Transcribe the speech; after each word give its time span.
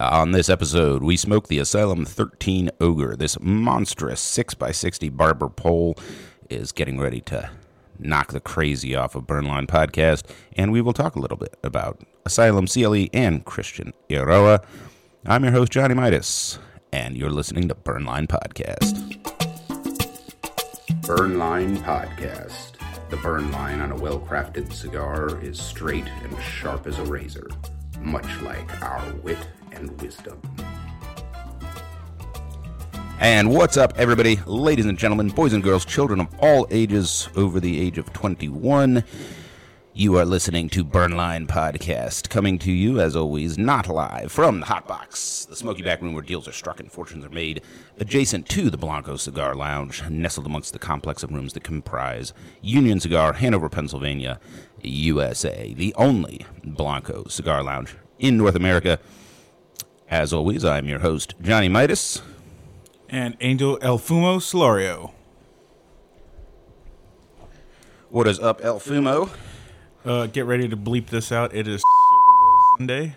On 0.00 0.32
this 0.32 0.48
episode, 0.48 1.02
we 1.02 1.18
smoke 1.18 1.48
the 1.48 1.58
Asylum 1.58 2.06
13 2.06 2.70
Ogre. 2.80 3.16
This 3.16 3.38
monstrous 3.38 4.22
6x60 4.22 5.14
barber 5.14 5.50
pole 5.50 5.94
is 6.48 6.72
getting 6.72 6.98
ready 6.98 7.20
to 7.20 7.50
knock 7.98 8.32
the 8.32 8.40
crazy 8.40 8.96
off 8.96 9.14
of 9.14 9.26
Burnline 9.26 9.66
Podcast, 9.66 10.22
and 10.56 10.72
we 10.72 10.80
will 10.80 10.94
talk 10.94 11.16
a 11.16 11.18
little 11.18 11.36
bit 11.36 11.54
about 11.62 12.00
Asylum 12.24 12.66
CLE 12.66 13.08
and 13.12 13.44
Christian 13.44 13.92
Eiroa. 14.08 14.64
I'm 15.26 15.44
your 15.44 15.52
host, 15.52 15.70
Johnny 15.70 15.94
Midas, 15.94 16.58
and 16.94 17.14
you're 17.14 17.28
listening 17.28 17.68
to 17.68 17.74
Burnline 17.74 18.26
Podcast. 18.26 19.20
Burnline 21.02 21.76
Podcast. 21.76 22.76
The 23.10 23.18
burn 23.18 23.52
line 23.52 23.82
on 23.82 23.92
a 23.92 23.96
well 23.96 24.20
crafted 24.20 24.72
cigar 24.72 25.38
is 25.42 25.60
straight 25.60 26.06
and 26.22 26.40
sharp 26.40 26.86
as 26.86 26.98
a 26.98 27.04
razor, 27.04 27.48
much 28.00 28.40
like 28.40 28.80
our 28.80 29.12
wit 29.16 29.46
and 29.72 30.00
wisdom. 30.00 30.40
And 33.18 33.50
what's 33.50 33.76
up, 33.76 33.92
everybody, 33.96 34.36
ladies 34.46 34.86
and 34.86 34.98
gentlemen, 34.98 35.28
boys 35.28 35.52
and 35.52 35.62
girls, 35.62 35.84
children 35.84 36.20
of 36.20 36.28
all 36.38 36.66
ages 36.70 37.28
over 37.36 37.60
the 37.60 37.80
age 37.80 37.98
of 37.98 38.12
21? 38.12 39.04
You 39.92 40.16
are 40.16 40.24
listening 40.24 40.70
to 40.70 40.84
Burnline 40.84 41.46
Podcast, 41.46 42.30
coming 42.30 42.58
to 42.60 42.72
you, 42.72 43.00
as 43.00 43.14
always, 43.14 43.58
not 43.58 43.88
live 43.88 44.32
from 44.32 44.60
the 44.60 44.66
Hot 44.66 44.88
Box, 44.88 45.44
the 45.44 45.56
smoky 45.56 45.82
back 45.82 46.00
room 46.00 46.14
where 46.14 46.22
deals 46.22 46.48
are 46.48 46.52
struck 46.52 46.80
and 46.80 46.90
fortunes 46.90 47.24
are 47.24 47.28
made, 47.28 47.60
adjacent 47.98 48.48
to 48.48 48.70
the 48.70 48.78
Blanco 48.78 49.16
Cigar 49.16 49.54
Lounge, 49.54 50.08
nestled 50.08 50.46
amongst 50.46 50.72
the 50.72 50.78
complex 50.78 51.22
of 51.22 51.32
rooms 51.32 51.52
that 51.52 51.64
comprise 51.64 52.32
Union 52.62 53.00
Cigar, 53.00 53.34
Hanover, 53.34 53.68
Pennsylvania, 53.68 54.40
USA, 54.80 55.74
the 55.74 55.92
only 55.96 56.46
Blanco 56.64 57.24
Cigar 57.28 57.62
Lounge 57.62 57.94
in 58.18 58.38
North 58.38 58.54
America. 58.54 58.98
As 60.10 60.32
always, 60.32 60.64
I'm 60.64 60.86
your 60.86 60.98
host, 61.00 61.34
Johnny 61.40 61.68
Midas. 61.68 62.22
and 63.08 63.36
Angel 63.40 63.78
El 63.82 63.98
Fumo 63.98 64.38
Solorio. 64.38 65.12
What 68.08 68.26
is 68.26 68.38
up, 68.40 68.60
El 68.64 68.80
Fumo? 68.80 69.30
Uh, 70.04 70.26
get 70.26 70.46
ready 70.46 70.68
to 70.68 70.76
bleep 70.76 71.06
this 71.06 71.30
out. 71.30 71.54
It 71.54 71.68
is 71.68 71.80
Super 71.80 72.38
Bowl 72.40 72.58
Sunday, 72.78 73.16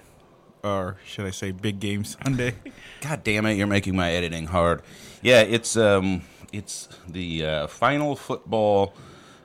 or 0.63 0.97
should 1.05 1.25
I 1.25 1.31
say 1.31 1.51
Big 1.51 1.79
Game 1.79 2.03
Sunday? 2.03 2.55
God 3.01 3.23
damn 3.23 3.45
it, 3.47 3.53
you're 3.53 3.67
making 3.67 3.95
my 3.95 4.11
editing 4.11 4.45
hard. 4.47 4.81
Yeah, 5.21 5.41
it's 5.41 5.75
um 5.77 6.21
it's 6.51 6.89
the 7.07 7.45
uh, 7.45 7.67
final 7.67 8.15
football 8.15 8.93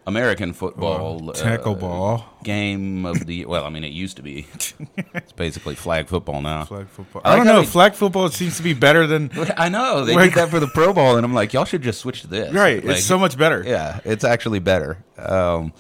American 0.09 0.53
football 0.55 1.33
tackle 1.33 1.73
uh, 1.73 1.79
ball. 1.79 2.25
game 2.43 3.05
of 3.05 3.27
the 3.27 3.45
well, 3.45 3.65
I 3.65 3.69
mean 3.69 3.85
it 3.85 3.93
used 3.93 4.17
to 4.17 4.23
be. 4.23 4.47
it's 4.97 5.33
basically 5.33 5.75
flag 5.75 6.09
football 6.09 6.41
now. 6.41 6.65
Flag 6.65 6.89
football. 6.89 7.21
I 7.25 7.33
I, 7.33 7.37
don't 7.37 7.47
know. 7.47 7.61
they- 7.61 7.67
Flag 7.67 7.93
football 7.95 8.29
seems 8.31 8.57
to 8.57 8.63
be 8.63 8.73
better 8.73 9.07
than 9.07 9.31
I 9.57 9.69
know 9.69 10.05
they 10.05 10.15
Like- 10.15 10.31
did 10.35 10.39
that 10.39 10.49
for 10.49 10.61
the 10.61 10.67
Pro 10.67 10.93
Bowl, 10.93 11.17
and 11.17 11.25
I'm 11.25 11.35
like, 11.35 11.53
y'all 11.53 11.67
should 11.67 11.83
just 11.83 12.01
switch 12.01 12.23
to 12.23 12.27
this. 12.27 12.53
right. 12.55 12.83
Like, 12.85 12.97
it's 12.97 13.07
so 13.07 13.19
much 13.19 13.37
better. 13.37 13.63
Yeah, 13.65 14.01
it's 14.05 14.25
actually 14.25 14.59
better. 14.61 15.05
Um, 15.19 15.73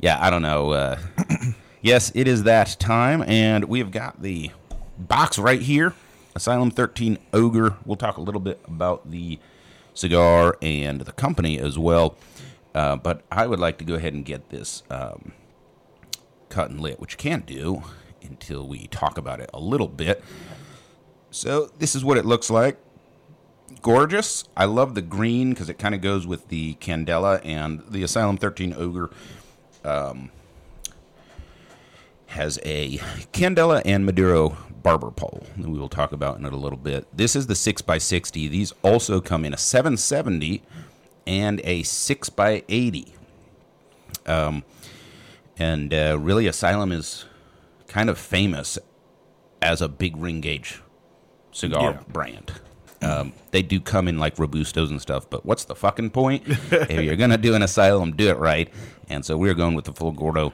yeah, 0.00 0.16
I 0.20 0.30
don't 0.30 0.42
know. 0.42 0.70
Uh, 0.70 0.98
yes, 1.82 2.10
it 2.14 2.26
is 2.26 2.44
that 2.44 2.76
time, 2.80 3.22
and 3.26 3.64
we 3.66 3.78
have 3.80 3.90
got 3.90 4.22
the 4.22 4.50
box 4.98 5.38
right 5.38 5.60
here. 5.60 5.92
Asylum 6.34 6.70
13 6.70 7.18
Ogre. 7.34 7.76
We'll 7.84 7.96
talk 7.96 8.16
a 8.16 8.20
little 8.22 8.40
bit 8.40 8.60
about 8.64 9.10
the 9.10 9.38
cigar 9.92 10.56
and 10.62 11.00
the 11.02 11.12
company 11.12 11.58
as 11.58 11.78
well. 11.78 12.16
Uh, 12.74 12.96
but 12.96 13.22
I 13.30 13.46
would 13.46 13.58
like 13.58 13.78
to 13.78 13.84
go 13.84 13.94
ahead 13.94 14.14
and 14.14 14.24
get 14.24 14.50
this 14.50 14.82
um, 14.90 15.32
cut 16.48 16.70
and 16.70 16.80
lit, 16.80 17.00
which 17.00 17.12
you 17.12 17.18
can't 17.18 17.46
do 17.46 17.82
until 18.22 18.66
we 18.66 18.86
talk 18.88 19.18
about 19.18 19.40
it 19.40 19.50
a 19.52 19.60
little 19.60 19.88
bit. 19.88 20.22
So 21.30 21.70
this 21.78 21.94
is 21.94 22.04
what 22.04 22.16
it 22.16 22.24
looks 22.24 22.50
like 22.50 22.78
gorgeous. 23.82 24.44
I 24.56 24.64
love 24.66 24.94
the 24.94 25.02
green 25.02 25.50
because 25.50 25.68
it 25.68 25.78
kind 25.78 25.94
of 25.94 26.00
goes 26.00 26.26
with 26.26 26.48
the 26.48 26.74
Candela 26.74 27.40
and 27.44 27.82
the 27.88 28.02
Asylum 28.02 28.36
13 28.36 28.74
Ogre. 28.76 29.10
Um, 29.84 30.30
has 32.26 32.60
a 32.64 32.98
Candela 33.32 33.82
and 33.84 34.06
Maduro 34.06 34.56
barber 34.82 35.10
pole 35.10 35.44
that 35.56 35.68
we 35.68 35.78
will 35.78 35.88
talk 35.88 36.12
about 36.12 36.38
in 36.38 36.44
a 36.44 36.50
little 36.50 36.78
bit. 36.78 37.06
This 37.16 37.34
is 37.34 37.48
the 37.48 37.54
6x60. 37.54 38.48
These 38.48 38.72
also 38.82 39.20
come 39.20 39.44
in 39.44 39.52
a 39.52 39.56
770 39.56 40.62
and 41.26 41.60
a 41.64 41.82
6x80. 41.82 43.12
Um, 44.26 44.64
and 45.58 45.92
uh, 45.92 46.16
really, 46.20 46.46
Asylum 46.46 46.92
is 46.92 47.24
kind 47.88 48.08
of 48.08 48.18
famous 48.18 48.78
as 49.62 49.82
a 49.82 49.88
big 49.88 50.16
ring 50.16 50.40
gauge 50.40 50.80
cigar 51.52 51.92
Yeah. 51.92 52.00
brand. 52.08 52.52
Um, 53.02 53.32
they 53.50 53.62
do 53.62 53.80
come 53.80 54.08
in 54.08 54.18
like 54.18 54.36
robustos 54.36 54.90
and 54.90 55.00
stuff, 55.00 55.28
but 55.28 55.44
what's 55.46 55.64
the 55.64 55.74
fucking 55.74 56.10
point? 56.10 56.44
if 56.46 56.90
you're 57.02 57.16
gonna 57.16 57.38
do 57.38 57.54
an 57.54 57.62
asylum, 57.62 58.12
do 58.14 58.28
it 58.28 58.36
right. 58.38 58.70
And 59.08 59.24
so 59.24 59.36
we're 59.38 59.54
going 59.54 59.74
with 59.74 59.86
the 59.86 59.92
full 59.92 60.12
Gordo. 60.12 60.52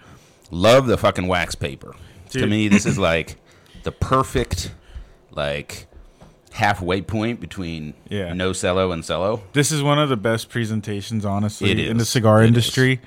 Love 0.53 0.87
the 0.87 0.97
fucking 0.97 1.26
wax 1.26 1.55
paper. 1.56 1.94
To 2.31 2.47
me, 2.47 2.69
this 2.69 2.87
is 2.87 2.99
like 2.99 3.37
the 3.82 3.91
perfect 3.93 4.72
like 5.32 5.87
halfway 6.56 7.03
point 7.03 7.39
between 7.41 7.93
Yeah. 8.09 8.33
no 8.33 8.53
cello 8.53 8.91
and 8.93 9.05
cello. 9.05 9.43
This 9.53 9.71
is 9.71 9.83
one 9.83 9.99
of 9.99 10.09
the 10.09 10.17
best 10.17 10.49
presentations, 10.49 11.25
honestly, 11.25 11.87
in 11.89 11.99
the 11.99 12.05
cigar 12.05 12.43
It 12.43 12.47
industry. 12.49 13.00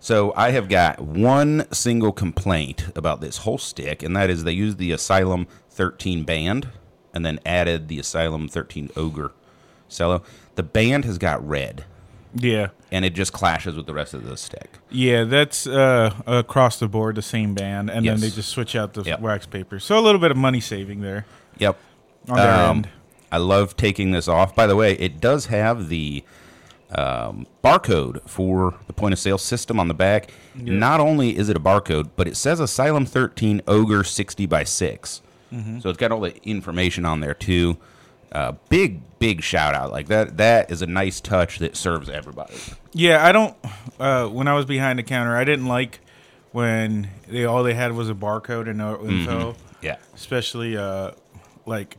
So 0.00 0.32
I 0.36 0.50
have 0.50 0.68
got 0.68 1.00
one 1.00 1.66
single 1.70 2.12
complaint 2.12 2.86
about 2.96 3.20
this 3.20 3.38
whole 3.38 3.58
stick, 3.58 4.02
and 4.02 4.16
that 4.16 4.30
is 4.30 4.44
they 4.44 4.52
used 4.52 4.78
the 4.78 4.90
Asylum 4.90 5.46
13 5.70 6.24
band 6.24 6.68
and 7.14 7.24
then 7.24 7.38
added 7.46 7.88
the 7.88 7.98
Asylum 8.00 8.48
13 8.48 8.90
Ogre 8.96 9.32
cello. 9.88 10.22
The 10.56 10.62
band 10.62 11.04
has 11.04 11.18
got 11.18 11.46
red, 11.46 11.84
Yeah. 12.34 12.68
and 12.90 13.04
it 13.04 13.14
just 13.14 13.32
clashes 13.34 13.76
with 13.76 13.86
the 13.86 13.94
rest 13.94 14.12
of 14.14 14.24
the 14.24 14.36
stick. 14.36 14.78
Yeah, 14.90 15.24
that's 15.24 15.66
uh, 15.66 16.14
across 16.26 16.78
the 16.78 16.88
board 16.88 17.14
the 17.16 17.22
same 17.22 17.54
band, 17.54 17.90
and 17.90 18.04
Yes. 18.04 18.14
then 18.18 18.28
they 18.30 18.34
just 18.34 18.48
switch 18.48 18.74
out 18.74 18.94
the 18.94 19.02
Yep. 19.02 19.20
wax 19.20 19.46
paper. 19.46 19.78
So 19.78 19.98
a 19.98 20.00
little 20.00 20.20
bit 20.20 20.30
of 20.30 20.36
money 20.38 20.60
saving 20.60 21.02
there 21.02 21.26
Yep. 21.58 21.76
On 22.28 22.36
their 22.36 22.50
Um, 22.54 22.76
end. 22.78 22.88
I 23.30 23.38
love 23.38 23.76
taking 23.76 24.10
this 24.10 24.28
off. 24.28 24.54
By 24.54 24.66
the 24.66 24.76
way, 24.76 24.92
it 24.94 25.20
does 25.20 25.46
have 25.46 25.88
the 25.88 26.22
um, 26.94 27.46
barcode 27.64 28.20
for 28.28 28.74
the 28.86 28.92
point 28.92 29.14
of 29.14 29.18
sale 29.18 29.38
system 29.38 29.80
on 29.80 29.88
the 29.88 29.94
back. 29.94 30.30
Not 30.54 31.00
only 31.00 31.36
is 31.36 31.48
it 31.48 31.56
a 31.56 31.60
barcode, 31.60 32.10
but 32.16 32.28
it 32.28 32.36
says 32.36 32.60
Asylum 32.60 33.06
13 33.06 33.62
Ogre 33.66 34.04
60 34.04 34.46
by 34.46 34.64
6. 34.64 35.22
So 35.80 35.90
it's 35.90 35.98
got 35.98 36.10
all 36.12 36.20
the 36.20 36.34
information 36.48 37.04
on 37.04 37.20
there 37.20 37.34
too. 37.34 37.76
Uh, 38.30 38.52
big, 38.70 39.02
big 39.18 39.42
shout 39.42 39.74
out 39.74 39.90
like 39.92 40.08
that. 40.08 40.38
That 40.38 40.70
is 40.70 40.80
a 40.80 40.86
nice 40.86 41.20
touch 41.20 41.58
that 41.58 41.76
serves 41.76 42.08
everybody. 42.08 42.54
Yeah, 42.94 43.22
I 43.22 43.32
don't. 43.32 43.54
Uh, 44.00 44.28
when 44.28 44.48
I 44.48 44.54
was 44.54 44.64
behind 44.64 44.98
the 44.98 45.02
counter, 45.02 45.36
I 45.36 45.44
didn't 45.44 45.66
like 45.66 46.00
when 46.52 47.10
they 47.28 47.44
all 47.44 47.62
they 47.62 47.74
had 47.74 47.92
was 47.92 48.08
a 48.08 48.14
barcode 48.14 48.66
and 48.66 48.78
no 48.78 49.04
info. 49.04 49.54
Yeah. 49.82 49.96
Especially 50.14 50.74
uh, 50.78 51.10
like 51.66 51.98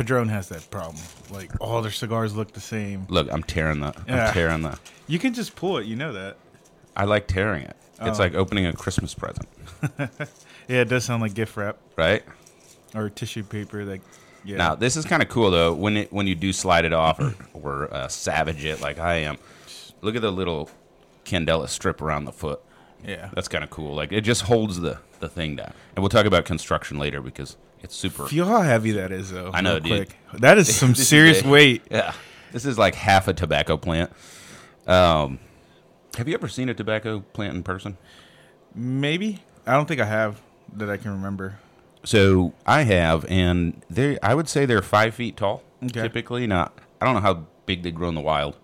Padron 0.00 0.28
has 0.28 0.48
that 0.48 0.70
problem. 0.70 0.96
Like 1.30 1.50
all 1.60 1.82
their 1.82 1.90
cigars 1.90 2.34
look 2.34 2.52
the 2.52 2.60
same. 2.60 3.06
Look, 3.10 3.30
I'm 3.30 3.42
tearing 3.42 3.80
the. 3.80 3.94
Yeah. 4.08 4.28
I'm 4.28 4.32
tearing 4.32 4.62
the. 4.62 4.78
You 5.06 5.18
can 5.18 5.34
just 5.34 5.54
pull 5.56 5.76
it. 5.76 5.84
You 5.86 5.94
know 5.94 6.14
that. 6.14 6.36
I 6.96 7.04
like 7.04 7.26
tearing 7.26 7.64
it. 7.64 7.76
It's 8.00 8.18
Oh. 8.18 8.22
like 8.22 8.34
opening 8.34 8.64
a 8.64 8.72
Christmas 8.72 9.12
present, 9.12 9.46
Yeah, 10.68 10.80
it 10.80 10.88
does 10.88 11.04
sound 11.04 11.20
like 11.20 11.34
gift 11.34 11.54
wrap 11.54 11.76
right? 11.96 12.22
or 12.94 13.10
tissue 13.10 13.42
paper. 13.42 13.84
Like 13.84 14.00
yeah. 14.42 14.56
Now 14.56 14.74
this 14.74 14.96
is 14.96 15.04
kind 15.04 15.22
of 15.22 15.28
cool 15.28 15.50
though 15.50 15.74
when 15.74 15.98
it 15.98 16.10
when 16.12 16.26
you 16.26 16.34
do 16.34 16.50
slide 16.54 16.86
it 16.86 16.94
off 16.94 17.20
or 17.20 17.34
or 17.52 17.92
uh, 17.94 18.08
savage 18.08 18.64
it 18.64 18.80
like 18.80 18.98
I 18.98 19.16
am. 19.16 19.36
Look 20.00 20.16
at 20.16 20.22
the 20.22 20.32
little 20.32 20.70
candela 21.26 21.68
strip 21.68 22.00
around 22.00 22.24
the 22.24 22.32
foot. 22.32 22.60
yeah. 23.06 23.28
That's 23.34 23.48
kind 23.48 23.62
of 23.62 23.68
cool. 23.68 23.94
Like 23.94 24.12
it 24.12 24.22
just 24.22 24.42
holds 24.42 24.80
the 24.80 24.98
the 25.18 25.28
thing 25.28 25.56
down. 25.56 25.74
And 25.94 26.02
we'll 26.02 26.08
talk 26.08 26.24
about 26.24 26.46
construction 26.46 26.98
later 26.98 27.20
because 27.20 27.58
it's 27.82 27.94
super. 27.96 28.26
Feel 28.26 28.46
how 28.46 28.60
heavy 28.62 28.92
that 28.92 29.12
is, 29.12 29.30
though. 29.30 29.50
I 29.52 29.60
know, 29.60 29.78
dude. 29.78 30.08
quick. 30.08 30.40
That 30.40 30.58
is 30.58 30.74
some 30.78 30.92
is 30.92 31.08
serious 31.08 31.42
big. 31.42 31.50
weight. 31.50 31.82
Yeah, 31.90 32.12
this 32.52 32.64
is 32.64 32.78
like 32.78 32.94
half 32.94 33.28
a 33.28 33.34
tobacco 33.34 33.76
plant. 33.76 34.10
Um, 34.86 35.38
have 36.16 36.28
you 36.28 36.34
ever 36.34 36.48
seen 36.48 36.68
a 36.68 36.74
tobacco 36.74 37.20
plant 37.32 37.54
in 37.54 37.62
person? 37.62 37.96
Maybe 38.74 39.40
I 39.66 39.72
don't 39.72 39.86
think 39.86 40.00
I 40.00 40.04
have 40.06 40.40
that 40.74 40.90
I 40.90 40.96
can 40.96 41.10
remember. 41.12 41.58
So 42.04 42.54
I 42.66 42.82
have, 42.82 43.24
and 43.26 43.82
they 43.90 44.18
I 44.20 44.34
would 44.34 44.48
say 44.48 44.64
they're 44.66 44.82
five 44.82 45.14
feet 45.14 45.36
tall 45.36 45.62
Okay. 45.82 46.02
typically. 46.02 46.46
not. 46.46 46.78
I 47.00 47.04
don't 47.06 47.14
know 47.14 47.20
how 47.20 47.46
big 47.66 47.82
they 47.82 47.90
grow 47.90 48.08
in 48.08 48.14
the 48.14 48.20
wild, 48.20 48.56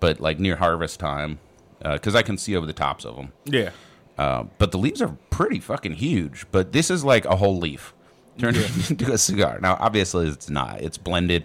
but 0.00 0.20
like 0.20 0.38
near 0.38 0.56
harvest 0.56 1.00
time, 1.00 1.38
because 1.82 2.14
I 2.14 2.22
can 2.22 2.36
see 2.38 2.54
over 2.56 2.66
the 2.66 2.72
tops 2.72 3.04
of 3.04 3.16
them. 3.16 3.32
Yeah. 3.44 3.70
Uh, 4.18 4.44
but 4.58 4.70
the 4.70 4.78
leaves 4.78 5.00
are 5.00 5.16
pretty 5.30 5.60
fucking 5.60 5.94
huge. 5.94 6.44
But 6.52 6.72
this 6.72 6.90
is 6.90 7.04
like 7.04 7.24
a 7.24 7.36
whole 7.36 7.56
leaf 7.58 7.94
turned 8.40 8.56
into 8.90 9.12
a 9.12 9.18
cigar. 9.18 9.58
Now, 9.60 9.76
obviously, 9.80 10.26
it's 10.28 10.50
not. 10.50 10.80
It's 10.80 10.98
blended. 10.98 11.44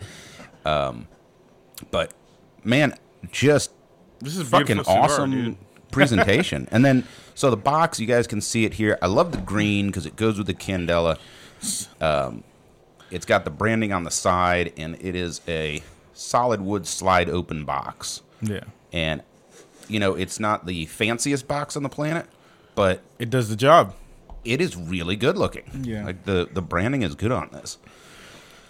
Um, 0.65 1.07
but 1.91 2.13
man, 2.63 2.95
just 3.31 3.71
This 4.19 4.37
is 4.37 4.47
fucking 4.49 4.79
cigar, 4.79 4.97
awesome 5.03 5.31
dude. 5.31 5.57
presentation. 5.91 6.67
and 6.71 6.83
then, 6.83 7.03
so 7.35 7.49
the 7.49 7.57
box, 7.57 7.99
you 7.99 8.07
guys 8.07 8.27
can 8.27 8.41
see 8.41 8.65
it 8.65 8.73
here. 8.73 8.97
I 9.01 9.07
love 9.07 9.31
the 9.31 9.37
green 9.37 9.87
because 9.87 10.05
it 10.05 10.15
goes 10.15 10.37
with 10.37 10.47
the 10.47 10.53
candela. 10.53 11.17
Um, 12.01 12.43
It's 13.11 13.25
got 13.25 13.45
the 13.45 13.51
branding 13.51 13.93
on 13.93 14.03
the 14.03 14.11
side, 14.11 14.73
and 14.77 14.95
it 14.99 15.15
is 15.15 15.41
a 15.47 15.83
solid 16.13 16.61
wood 16.61 16.87
slide 16.87 17.29
open 17.29 17.63
box. 17.65 18.21
Yeah. 18.41 18.61
And 18.91 19.21
you 19.87 19.99
know, 19.99 20.15
it's 20.15 20.39
not 20.39 20.65
the 20.65 20.85
fanciest 20.87 21.47
box 21.47 21.77
on 21.77 21.83
the 21.83 21.89
planet, 21.89 22.25
but 22.73 23.01
It 23.19 23.29
does 23.29 23.49
the 23.49 23.55
job. 23.55 23.93
It 24.45 24.61
is 24.61 24.77
really 24.77 25.15
good 25.15 25.37
looking. 25.37 25.63
Yeah. 25.83 26.05
Like 26.05 26.23
the 26.23 26.47
the 26.51 26.61
branding 26.61 27.01
is 27.01 27.15
good 27.15 27.31
on 27.31 27.49
this. 27.51 27.77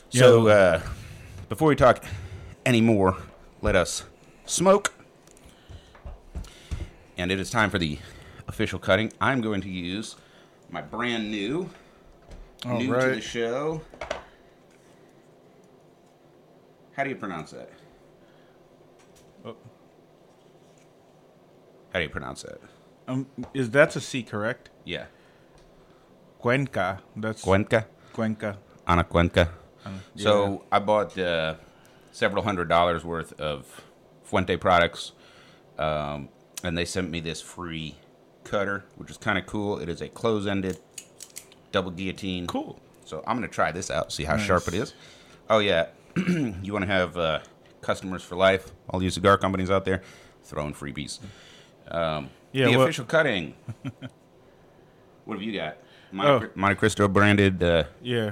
So 0.10 0.48
uh, 0.48 0.82
before 1.50 1.68
we 1.68 1.76
talk 1.76 2.04
any 2.66 2.82
more, 2.82 3.18
let 3.62 3.76
us 3.76 4.06
smoke. 4.46 4.94
And 7.18 7.32
it 7.32 7.40
is 7.40 7.50
time 7.50 7.70
for 7.70 7.78
the 7.78 8.00
official 8.48 8.80
cutting. 8.80 9.12
I'm 9.20 9.42
going 9.42 9.62
to 9.62 9.70
use 9.70 10.16
my 10.70 10.82
brand 10.82 11.30
new, 11.32 11.70
All 12.66 12.78
new 12.78 12.94
to 12.94 13.16
the 13.16 13.22
show. 13.22 13.82
How 16.94 17.04
do 17.04 17.10
you 17.10 17.16
pronounce 17.16 17.52
that? 17.52 17.70
Oh. 19.44 19.56
How 21.92 22.00
do 22.00 22.04
you 22.04 22.10
pronounce 22.10 22.44
that? 22.44 22.60
Um, 23.08 23.28
is 23.54 23.70
that's 23.70 23.96
a 23.96 24.02
C 24.02 24.24
correct? 24.24 24.70
Yeah. 24.86 25.06
Cuenca. 26.46 27.02
That's 27.16 27.42
Cuenca? 27.42 27.88
Cuenca. 28.14 28.58
Ana 28.86 29.04
Cuenca. 29.04 29.50
yeah. 29.84 29.92
So 30.16 30.64
I 30.72 30.78
bought 30.78 31.18
uh, 31.18 31.56
several 32.12 32.44
hundred 32.44 32.70
dollars 32.70 33.04
worth 33.04 33.34
of 33.40 33.82
Fuente 34.26 34.56
products, 34.56 35.14
um, 35.80 36.30
and 36.64 36.78
they 36.78 36.86
sent 36.86 37.10
me 37.10 37.20
this 37.20 37.42
free 37.42 37.96
cutter, 38.44 38.86
which 38.96 39.10
is 39.10 39.18
kind 39.18 39.40
of 39.40 39.48
cool. 39.48 39.80
It 39.80 39.90
is 39.90 40.02
a 40.02 40.08
close-ended 40.08 40.78
double 41.72 41.90
guillotine. 41.90 42.46
Cool. 42.46 42.80
So 43.06 43.24
I'm 43.26 43.38
gonna 43.38 43.48
try 43.48 43.72
this 43.72 43.90
out, 43.90 44.12
see 44.14 44.24
how 44.26 44.36
Nice. 44.36 44.46
sharp 44.46 44.68
it 44.68 44.76
is. 44.76 44.94
Oh 45.50 45.58
yeah, 45.58 45.88
you 46.16 46.74
want 46.74 46.84
to 46.86 46.92
have 46.92 47.18
uh, 47.18 47.40
customers 47.82 48.22
for 48.22 48.36
life? 48.36 48.72
All 48.92 49.02
you 49.02 49.10
cigar 49.10 49.40
companies 49.40 49.72
out 49.72 49.84
there 49.84 50.04
throwing 50.44 50.76
freebies. 50.76 51.18
Um, 51.88 52.30
Yeah, 52.52 52.66
the 52.68 52.78
what- 52.78 52.84
official 52.84 53.06
cutting. 53.06 53.56
what 55.26 55.34
have 55.34 55.42
you 55.42 55.60
got? 55.60 55.78
Monte, 56.12 56.46
Oh. 56.48 56.50
Montecristo 56.60 57.12
branded. 57.12 57.62
Uh, 57.64 57.84
Yeah. 58.02 58.32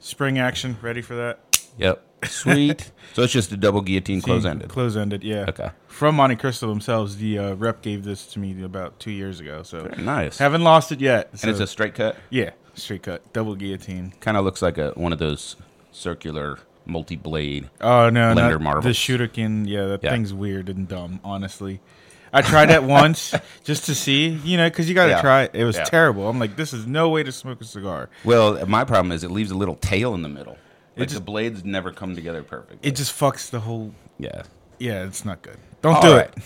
Spring 0.00 0.38
action. 0.38 0.76
Ready 0.80 1.02
for 1.02 1.14
that? 1.16 1.40
Yep. 1.78 2.04
Sweet. 2.24 2.90
so 3.14 3.22
it's 3.22 3.32
just 3.32 3.52
a 3.52 3.56
double 3.56 3.80
guillotine 3.80 4.20
close 4.20 4.44
ended. 4.44 4.68
Close 4.68 4.96
ended. 4.96 5.22
Yeah. 5.22 5.46
Okay. 5.48 5.70
From 5.86 6.16
Montecristo 6.16 6.68
themselves, 6.68 7.16
the 7.18 7.38
uh, 7.38 7.54
rep 7.54 7.82
gave 7.82 8.04
this 8.04 8.26
to 8.28 8.38
me 8.38 8.62
about 8.62 8.98
two 9.00 9.10
years 9.12 9.38
ago. 9.40 9.62
So 9.62 9.82
Very 9.84 10.02
nice. 10.02 10.38
haven't 10.38 10.62
lost 10.62 10.90
it 10.92 11.00
yet. 11.00 11.28
and 11.42 11.50
it's 11.50 11.60
a 11.60 11.66
straight 11.66 11.94
cut. 11.94 12.16
yeah, 12.30 12.50
straight 12.74 13.02
cut, 13.04 13.32
double 13.32 13.54
guillotine. 13.54 14.14
Kind 14.20 14.36
of 14.36 14.44
looks 14.44 14.62
like 14.62 14.78
a 14.78 14.90
one 14.96 15.12
of 15.12 15.18
those 15.20 15.56
circular 15.92 16.58
multi 16.86 17.16
blade. 17.16 17.68
Oh 17.80 18.08
no, 18.10 18.34
Blender 18.34 18.60
not 18.60 18.82
the 18.82 18.90
shuriken. 18.90 19.66
Yeah, 19.68 19.86
that 19.86 20.02
Yeah. 20.02 20.10
thing's 20.10 20.32
weird 20.34 20.68
and 20.68 20.86
dumb. 20.88 21.20
Honestly, 21.24 21.80
I 22.32 22.42
tried 22.42 22.66
that 22.66 22.82
once 23.00 23.34
just 23.64 23.86
to 23.86 23.94
see, 23.94 24.28
you 24.28 24.56
know, 24.56 24.68
because 24.68 24.88
you 24.88 24.94
got 24.94 25.04
to 25.06 25.10
Yeah. 25.12 25.20
try 25.20 25.42
it. 25.44 25.50
It 25.54 25.64
was 25.64 25.76
Yeah. 25.76 25.84
terrible. 25.84 26.28
I'm 26.28 26.38
like, 26.38 26.56
this 26.56 26.72
is 26.72 26.86
no 26.86 27.08
way 27.08 27.22
to 27.22 27.32
smoke 27.32 27.60
a 27.60 27.64
cigar. 27.64 28.08
Well, 28.24 28.64
my 28.66 28.84
problem 28.84 29.12
is 29.12 29.24
it 29.24 29.30
leaves 29.30 29.50
a 29.50 29.56
little 29.56 29.76
tail 29.76 30.14
in 30.14 30.22
the 30.22 30.28
middle. 30.28 30.56
Like 30.96 31.08
just- 31.08 31.20
the 31.20 31.24
blades 31.24 31.64
never 31.64 31.92
come 31.92 32.14
together 32.14 32.42
perfect. 32.42 32.84
It 32.84 32.96
just 32.96 33.18
fucks 33.18 33.48
the 33.50 33.60
whole. 33.60 33.92
yeah. 34.18 34.42
Yeah, 34.80 35.04
it's 35.04 35.24
not 35.24 35.42
good. 35.42 35.56
Don't 35.82 35.96
All 35.96 36.02
do 36.02 36.12
right. 36.16 36.26
it. 36.36 36.38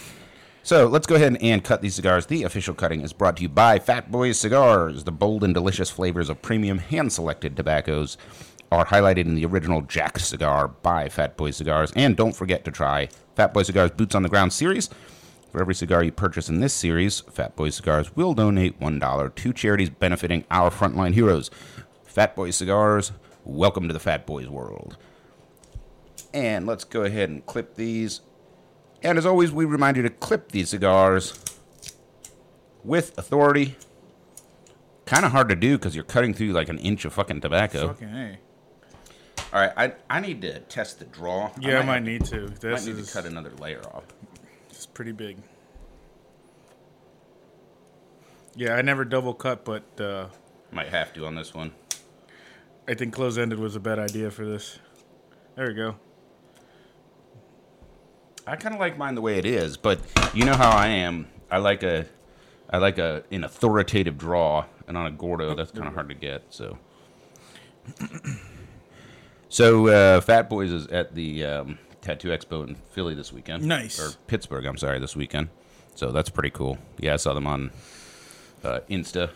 So 0.63 0.87
let's 0.87 1.07
go 1.07 1.17
ahead 1.17 1.37
and 1.41 1.63
cut 1.65 1.83
these 1.83 1.97
cigars. 1.97 2.27
The 2.27 2.45
official 2.45 2.73
cutting 2.75 3.01
is 3.03 3.13
brought 3.13 3.37
to 3.39 3.43
you 3.43 3.49
by 3.49 3.79
Fat 3.79 4.11
Boys 4.13 4.39
Cigars. 4.39 5.05
The 5.05 5.13
bold 5.13 5.43
and 5.45 5.53
delicious 5.53 5.91
flavors 5.91 6.29
of 6.31 6.41
premium 6.41 6.79
hand 6.79 7.13
selected 7.13 7.57
tobaccos 7.57 8.17
are 8.71 8.87
highlighted 8.87 9.27
in 9.27 9.35
the 9.35 9.45
original 9.45 9.83
Jack 9.83 10.19
cigar 10.19 10.69
by 10.69 11.09
Fat 11.11 11.37
Boy 11.37 11.51
Cigars. 11.51 11.93
And 11.97 12.17
don't 12.17 12.35
forget 12.35 12.65
to 12.65 12.71
try 12.71 13.09
Fat 13.37 13.53
Boy 13.53 13.65
Cigars 13.65 13.91
Boots 13.91 14.15
on 14.15 14.23
the 14.23 14.29
Ground 14.31 14.53
series. 14.53 14.89
For 15.53 15.61
every 15.61 15.75
cigar 15.75 16.03
you 16.03 16.13
purchase 16.13 16.49
in 16.49 16.61
this 16.61 16.73
series, 16.73 17.21
Fat 17.21 17.55
Boy 17.57 17.69
Cigars 17.69 18.17
will 18.17 18.33
donate 18.33 18.81
$1 18.81 19.35
to 19.35 19.53
charities 19.53 19.91
benefiting 19.91 20.45
our 20.51 20.71
frontline 20.71 21.13
heroes. 21.13 21.51
Fat 22.05 22.35
Boy 22.35 22.51
Cigars, 22.53 23.13
welcome 23.45 23.87
to 23.87 23.93
the 23.93 24.01
Fat 24.01 24.25
Boys 24.25 24.49
world. 24.49 24.97
And 26.33 26.67
let's 26.67 26.85
go 26.85 27.03
ahead 27.05 27.29
and 27.29 27.45
clip 27.45 27.75
these. 27.75 28.23
And 29.03 29.19
as 29.19 29.27
always, 29.27 29.53
we 29.53 29.67
remind 29.67 29.99
you 29.99 30.03
to 30.05 30.09
clip 30.09 30.53
these 30.53 30.71
cigars 30.71 31.39
with 32.83 33.17
authority. 33.19 33.77
Kind 35.05 35.27
of 35.27 35.33
hard 35.33 35.51
to 35.51 35.55
do 35.57 35.77
because 35.77 35.95
you're 35.95 36.05
cutting 36.05 36.33
through 36.33 36.53
like 36.53 36.71
an 36.71 36.79
inch 36.79 37.05
of 37.05 37.13
fucking 37.13 37.43
tobacco. 37.43 37.89
Fucking 37.89 38.09
hey. 38.09 38.39
All 39.53 39.61
right, 39.61 39.73
I, 39.77 39.93
I 40.09 40.21
need 40.21 40.41
to 40.41 40.61
test 40.61 40.99
the 40.99 41.05
draw. 41.05 41.51
Yeah, 41.61 41.81
I 41.81 41.83
might 41.85 41.95
have- 41.97 42.05
need 42.05 42.25
to. 42.27 42.47
might 42.63 42.87
need 42.87 42.97
is 42.97 43.09
to 43.09 43.13
cut 43.13 43.27
another 43.27 43.51
layer 43.61 43.83
off. 43.93 44.05
It's 44.83 44.87
pretty 44.93 45.13
big. 45.13 45.37
Yeah, 48.57 48.75
I 48.75 48.83
never 48.83 49.05
double 49.05 49.33
cut, 49.33 49.65
but 49.65 50.01
uh, 50.01 50.27
Might 50.73 50.89
have 50.89 51.13
to 51.15 51.25
on 51.25 51.37
this 51.37 51.55
one. 51.55 51.71
I 52.89 52.95
think 52.95 53.15
close 53.15 53.39
ended 53.39 53.61
was 53.61 53.77
a 53.77 53.81
bad 53.81 54.01
idea 54.01 54.33
for 54.33 54.45
this. 54.45 54.81
There 55.55 55.69
we 55.69 55.75
go. 55.75 55.95
I 58.45 58.57
kind 58.57 58.75
of 58.75 58.81
like 58.81 58.99
mine 58.99 59.15
the 59.15 59.21
way 59.21 59.39
it 59.39 59.47
is, 59.47 59.77
but 59.77 60.01
you 60.35 60.45
know 60.45 60.57
how 60.57 60.71
I 60.73 60.89
am. 60.89 61.29
I 61.49 61.59
like 61.59 61.85
a, 61.85 62.07
I 62.69 62.79
like 62.79 62.99
a 62.99 63.23
an 63.31 63.45
authoritative 63.45 64.19
draw, 64.19 64.65
and 64.89 64.99
on 64.99 65.07
a 65.07 65.13
Gordo 65.13 65.55
that's 65.55 65.71
kind 65.71 65.87
of 65.87 65.95
hard 65.95 66.09
to 66.09 66.17
get. 66.17 66.47
So, 66.51 66.77
so 69.49 69.87
uh, 69.87 70.21
Fat 70.23 70.51
Boys 70.51 70.73
is 70.73 70.89
at 70.89 71.15
the 71.15 71.45
um, 71.45 71.79
Tattoo 72.03 72.29
Expo 72.29 72.67
in 72.69 72.75
Philly 72.91 73.15
this 73.15 73.33
weekend. 73.33 73.65
Nice. 73.65 73.99
or 73.99 74.17
Pittsburgh. 74.27 74.67
I'm 74.67 74.77
sorry, 74.77 74.99
this 74.99 75.17
weekend. 75.17 75.49
So 75.95 76.11
that's 76.13 76.29
pretty 76.29 76.51
cool. 76.51 76.79
Yeah, 76.99 77.15
I 77.15 77.17
saw 77.17 77.33
them 77.33 77.47
on 77.47 77.71
uh, 78.63 78.81
Insta. 78.91 79.31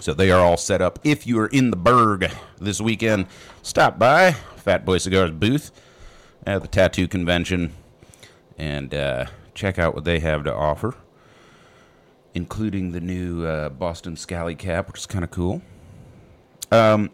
So 0.00 0.12
they 0.12 0.30
are 0.30 0.40
all 0.40 0.56
set 0.56 0.82
up. 0.82 0.98
If 1.04 1.26
you 1.26 1.38
are 1.38 1.46
in 1.46 1.70
the 1.70 1.76
Berg 1.76 2.30
this 2.60 2.80
weekend, 2.80 3.26
stop 3.62 3.98
by 3.98 4.32
Fat 4.56 4.84
Boy 4.84 4.98
Cigars 4.98 5.30
booth 5.30 5.70
at 6.46 6.62
the 6.62 6.68
tattoo 6.68 7.06
convention 7.06 7.72
and 8.58 8.92
uh, 8.92 9.26
check 9.54 9.78
out 9.78 9.94
what 9.94 10.04
they 10.04 10.18
have 10.20 10.44
to 10.44 10.54
offer, 10.54 10.94
including 12.34 12.92
the 12.92 13.00
new 13.00 13.44
uh, 13.46 13.68
Boston 13.68 14.16
Scally 14.16 14.54
cap, 14.54 14.88
which 14.88 14.98
is 14.98 15.06
kind 15.06 15.24
of 15.24 15.30
cool. 15.30 15.62
Um, 16.72 17.10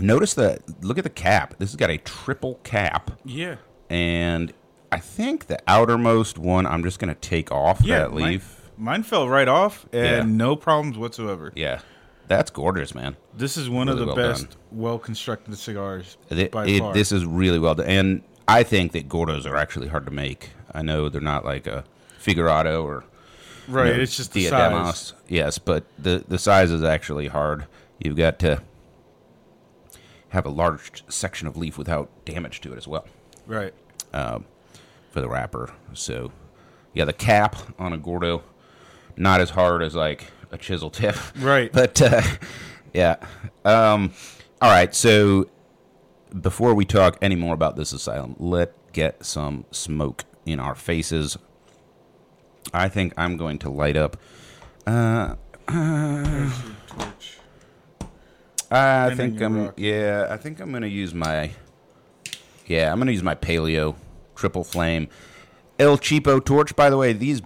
notice 0.00 0.34
that. 0.34 0.62
Look 0.84 0.98
at 0.98 1.04
the 1.04 1.10
cap. 1.10 1.54
This 1.58 1.70
has 1.70 1.76
got 1.76 1.90
a 1.90 1.98
triple 1.98 2.60
cap, 2.64 3.10
Yeah. 3.24 3.56
and 3.88 4.52
I 4.92 4.98
think 4.98 5.46
the 5.46 5.58
outermost 5.68 6.38
one 6.38 6.66
I'm 6.66 6.82
just 6.82 6.98
gonna 6.98 7.14
take 7.14 7.50
off 7.52 7.80
Yeah. 7.82 7.98
that 8.00 8.14
leaf. 8.14 8.56
mine 8.76 9.02
fell 9.02 9.28
right 9.28 9.46
off 9.48 9.84
and 9.92 10.02
Yeah. 10.02 10.22
no 10.24 10.56
problems 10.56 10.96
whatsoever. 10.96 11.52
Yeah, 11.54 11.80
that's 12.28 12.50
gorgeous, 12.50 12.94
man. 12.94 13.16
This 13.36 13.56
is 13.58 13.68
one 13.68 13.88
Really 13.88 14.00
of 14.00 14.06
the 14.08 14.14
well 14.14 14.28
best, 14.32 14.56
well 14.72 14.98
constructed 14.98 15.56
cigars 15.58 16.16
It- 16.30 16.50
by 16.50 16.66
it- 16.66 16.78
far. 16.80 16.94
this 16.94 17.12
is 17.12 17.24
really 17.26 17.58
well 17.58 17.74
done, 17.74 17.86
and 17.86 18.22
I 18.48 18.62
think 18.62 18.92
that 18.92 19.08
Gordos 19.08 19.46
are 19.46 19.54
actually 19.56 19.88
hard 19.88 20.06
to 20.06 20.10
make. 20.10 20.50
I 20.74 20.82
know 20.82 21.08
they're 21.08 21.20
not 21.20 21.44
like 21.44 21.66
a 21.66 21.84
Figurado 22.18 22.82
or 22.84 23.04
right. 23.68 23.88
you 23.88 23.94
know, 23.94 24.00
it's 24.00 24.16
just 24.16 24.32
the 24.32 24.44
size. 24.46 25.12
Yes, 25.28 25.58
but 25.58 25.84
the 25.98 26.24
the 26.26 26.38
size 26.38 26.70
is 26.70 26.82
actually 26.82 27.28
hard. 27.28 27.66
You've 27.98 28.16
got 28.16 28.38
to 28.40 28.60
have 30.30 30.46
a 30.46 30.50
large 30.50 31.04
section 31.08 31.46
of 31.46 31.56
leaf 31.56 31.76
without 31.78 32.08
damage 32.24 32.60
to 32.62 32.72
it 32.72 32.76
as 32.78 32.86
well 32.88 33.06
Right. 33.46 33.74
um, 34.12 34.44
for 35.10 35.20
the 35.20 35.28
wrapper. 35.28 35.72
So, 35.92 36.32
yeah, 36.94 37.04
the 37.04 37.12
cap 37.12 37.56
on 37.78 37.92
a 37.92 37.98
Gordo 37.98 38.42
not 39.16 39.40
as 39.40 39.50
hard 39.50 39.82
as 39.82 39.94
like 39.94 40.30
a 40.52 40.56
chisel 40.58 40.90
tip, 40.90 41.16
Right. 41.38 41.70
But 41.72 42.00
uh, 42.00 42.22
yeah, 42.94 43.16
um, 43.64 44.12
all 44.62 44.70
right. 44.70 44.94
So 44.94 45.48
before 46.40 46.74
we 46.74 46.84
talk 46.84 47.18
any 47.20 47.36
more 47.36 47.54
about 47.54 47.76
this 47.76 47.92
asylum, 47.92 48.34
let's 48.38 48.72
get 48.92 49.24
some 49.24 49.64
smoke 49.72 50.24
in 50.46 50.58
our 50.60 50.74
faces. 50.74 51.36
I 52.72 52.88
think 52.88 53.12
I'm 53.16 53.36
going 53.36 53.58
to 53.60 53.70
light 53.70 53.96
up. 53.96 54.16
Uh, 54.86 55.34
Torch. 55.66 57.38
Uh, 58.70 59.08
I 59.10 59.14
think 59.14 59.40
I'm. 59.40 59.64
rock. 59.64 59.74
Yeah, 59.76 60.28
I 60.30 60.36
think 60.36 60.60
I'm 60.60 60.72
gonna 60.72 60.86
use 60.86 61.12
my. 61.14 61.50
Yeah, 62.66 62.92
I'm 62.92 62.98
gonna 62.98 63.12
use 63.12 63.22
my 63.22 63.34
Paleo 63.34 63.96
triple 64.36 64.64
flame 64.64 65.08
El 65.78 65.98
Cheapo 65.98 66.44
torch. 66.44 66.76
By 66.76 66.90
the 66.90 66.96
way, 66.96 67.12
these 67.12 67.42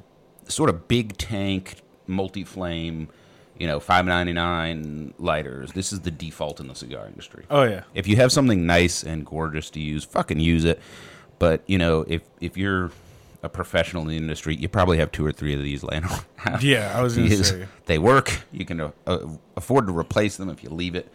sort 0.48 0.68
of 0.68 0.88
big 0.88 1.16
tank 1.16 1.76
multi 2.06 2.44
flame, 2.44 3.08
you 3.58 3.66
know, 3.66 3.80
five 3.80 4.04
ninety 4.04 4.32
nine 4.32 5.14
lighters. 5.18 5.72
This 5.72 5.92
is 5.92 6.00
the 6.00 6.10
default 6.10 6.60
in 6.60 6.66
the 6.68 6.74
cigar 6.74 7.06
industry. 7.06 7.44
Oh 7.48 7.62
yeah. 7.62 7.84
If 7.94 8.06
you 8.06 8.16
have 8.16 8.32
something 8.32 8.66
nice 8.66 9.02
and 9.02 9.24
gorgeous 9.24 9.70
to 9.70 9.80
use, 9.80 10.04
fucking 10.04 10.40
use 10.40 10.64
it. 10.64 10.80
But 11.38 11.62
you 11.66 11.78
know, 11.78 12.04
if 12.06 12.22
if 12.40 12.56
you're 12.56 12.90
a 13.44 13.48
professional 13.48 14.02
in 14.02 14.08
the 14.08 14.16
industry, 14.16 14.56
you 14.56 14.68
probably 14.68 14.98
have 14.98 15.12
two 15.12 15.24
or 15.24 15.30
three 15.32 15.54
of 15.54 15.62
these 15.62 15.82
laying 15.84 16.04
around. 16.46 16.62
Yeah, 16.62 16.92
I 16.96 17.02
was 17.02 17.14
gonna 17.16 17.28
Because 17.28 17.48
say. 17.48 17.66
they 17.86 17.98
work. 17.98 18.40
You 18.52 18.64
can 18.64 18.80
uh, 18.80 18.90
uh, 19.06 19.18
afford 19.56 19.86
to 19.86 19.96
replace 19.96 20.36
them 20.36 20.48
if 20.48 20.62
you 20.64 20.70
leave 20.70 20.94
it. 20.94 21.08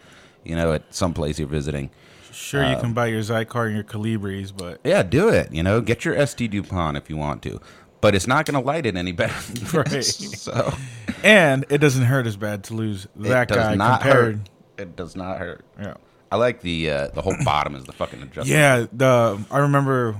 you 0.44 0.54
know, 0.56 0.72
at 0.72 0.94
some 0.94 1.12
place 1.12 1.38
you're 1.38 1.48
visiting. 1.48 1.90
Sure, 2.32 2.62
you 2.64 2.74
Um, 2.76 2.80
can 2.80 2.92
buy 2.94 3.06
your 3.08 3.20
Xikar 3.20 3.66
and 3.66 3.74
your 3.74 3.84
Colibris, 3.84 4.52
but 4.56 4.80
Yeah, 4.84 5.02
do 5.02 5.28
it. 5.28 5.52
You 5.52 5.62
know, 5.62 5.80
get 5.80 6.04
your 6.04 6.14
ST 6.26 6.50
Dupont 6.50 6.96
if 6.96 7.10
you 7.10 7.16
want 7.16 7.42
to, 7.42 7.60
but 8.00 8.14
it's 8.14 8.26
not 8.28 8.46
going 8.46 8.58
to 8.58 8.64
light 8.66 8.86
it 8.86 8.96
any 8.96 9.12
better. 9.12 9.34
Right. 9.76 10.02
so 10.04 10.72
and 11.24 11.66
it 11.68 11.78
doesn't 11.78 12.04
hurt 12.04 12.26
as 12.26 12.36
bad 12.36 12.64
to 12.64 12.74
lose 12.74 13.06
that 13.16 13.50
it 13.50 13.54
does 13.54 13.56
guy 13.66 13.74
not 13.74 14.00
compared. 14.00 14.36
hurt. 14.36 14.48
It 14.78 14.96
does 14.96 15.14
not 15.16 15.38
hurt. 15.38 15.64
Yeah. 15.78 15.94
I 16.32 16.36
like 16.36 16.60
the 16.62 16.90
uh, 16.90 17.08
the 17.08 17.20
whole 17.22 17.34
bottom 17.44 17.74
is 17.74 17.84
the 17.84 17.92
fucking 17.92 18.22
adjustment. 18.22 18.48
Yeah, 18.48 18.86
the 18.92 19.44
I 19.50 19.58
remember, 19.58 20.14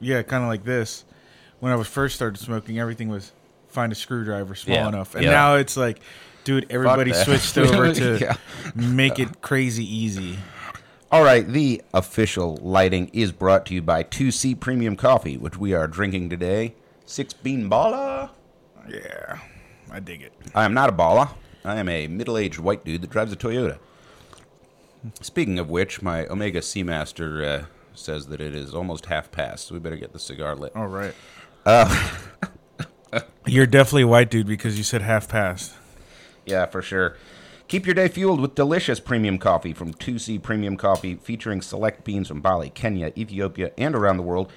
yeah, 0.00 0.22
kind 0.22 0.44
of 0.44 0.48
like 0.48 0.62
this. 0.64 1.04
When 1.60 1.72
I 1.72 1.76
was 1.76 1.88
first 1.88 2.14
started 2.14 2.38
smoking, 2.38 2.78
everything 2.78 3.08
was 3.08 3.32
find 3.68 3.92
a 3.92 3.94
screwdriver 3.94 4.54
small 4.54 4.76
Yeah, 4.76 4.88
enough, 4.88 5.14
and 5.14 5.24
yeah. 5.24 5.30
now 5.30 5.54
it's 5.56 5.76
like, 5.76 6.00
dude, 6.44 6.66
everybody 6.70 7.12
switched 7.12 7.58
over 7.58 7.92
to 7.92 8.18
Yeah. 8.18 8.36
make 8.74 9.18
it 9.18 9.40
crazy 9.42 9.84
easy. 9.84 10.38
All 11.10 11.22
right, 11.24 11.46
the 11.46 11.82
official 11.94 12.56
lighting 12.62 13.10
is 13.12 13.32
brought 13.32 13.64
to 13.66 13.74
you 13.74 13.82
by 13.82 14.02
2C 14.04 14.54
Premium 14.60 14.94
Coffee, 14.94 15.36
which 15.36 15.56
we 15.56 15.72
are 15.72 15.86
drinking 15.88 16.28
today. 16.30 16.74
Six 17.06 17.32
bean 17.32 17.68
baller. 17.70 18.28
Yeah, 18.88 19.38
I 19.90 20.00
dig 20.00 20.22
it. 20.22 20.32
I 20.54 20.64
am 20.64 20.74
not 20.74 20.88
a 20.90 20.92
baller. 20.92 21.30
I 21.64 21.76
am 21.76 21.88
a 21.88 22.06
middle-aged 22.08 22.58
white 22.58 22.84
dude 22.84 23.00
that 23.02 23.10
drives 23.10 23.32
a 23.32 23.36
Toyota. 23.36 23.78
Speaking 25.20 25.58
of 25.58 25.70
which, 25.70 26.02
my 26.02 26.26
Omega 26.26 26.60
Seamaster 26.60 27.44
uh, 27.62 27.64
says 27.94 28.26
that 28.26 28.40
it 28.40 28.54
is 28.54 28.74
almost 28.74 29.06
half 29.06 29.30
past, 29.30 29.68
so 29.68 29.74
we 29.74 29.80
better 29.80 29.96
get 29.96 30.12
the 30.12 30.18
cigar 30.18 30.54
lit. 30.56 30.74
All 30.76 30.88
right. 30.88 31.14
Uh, 31.68 32.16
You're 33.46 33.66
definitely 33.66 34.04
a 34.04 34.06
white 34.06 34.30
dude 34.30 34.46
because 34.46 34.78
you 34.78 34.84
said 34.84 35.02
half 35.02 35.28
past. 35.28 35.74
Yeah, 36.46 36.64
for 36.64 36.80
sure. 36.80 37.18
Keep 37.68 37.84
your 37.84 37.94
day 37.94 38.08
fueled 38.08 38.40
with 38.40 38.54
delicious 38.54 39.00
premium 39.00 39.36
coffee 39.36 39.74
from 39.74 39.92
2C 39.92 40.42
Premium 40.42 40.78
Coffee, 40.78 41.16
featuring 41.16 41.60
select 41.60 42.04
beans 42.04 42.28
from 42.28 42.40
Bali, 42.40 42.70
Kenya, 42.70 43.12
Ethiopia, 43.18 43.72
and 43.76 43.94
around 43.94 44.16
the 44.16 44.22
world. 44.22 44.50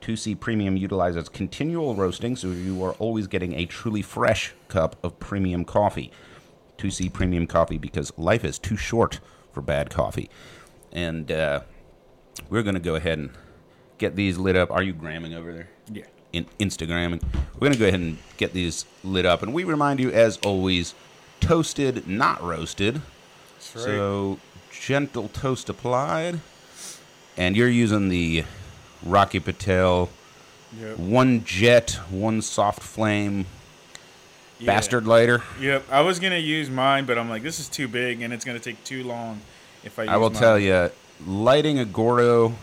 2C 0.00 0.40
Premium 0.40 0.76
utilizes 0.76 1.28
continual 1.28 1.94
roasting, 1.94 2.34
so 2.34 2.48
you 2.48 2.82
are 2.82 2.94
always 2.94 3.28
getting 3.28 3.54
a 3.54 3.64
truly 3.66 4.02
fresh 4.02 4.52
cup 4.66 4.96
of 5.04 5.20
premium 5.20 5.64
coffee. 5.64 6.10
2C 6.78 7.12
Premium 7.12 7.46
Coffee, 7.46 7.78
because 7.78 8.12
life 8.18 8.44
is 8.44 8.58
too 8.58 8.76
short 8.76 9.20
for 9.52 9.60
bad 9.60 9.88
coffee. 9.88 10.28
And 10.90 11.30
uh, 11.30 11.60
we're 12.50 12.64
going 12.64 12.74
to 12.74 12.80
go 12.80 12.96
ahead 12.96 13.20
and 13.20 13.30
get 13.98 14.16
these 14.16 14.36
lit 14.36 14.56
up. 14.56 14.72
Are 14.72 14.82
you 14.82 14.92
gramming 14.92 15.32
over 15.32 15.52
there? 15.52 15.68
Yeah. 15.92 16.06
In 16.32 16.46
Instagramming. 16.58 17.22
We're 17.54 17.60
going 17.60 17.72
to 17.72 17.78
go 17.78 17.86
ahead 17.86 18.00
and 18.00 18.18
get 18.36 18.52
these 18.52 18.84
lit 19.04 19.26
up. 19.26 19.42
And 19.42 19.52
we 19.54 19.64
remind 19.64 20.00
you, 20.00 20.10
as 20.10 20.38
always, 20.38 20.94
toasted, 21.40 22.06
not 22.06 22.42
roasted. 22.42 23.00
So 23.58 24.38
gentle 24.70 25.28
toast 25.28 25.68
applied. 25.68 26.40
And 27.36 27.56
you're 27.56 27.68
using 27.68 28.08
the 28.08 28.44
Rocky 29.04 29.40
Patel 29.40 30.08
Yep. 30.80 30.98
one 30.98 31.44
jet, 31.44 31.92
one 32.10 32.42
soft 32.42 32.82
flame 32.82 33.46
Yeah. 34.58 34.66
bastard 34.66 35.06
lighter. 35.06 35.42
Yep. 35.60 35.84
I 35.90 36.00
was 36.00 36.18
gonna 36.18 36.38
use 36.38 36.68
mine, 36.68 37.04
but 37.06 37.16
I'm 37.18 37.30
like, 37.30 37.42
this 37.44 37.60
is 37.60 37.68
too 37.68 37.86
big, 37.88 38.20
and 38.20 38.32
it's 38.34 38.44
gonna 38.44 38.58
take 38.58 38.82
too 38.84 39.04
long 39.04 39.40
if 39.84 39.98
I. 39.98 40.02
Use 40.02 40.10
I 40.10 40.16
will 40.16 40.30
mine. 40.30 40.40
tell 40.40 40.58
you, 40.58 40.90
lighting 41.26 41.78
a 41.78 41.84
Gordo 41.84 42.56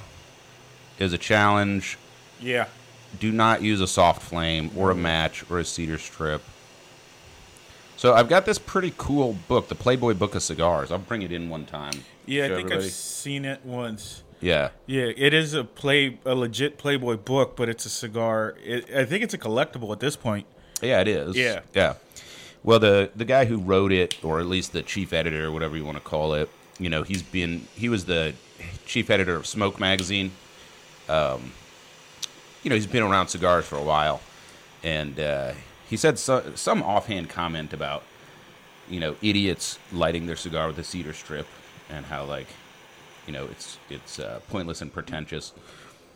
is 0.99 1.13
a 1.13 1.17
challenge. 1.17 1.97
Yeah. 2.41 2.65
Do 3.19 3.31
not 3.31 3.61
use 3.61 3.81
a 3.81 3.87
soft 3.87 4.21
flame 4.21 4.71
or 4.75 4.91
a 4.91 4.95
match 4.95 5.49
or 5.49 5.59
a 5.59 5.65
cedar 5.65 5.97
strip. 5.97 6.41
So 7.95 8.13
I've 8.13 8.27
got 8.27 8.45
this 8.45 8.59
pretty 8.59 8.93
cool 8.97 9.37
book, 9.47 9.69
the 9.69 9.75
Playboy 9.75 10.15
Book 10.15 10.35
of 10.35 10.43
Cigars. 10.43 10.91
I'll 10.91 10.97
bring 10.97 11.21
it 11.21 11.31
in 11.31 11.49
one 11.49 11.65
time. 11.65 11.93
Yeah, 12.25 12.45
I 12.45 12.47
think 12.47 12.59
everybody. 12.59 12.85
I've 12.85 12.91
seen 12.91 13.45
it 13.45 13.61
once. 13.63 14.23
Yeah, 14.41 14.71
Yeah, 14.87 15.03
it 15.15 15.33
is 15.33 15.53
a 15.53 15.63
play 15.63 16.19
a 16.25 16.35
legit 16.35 16.77
Playboy 16.77 17.15
book, 17.15 17.55
but 17.55 17.69
it's 17.69 17.85
a 17.85 17.89
cigar. 17.89 18.55
It, 18.61 18.93
I 18.93 19.05
think 19.05 19.23
it's 19.23 19.33
a 19.33 19.37
collectible 19.37 19.93
at 19.93 20.01
this 20.01 20.17
point. 20.17 20.45
yeah, 20.81 20.99
it 20.99 21.07
is. 21.07 21.37
Yeah. 21.37 21.61
yeah. 21.73 21.93
Well, 22.61 22.79
the 22.79 23.09
the 23.15 23.23
guy 23.23 23.45
who 23.45 23.57
wrote 23.57 23.93
it, 23.93 24.21
or 24.21 24.41
at 24.41 24.47
least 24.47 24.73
the 24.73 24.81
chief 24.81 25.13
editor, 25.13 25.45
or 25.45 25.51
whatever 25.51 25.77
you 25.77 25.85
want 25.85 25.97
to 25.97 26.03
call 26.03 26.33
it, 26.33 26.49
you 26.77 26.89
know, 26.89 27.03
he's 27.03 27.21
been 27.21 27.67
he 27.75 27.87
was 27.87 28.03
the 28.03 28.33
chief 28.85 29.09
editor 29.09 29.35
of 29.35 29.47
Smoke 29.47 29.79
magazine. 29.79 30.31
Um, 31.07 31.53
you 32.63 32.69
know, 32.69 32.75
he's 32.75 32.87
been 32.87 33.03
around 33.03 33.27
cigars 33.27 33.65
for 33.65 33.75
a 33.75 33.83
while, 33.83 34.21
and 34.83 35.19
uh, 35.19 35.53
he 35.89 35.97
said 35.97 36.17
so, 36.17 36.53
some 36.55 36.81
offhand 36.81 37.29
comment 37.29 37.73
about 37.73 38.03
you 38.89 38.99
know 38.99 39.15
idiots 39.21 39.77
lighting 39.91 40.25
their 40.25 40.35
cigar 40.35 40.67
with 40.67 40.79
a 40.79 40.83
cedar 40.83 41.13
strip, 41.13 41.45
and 41.89 42.05
how 42.05 42.23
like 42.23 42.47
you 43.27 43.33
know 43.33 43.45
it's 43.45 43.77
it's 43.89 44.19
uh, 44.19 44.39
pointless 44.49 44.81
and 44.81 44.93
pretentious, 44.93 45.53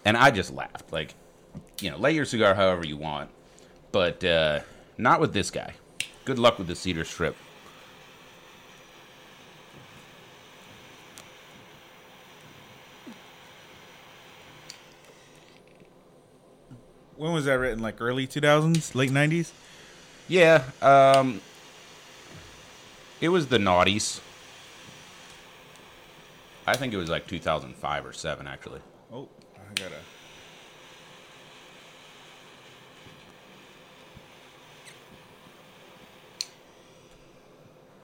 and 0.06 0.16
I 0.16 0.32
just 0.32 0.54
laughed 0.54 0.92
like 0.92 1.16
you 1.82 1.92
know 1.92 1.98
light 1.98 2.16
your 2.16 2.26
cigar 2.26 2.56
however 2.56 2.86
you 2.86 2.98
want, 2.98 3.30
but 3.92 4.24
uh, 4.24 4.62
not 4.98 5.20
with 5.20 5.34
this 5.34 5.52
guy. 5.52 5.74
Good 6.24 6.40
luck 6.40 6.58
with 6.58 6.68
the 6.68 6.76
cedar 6.76 7.06
strip. 7.06 7.36
When 17.18 17.34
was 17.34 17.46
that 17.46 17.54
written? 17.54 17.82
Like 17.82 18.00
early 18.00 18.28
2000s, 18.28 18.94
late 18.94 19.10
90s? 19.10 19.52
Yeah, 20.28 20.64
um, 20.82 21.42
it 23.20 23.30
was 23.30 23.48
the 23.48 23.58
naughties. 23.58 24.22
I 26.68 26.76
think 26.76 26.94
it 26.94 26.98
was 26.98 27.10
like 27.10 27.28
2005 27.28 28.06
or 28.06 28.14
seven, 28.14 28.46
actually. 28.46 28.82
Oh, 29.12 29.28
I 29.56 29.74
gotta. 29.74 29.96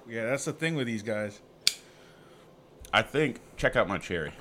Yeah, 0.07 0.25
that's 0.27 0.45
the 0.45 0.53
thing 0.53 0.75
with 0.75 0.87
these 0.87 1.03
guys. 1.03 1.39
I 2.91 3.01
think. 3.01 3.39
Check 3.57 3.75
out 3.75 3.87
my 3.87 3.97
cherry. 3.97 4.33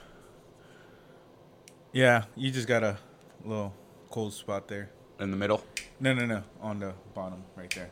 Yeah, 1.93 2.25
you 2.37 2.51
just 2.51 2.69
got 2.69 2.83
a 2.83 2.97
little 3.45 3.75
cold 4.13 4.35
spot 4.35 4.69
there. 4.69 4.91
in 5.19 5.31
the 5.31 5.37
middle. 5.37 5.65
No, 5.99 6.13
no, 6.13 6.27
no, 6.27 6.43
on 6.61 6.79
the 6.81 6.93
bottom 7.15 7.43
right 7.57 7.71
there. 7.75 7.91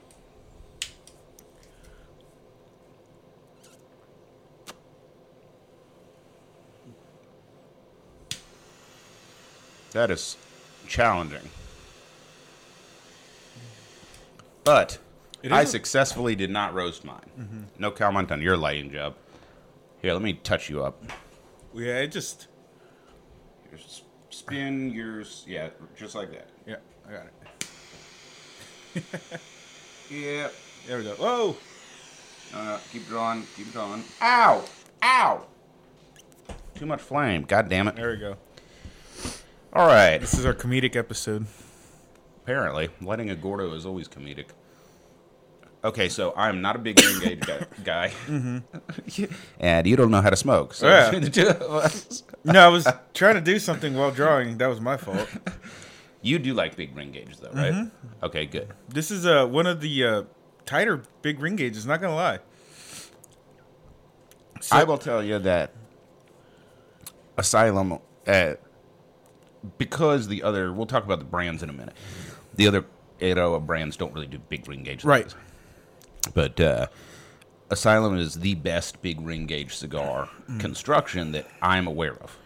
That 9.93 10.11
is 10.11 10.37
challenging. 10.87 11.49
But 14.62 14.99
I 15.50 15.65
successfully 15.65 16.37
did 16.37 16.50
not 16.50 16.75
roast 16.75 17.05
mine. 17.05 17.31
Mm-hmm. 17.39 17.61
No 17.79 17.91
comment 17.91 18.31
on 18.31 18.43
your 18.43 18.57
lighting 18.57 18.93
job. 18.93 19.17
Here, 20.03 20.12
let 20.12 20.23
me 20.23 20.35
touch 20.35 20.69
you 20.69 20.85
up. 20.85 21.03
Yeah, 21.75 21.99
it 22.00 22.12
just. 22.12 22.47
Just 23.75 24.03
spin 24.31 24.91
yours. 24.91 25.45
Yeah, 25.47 25.69
just 25.97 26.15
like 26.15 26.31
that. 26.33 26.49
Yeah, 26.67 26.77
I 27.09 27.13
got 27.13 27.27
it. 27.27 27.35
Yeah. 30.11 30.49
There 30.89 30.99
we 30.99 31.05
go. 31.05 31.15
Whoa! 31.15 31.57
Uh, 32.53 32.81
keep 32.91 33.07
drawing. 33.07 33.47
Keep 33.57 33.73
drawing. 33.73 34.03
Ow! 34.21 34.65
Ow! 35.05 35.47
Too 36.75 36.87
much 36.87 37.01
flame. 37.01 37.43
God 37.43 37.69
damn 37.69 37.87
it. 37.87 37.95
There 37.95 38.11
we 38.11 38.17
go. 38.17 38.37
All 39.73 39.87
right. 39.87 40.19
This 40.19 40.35
is 40.35 40.45
our 40.45 40.53
comedic 40.53 40.97
episode. 40.97 41.47
Apparently, 42.43 42.89
lighting 43.01 43.31
a 43.31 43.37
Gordo 43.37 43.73
is 43.75 43.87
always 43.87 44.09
comedic. 44.09 44.47
Okay, 45.83 46.09
so 46.11 46.35
I'm 46.37 46.61
not 46.61 46.77
a 46.77 46.79
big 46.79 47.01
ring 47.03 47.21
gauge 47.21 47.41
guy, 47.41 47.67
guy. 47.85 48.13
and 49.59 49.87
you 49.87 49.97
don't 49.97 50.11
know 50.11 50.21
how 50.21 50.29
to 50.31 50.37
smoke. 50.37 50.75
So 50.75 50.87
Yeah. 50.89 51.11
the 51.19 51.31
two 51.31 51.47
of 51.49 51.63
us- 51.63 52.23
No, 52.45 52.61
I 52.61 52.69
was 52.69 52.87
trying 53.15 53.37
to 53.37 53.41
do 53.41 53.59
something 53.59 53.95
while 53.95 54.11
drawing. 54.11 54.59
That 54.59 54.67
was 54.69 54.79
my 54.81 54.99
fault. 54.99 55.27
you 56.23 56.39
do 56.39 56.53
like 56.53 56.77
big 56.77 56.95
ring 56.95 57.13
gauges, 57.13 57.39
though, 57.39 57.51
right? 57.53 57.91
Okay, 58.23 58.45
good. 58.45 58.69
This 58.91 59.11
is 59.11 59.25
uh, 59.25 59.47
one 59.47 59.67
of 59.67 59.81
the 59.81 60.05
uh, 60.05 60.23
tighter 60.67 61.03
big 61.23 61.41
ring 61.41 61.57
gauges. 61.57 61.87
Not 61.87 62.03
gonna 62.03 62.15
lie. 62.15 62.41
So- 64.61 64.77
I 64.77 64.85
will 64.85 64.99
tell 64.99 65.23
you 65.25 65.39
that 65.39 65.73
Asylum, 67.39 67.99
uh, 68.27 68.55
because 69.79 70.29
the 70.29 70.43
other, 70.43 70.73
we'll 70.75 70.85
talk 70.87 71.05
about 71.05 71.21
the 71.21 71.25
brands 71.25 71.63
in 71.63 71.71
a 71.71 71.73
minute. 71.73 71.95
The 72.57 72.67
other 72.69 72.85
Eiroa 73.21 73.65
brands 73.65 73.97
don't 73.97 74.13
really 74.13 74.27
do 74.27 74.39
big 74.39 74.69
ring 74.69 74.83
gauge. 74.83 75.05
Right. 75.05 75.31
things. 75.31 75.43
But 76.35 76.61
uh, 76.61 76.87
Asylum 77.71 78.17
is 78.17 78.35
the 78.35 78.55
best 78.57 79.00
big 79.03 79.21
ring 79.21 79.47
gauge 79.47 79.75
cigar 79.77 80.29
construction 80.59 81.33
that 81.33 81.47
I'm 81.62 81.87
aware 81.87 82.15
of. 82.15 82.37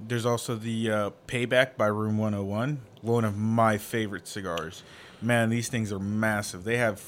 There's 0.00 0.26
also 0.26 0.56
the 0.56 0.90
uh, 0.90 1.10
Payback 1.28 1.76
by 1.76 1.86
Room 1.86 2.18
101. 2.18 2.80
One 3.02 3.24
of 3.24 3.36
my 3.36 3.78
favorite 3.78 4.26
cigars. 4.26 4.82
Man, 5.20 5.50
these 5.50 5.68
things 5.68 5.92
are 5.92 5.98
massive. 6.00 6.64
They 6.64 6.76
have 6.78 7.00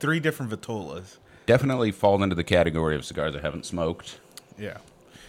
three 0.00 0.20
different 0.20 0.52
Vitolas. 0.52 1.16
definitely 1.46 1.92
fall 1.92 2.22
into 2.22 2.34
the 2.34 2.44
category 2.44 2.94
of 2.96 3.04
cigars 3.04 3.34
I 3.34 3.40
haven't 3.40 3.64
smoked. 3.64 4.18
Yeah. 4.58 4.78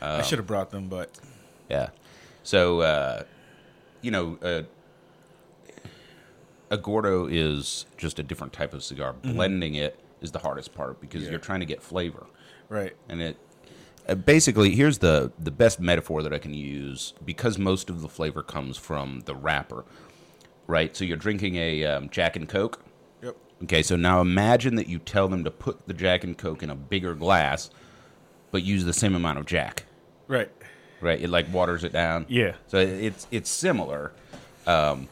Um, 0.02 0.20
I 0.20 0.22
should 0.22 0.40
have 0.40 0.48
brought 0.48 0.72
them, 0.72 0.90
but 0.90 1.10
Yeah. 1.70 1.90
So, 2.44 2.82
uh, 2.82 3.24
you 4.02 4.12
know, 4.12 4.38
uh, 4.42 4.64
a 6.70 6.78
Gordo 6.78 7.28
is 7.28 7.86
just 7.98 8.20
a 8.20 8.24
different 8.24 8.54
type 8.54 8.74
of 8.74 8.84
cigar. 8.84 9.14
Blending 9.14 9.76
it 9.76 10.00
is 10.22 10.32
the 10.32 10.40
hardest 10.40 10.74
part 10.74 11.00
because 11.00 11.24
Yeah. 11.24 11.32
you're 11.32 11.40
trying 11.40 11.60
to 11.62 11.66
get 11.66 11.82
flavor. 11.82 12.28
right. 12.70 12.96
And 13.10 13.22
it 13.22 13.38
uh, 14.10 14.16
basically 14.16 14.74
here's 14.76 14.98
the 15.00 15.32
the 15.38 15.52
best 15.52 15.80
metaphor 15.80 16.24
that 16.24 16.34
I 16.34 16.40
can 16.40 16.54
use 16.54 17.14
because 17.26 17.58
most 17.58 17.90
of 17.90 18.02
the 18.02 18.08
flavor 18.10 18.42
comes 18.44 18.78
from 18.78 19.22
the 19.26 19.36
wrapper, 19.36 19.86
right? 20.66 20.96
So 20.96 21.04
you're 21.06 21.18
drinking 21.18 21.56
a 21.56 21.84
um, 21.86 22.10
Jack 22.10 22.36
and 22.36 22.48
Coke. 22.50 22.84
Yep. 23.22 23.36
Okay, 23.64 23.84
so 23.84 23.96
now 23.96 24.22
imagine 24.22 24.76
that 24.76 24.88
you 24.88 25.00
tell 25.00 25.28
them 25.28 25.44
to 25.44 25.52
put 25.52 25.88
the 25.88 25.94
Jack 25.94 26.24
and 26.24 26.38
Coke 26.38 26.64
in 26.64 26.70
a 26.70 26.76
bigger 26.76 27.16
glass, 27.16 27.70
but 28.52 28.64
use 28.64 28.86
the 28.86 28.94
same 28.94 29.14
amount 29.16 29.40
of 29.40 29.46
Jack. 29.46 29.86
Right. 30.28 30.50
Right, 31.00 31.22
it 31.22 31.30
like 31.30 31.52
waters 31.54 31.84
it 31.84 31.92
down. 31.94 32.26
Yeah. 32.28 32.56
So 32.68 32.78
it's 32.80 33.28
it's 33.30 33.50
similar. 33.50 34.14
Um, 34.66 35.08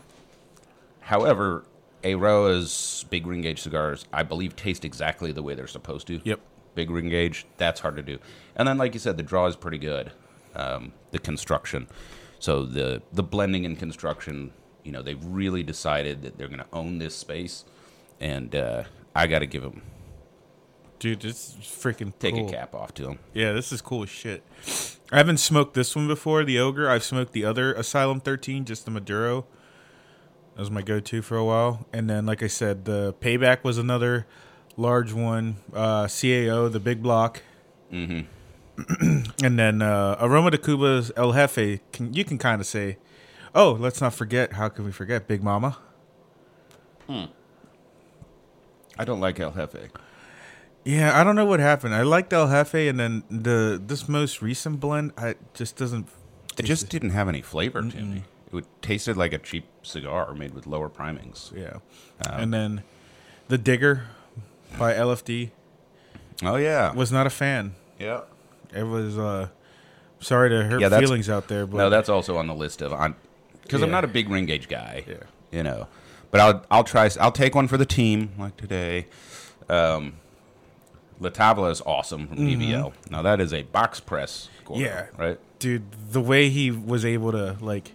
however, 1.06 1.66
Eiroa's 2.04 3.06
big 3.10 3.26
ring 3.26 3.42
gauge 3.42 3.62
cigars, 3.62 4.06
I 4.14 4.24
believe, 4.24 4.56
taste 4.56 4.86
exactly 4.86 5.32
the 5.32 5.42
way 5.42 5.56
they're 5.56 5.68
supposed 5.68 6.08
to. 6.08 6.22
Yep. 6.24 6.40
Big 6.76 6.90
ring 6.92 7.10
gauge, 7.10 7.46
that's 7.58 7.80
hard 7.80 7.96
to 7.96 8.04
do. 8.04 8.20
And 8.56 8.68
then, 8.68 8.78
like 8.78 8.94
you 8.94 9.00
said, 9.00 9.18
the 9.18 9.24
draw 9.24 9.48
is 9.48 9.56
pretty 9.56 9.78
good. 9.78 10.12
Um, 10.56 10.94
the 11.12 11.20
construction, 11.20 11.88
so 12.40 12.64
the 12.64 13.02
the 13.12 13.24
blending 13.24 13.66
and 13.66 13.78
construction, 13.78 14.52
you 14.84 14.92
know, 14.92 15.02
they've 15.02 15.24
really 15.24 15.64
decided 15.64 16.22
that 16.22 16.38
they're 16.38 16.48
going 16.48 16.60
to 16.60 16.68
own 16.72 16.98
this 16.98 17.14
space, 17.14 17.66
and 18.22 18.56
uh, 18.56 18.84
I 19.14 19.28
got 19.28 19.40
to 19.40 19.48
give 19.48 19.64
them 19.64 19.82
Dude, 21.00 21.22
this 21.22 21.50
is 21.50 21.56
freaking 21.66 22.14
take 22.20 22.36
cool. 22.36 22.48
a 22.48 22.52
cap 22.52 22.74
off 22.74 22.94
to 22.96 23.04
them. 23.04 23.20
Yeah, 23.34 23.52
this 23.52 23.72
is 23.72 23.82
cool 23.82 24.04
as 24.04 24.10
shit. 24.10 24.44
I 25.12 25.18
haven't 25.18 25.38
smoked 25.38 25.74
this 25.74 25.96
one 25.96 26.08
before, 26.08 26.44
the 26.44 26.58
Ogre. 26.58 26.90
I've 26.90 27.04
smoked 27.04 27.34
the 27.34 27.46
other 27.46 27.74
Asylum 27.74 28.20
13, 28.20 28.66
just 28.66 28.86
the 28.86 28.92
Maduro. 28.92 29.46
That 30.56 30.62
was 30.62 30.72
my 30.72 30.82
go-to 30.82 31.22
for 31.22 31.36
a 31.36 31.44
while. 31.44 31.86
And 31.92 32.10
then, 32.10 32.26
like 32.26 32.42
I 32.42 32.48
said, 32.48 32.86
the 32.86 33.14
Payback 33.20 33.66
was 33.66 33.78
another 33.78 34.26
large 34.78 35.12
one. 35.12 35.58
Uh, 35.74 36.06
CAO, 36.06 36.72
the 36.72 36.80
big 36.80 37.04
block. 37.04 37.44
Mm-hmm. 37.92 38.22
and 39.44 39.60
then 39.60 39.82
uh, 39.82 40.18
Aroma 40.20 40.52
de 40.52 40.58
Cuba's 40.58 41.12
El 41.18 41.34
Jefe. 41.34 41.82
Can, 41.92 42.14
you 42.14 42.24
can 42.24 42.38
kind 42.38 42.62
of 42.62 42.68
say, 42.68 42.98
oh, 43.54 43.74
let's 43.74 44.00
not 44.00 44.14
forget. 44.14 44.54
How 44.54 44.70
can 44.70 44.86
we 44.86 44.94
forget 44.94 45.28
Big 45.28 45.44
Mama? 45.44 45.78
I 48.98 49.04
don't 49.04 49.20
like 49.20 49.40
El 49.40 49.52
Jefe. 49.52 49.90
Yeah, 50.86 51.20
I 51.20 51.24
don't 51.24 51.36
know 51.36 51.46
what 51.46 51.60
happened. 51.60 51.96
I 51.96 52.04
liked 52.04 52.32
El 52.32 52.48
Jefe, 52.48 52.88
and 52.88 53.00
then 53.00 53.24
the 53.30 53.82
this 53.84 54.08
most 54.08 54.42
recent 54.42 54.80
blend, 54.80 55.14
I 55.18 55.36
just 55.54 55.76
doesn't. 55.76 56.08
It 56.58 56.64
just 56.64 56.90
didn't 56.90 57.10
have 57.10 57.28
any 57.28 57.42
flavor 57.42 57.82
to 57.82 58.02
me. 58.02 58.24
It 58.58 58.66
tasted 58.82 59.18
like 59.18 59.34
a 59.34 59.38
cheap 59.38 59.66
cigar 59.84 60.34
made 60.34 60.54
with 60.54 60.68
lower 60.68 60.90
primings. 60.90 61.52
Yeah. 61.56 61.78
Um, 62.28 62.40
and 62.42 62.54
then 62.54 62.84
the 63.48 63.58
Digger 63.58 64.04
by 64.78 64.94
LFD 64.94 65.52
Oh 66.44 66.56
yeah, 66.58 66.94
was 66.94 67.12
not 67.12 67.26
a 67.28 67.30
fan. 67.30 67.76
yeah. 68.00 68.22
It 68.76 68.84
was 68.84 69.18
uh 69.18 69.48
sorry 70.20 70.50
to 70.50 70.64
hurt 70.64 70.82
Yeah, 70.82 71.00
feelings 71.00 71.30
out 71.30 71.48
there, 71.48 71.66
but 71.66 71.78
No, 71.78 71.90
that's 71.90 72.10
also 72.10 72.38
on 72.38 72.48
the 72.48 72.56
list 72.56 72.82
of 72.82 72.92
on 72.94 73.16
because 73.62 73.82
I'm 73.82 73.92
not 73.92 74.04
a 74.04 74.08
big 74.08 74.30
ring 74.30 74.46
gauge 74.46 74.68
guy. 74.68 75.04
Yeah. 75.08 75.16
you 75.52 75.64
know, 75.64 75.88
but 76.32 76.42
I'll 76.42 76.66
I'll 76.70 76.84
try. 76.84 77.10
I'll 77.20 77.32
take 77.32 77.56
one 77.56 77.68
for 77.68 77.78
the 77.78 77.86
team 77.86 78.32
like 78.38 78.58
today. 78.58 79.08
Um, 79.70 80.18
La 81.20 81.30
Tavla 81.30 81.72
is 81.72 81.82
awesome 81.82 82.28
from 82.28 82.38
BVL. 82.38 82.92
Now 83.10 83.22
that 83.22 83.40
is 83.40 83.54
a 83.54 83.64
box 83.64 84.00
press. 84.00 84.50
Mm-hmm. 84.66 84.82
Yeah. 84.82 85.06
right. 85.18 85.40
dude, 85.60 85.90
the 86.12 86.22
way 86.22 86.50
he 86.50 86.70
was 86.72 87.06
able 87.06 87.32
to 87.32 87.56
like 87.62 87.94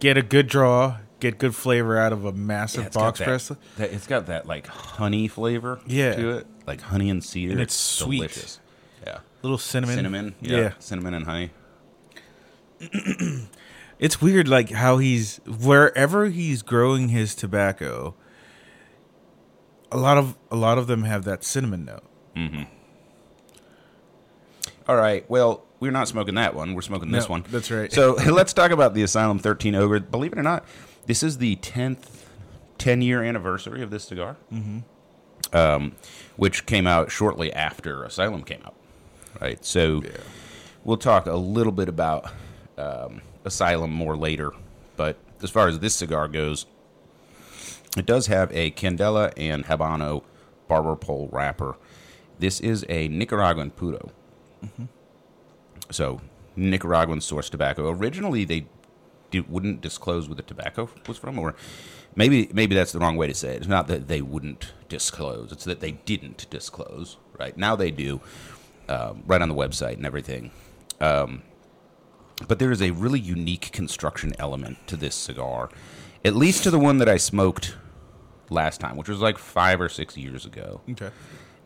get 0.00 0.16
a 0.16 0.22
good 0.22 0.48
draw, 0.48 0.96
get 1.20 1.38
good 1.38 1.54
flavor 1.54 1.96
out 1.98 2.12
of 2.12 2.24
a 2.24 2.32
massive 2.32 2.84
Yeah, 2.84 2.90
box 2.90 3.18
that- 3.20 3.24
press. 3.26 3.52
that- 3.76 3.92
it's 3.92 4.06
got 4.06 4.26
that 4.26 4.46
like 4.46 4.66
honey 4.66 5.28
flavor. 5.28 5.80
Yeah. 5.86 6.14
to 6.16 6.30
it, 6.38 6.46
like 6.66 6.80
honey 6.80 7.08
and 7.10 7.22
cedar. 7.22 7.52
And 7.52 7.60
it's 7.60 7.74
sweet. 7.74 8.16
delicious. 8.18 8.58
Yeah, 9.06 9.18
Little 9.42 9.58
cinnamon. 9.58 9.94
cinnamon. 9.96 10.34
Yeah. 10.40 10.56
Yeah. 10.58 10.72
cinnamon 10.78 11.14
and 11.14 11.24
honey. 11.26 11.50
It's 13.98 14.18
weird 14.22 14.48
like 14.48 14.70
how 14.70 14.96
he's 14.96 15.40
wherever 15.46 16.30
he's 16.30 16.62
growing 16.62 17.10
his 17.10 17.34
tobacco, 17.34 18.14
a 19.92 19.98
lot 19.98 20.16
of 20.16 20.38
a 20.50 20.56
lot 20.56 20.78
of 20.78 20.86
them 20.86 21.02
have 21.02 21.24
that 21.24 21.44
cinnamon 21.44 21.84
note. 21.84 22.04
Mm-hmm. 22.34 22.62
All 24.88 24.96
right. 24.96 25.28
Well, 25.28 25.66
we're 25.80 25.90
not 25.90 26.06
smoking 26.08 26.34
that 26.34 26.54
one. 26.54 26.74
We're 26.74 26.82
smoking 26.82 27.10
this 27.10 27.24
No, 27.24 27.30
one. 27.30 27.44
that's 27.50 27.70
right. 27.70 27.90
So 27.92 28.12
let's 28.30 28.52
talk 28.52 28.70
about 28.70 28.94
the 28.94 29.02
Asylum 29.02 29.38
13 29.38 29.74
Ogre. 29.74 30.00
Believe 30.00 30.32
it 30.32 30.38
or 30.38 30.42
not, 30.42 30.64
this 31.06 31.22
is 31.22 31.38
the 31.38 31.56
10th, 31.56 32.26
10 32.78 33.02
year 33.02 33.22
anniversary 33.22 33.82
of 33.82 33.90
this 33.90 34.04
cigar, 34.04 34.36
mm-hmm. 34.52 35.56
um, 35.56 35.96
which 36.36 36.66
came 36.66 36.86
out 36.86 37.10
shortly 37.10 37.52
after 37.52 38.04
Asylum 38.04 38.44
came 38.44 38.60
out. 38.64 38.74
Right. 39.40 39.64
So 39.64 40.02
we'll 40.84 40.98
talk 40.98 41.26
a 41.26 41.34
little 41.36 41.72
bit 41.72 41.88
about 41.88 42.30
um, 42.76 43.22
Asylum 43.44 43.90
more 43.90 44.16
later. 44.16 44.52
But 44.96 45.16
as 45.42 45.50
far 45.50 45.68
as 45.68 45.78
this 45.78 45.94
cigar 45.94 46.28
goes, 46.28 46.66
it 47.96 48.04
does 48.04 48.26
have 48.26 48.52
a 48.52 48.70
Candela 48.72 49.32
and 49.36 49.64
Habano 49.64 50.22
barber 50.68 50.94
pole 50.94 51.28
wrapper. 51.32 51.76
This 52.38 52.60
is 52.60 52.84
a 52.88 53.08
Nicaraguan 53.08 53.70
puro. 53.70 54.12
So 55.90 56.20
Nicaraguan 56.56 57.20
source 57.20 57.50
tobacco. 57.50 57.88
Originally, 57.90 58.44
they 58.44 58.66
di- 59.30 59.40
wouldn't 59.40 59.80
disclose 59.80 60.28
where 60.28 60.36
the 60.36 60.42
tobacco 60.42 60.88
was 61.06 61.18
from, 61.18 61.38
or 61.38 61.54
maybe 62.16 62.48
maybe 62.52 62.74
that's 62.74 62.92
the 62.92 62.98
wrong 62.98 63.16
way 63.16 63.26
to 63.26 63.34
say 63.34 63.54
it. 63.54 63.58
It's 63.58 63.66
not 63.66 63.86
that 63.88 64.08
they 64.08 64.22
wouldn't 64.22 64.72
disclose; 64.88 65.52
it's 65.52 65.64
that 65.64 65.80
they 65.80 65.92
didn't 65.92 66.48
disclose. 66.50 67.16
Right 67.38 67.56
now, 67.56 67.76
they 67.76 67.90
do, 67.90 68.20
um, 68.88 69.22
right 69.26 69.40
on 69.40 69.48
the 69.48 69.54
website 69.54 69.94
and 69.94 70.06
everything. 70.06 70.50
Um, 71.00 71.42
but 72.46 72.58
there 72.58 72.70
is 72.70 72.82
a 72.82 72.90
really 72.90 73.20
unique 73.20 73.70
construction 73.72 74.32
element 74.38 74.86
to 74.88 74.96
this 74.96 75.14
cigar, 75.14 75.70
at 76.24 76.34
least 76.34 76.62
to 76.64 76.70
the 76.70 76.78
one 76.78 76.98
that 76.98 77.08
I 77.08 77.16
smoked 77.16 77.76
last 78.50 78.80
time, 78.80 78.96
which 78.96 79.08
was 79.08 79.20
like 79.20 79.38
five 79.38 79.80
or 79.80 79.88
six 79.88 80.16
years 80.16 80.44
ago. 80.44 80.80
Okay. 80.90 81.10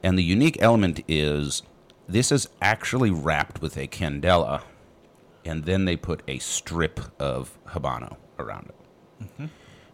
And 0.02 0.18
the 0.18 0.22
unique 0.22 0.58
element 0.60 1.00
is 1.08 1.62
this 2.08 2.30
is 2.32 2.48
actually 2.60 3.10
wrapped 3.10 3.60
with 3.62 3.76
a 3.76 3.86
candela, 3.86 4.62
and 5.44 5.64
then 5.64 5.84
they 5.84 5.96
put 5.96 6.22
a 6.28 6.38
strip 6.38 7.00
of 7.20 7.58
habano 7.68 8.16
around 8.38 8.70
it, 8.70 9.50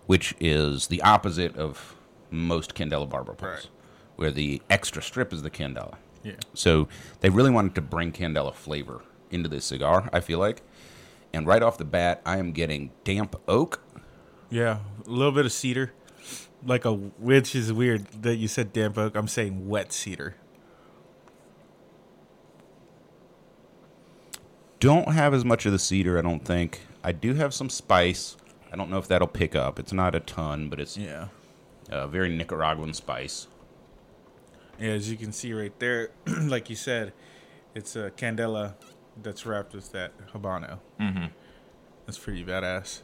which 0.07 0.35
is 0.41 0.89
the 0.89 1.03
opposite 1.03 1.57
of 1.57 1.95
most 2.31 2.75
candela 2.75 3.09
barber 3.09 3.35
poles, 3.35 3.53
Right. 3.53 3.69
where 4.17 4.31
the 4.31 4.63
extra 4.71 5.03
strip 5.03 5.33
is 5.33 5.43
the 5.43 5.51
candela. 5.51 5.95
Yeah. 6.23 6.35
So 6.55 6.89
they 7.21 7.31
really 7.31 7.51
wanted 7.51 7.75
to 7.77 7.81
bring 7.81 8.13
candela 8.13 8.55
flavor 8.55 9.03
into 9.31 9.49
this 9.49 9.65
cigar. 9.65 10.09
I 10.13 10.21
feel 10.21 10.39
like, 10.39 10.63
and 11.33 11.47
right 11.47 11.63
off 11.63 11.79
the 11.79 11.85
bat, 11.85 12.21
I 12.27 12.39
am 12.39 12.53
getting 12.53 12.91
damp 13.05 13.37
oak. 13.49 13.83
Yeah, 14.51 14.79
a 15.07 15.11
little 15.11 15.33
bit 15.33 15.47
of 15.47 15.53
cedar, 15.53 15.93
like 16.65 16.85
a 16.85 16.93
which 16.93 17.55
is 17.55 17.73
weird 17.73 18.07
that 18.23 18.37
you 18.37 18.49
said 18.49 18.73
damp 18.73 18.99
oak. 18.99 19.17
I'm 19.17 19.29
saying 19.29 19.69
wet 19.69 19.93
cedar. 19.93 20.35
Don't 24.81 25.13
have 25.13 25.35
as 25.35 25.45
much 25.45 25.67
of 25.67 25.73
the 25.73 25.79
cedar, 25.79 26.19
I 26.19 26.23
don't 26.23 26.45
think. 26.45 26.81
I 27.05 27.13
do 27.13 27.35
have 27.35 27.53
some 27.55 27.69
spice. 27.69 28.37
I 28.73 28.77
don't 28.77 28.91
know 28.91 28.99
if 28.99 29.09
that'll 29.09 29.29
pick 29.29 29.55
up. 29.55 29.79
It's 29.79 29.93
not 29.93 30.15
a 30.15 30.21
ton, 30.21 30.69
but 30.69 30.81
it's 30.81 30.97
Yeah. 30.97 31.29
a 31.91 32.07
very 32.09 32.35
Nicaraguan 32.35 32.95
spice. 32.95 33.47
Yeah, 34.79 34.91
as 34.93 35.11
you 35.11 35.17
can 35.19 35.33
see 35.33 35.53
right 35.53 35.77
there, 35.79 36.11
like 36.27 36.71
you 36.71 36.77
said, 36.77 37.13
it's 37.75 37.95
a 37.97 38.11
candela 38.13 38.75
that's 39.23 39.45
wrapped 39.45 39.75
with 39.75 39.93
that 39.93 40.13
habano. 40.33 40.79
Mm-hmm. 40.99 41.27
That's 42.07 42.19
pretty 42.19 42.45
badass. 42.45 43.01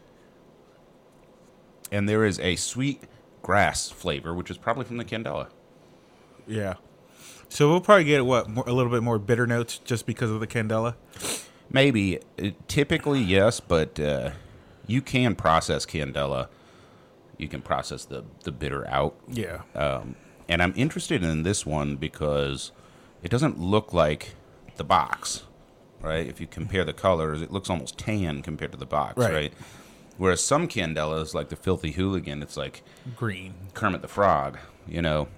And 1.92 2.08
there 2.08 2.24
is 2.24 2.40
a 2.40 2.56
sweet 2.56 3.02
grass 3.42 3.90
flavor, 3.90 4.32
which 4.34 4.50
is 4.50 4.56
probably 4.56 4.84
from 4.84 4.96
the 4.96 5.04
candela. 5.04 5.48
Yeah. 6.46 6.74
So 7.48 7.68
we'll 7.68 7.80
probably 7.80 8.04
get 8.04 8.24
what 8.24 8.48
more, 8.48 8.64
a 8.66 8.72
little 8.72 8.90
bit 8.90 9.02
more 9.02 9.18
bitter 9.18 9.46
notes 9.46 9.78
just 9.78 10.06
because 10.06 10.30
of 10.30 10.40
the 10.40 10.46
candela. 10.46 10.94
Maybe. 11.70 12.18
Uh, 12.42 12.50
Typically, 12.68 13.20
yes, 13.20 13.60
but 13.60 13.98
uh, 14.00 14.30
you 14.86 15.00
can 15.02 15.34
process 15.34 15.84
candela. 15.86 16.48
You 17.38 17.48
can 17.48 17.60
process 17.62 18.04
the, 18.04 18.24
the 18.44 18.52
bitter 18.52 18.88
out. 18.88 19.14
Yeah. 19.28 19.62
Um, 19.74 20.14
and 20.48 20.62
I'm 20.62 20.72
interested 20.76 21.22
in 21.22 21.42
this 21.42 21.66
one 21.66 21.96
because 21.96 22.72
it 23.22 23.30
doesn't 23.30 23.58
look 23.60 23.92
like 23.92 24.34
the 24.76 24.84
box, 24.84 25.42
right? 26.00 26.26
If 26.26 26.40
you 26.40 26.46
compare 26.46 26.84
the 26.84 26.92
colors, 26.92 27.42
it 27.42 27.50
looks 27.52 27.68
almost 27.68 27.98
tan 27.98 28.42
compared 28.42 28.72
to 28.72 28.78
the 28.78 28.86
box, 28.86 29.18
Right. 29.18 29.32
right? 29.32 29.52
Whereas 30.18 30.42
some 30.42 30.66
candelas, 30.66 31.34
like 31.34 31.50
the 31.50 31.56
Filthy 31.56 31.90
Hooligan, 31.90 32.42
it's 32.42 32.56
like 32.56 32.82
Green. 33.16 33.52
Kermit 33.74 34.00
the 34.00 34.08
Frog, 34.08 34.56
you 34.88 35.02
know. 35.02 35.28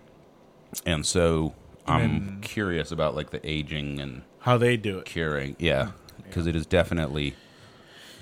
And 0.86 1.04
so 1.04 1.54
I'm 1.86 2.40
curious 2.42 2.92
about 2.92 3.16
like 3.16 3.30
the 3.30 3.40
aging 3.48 3.98
and 3.98 4.22
How 4.40 4.56
they 4.56 4.76
do 4.76 4.98
it. 4.98 5.04
curing. 5.06 5.56
Yeah, 5.58 5.92
because 6.28 6.46
it 6.46 6.54
is 6.54 6.66
definitely 6.66 7.34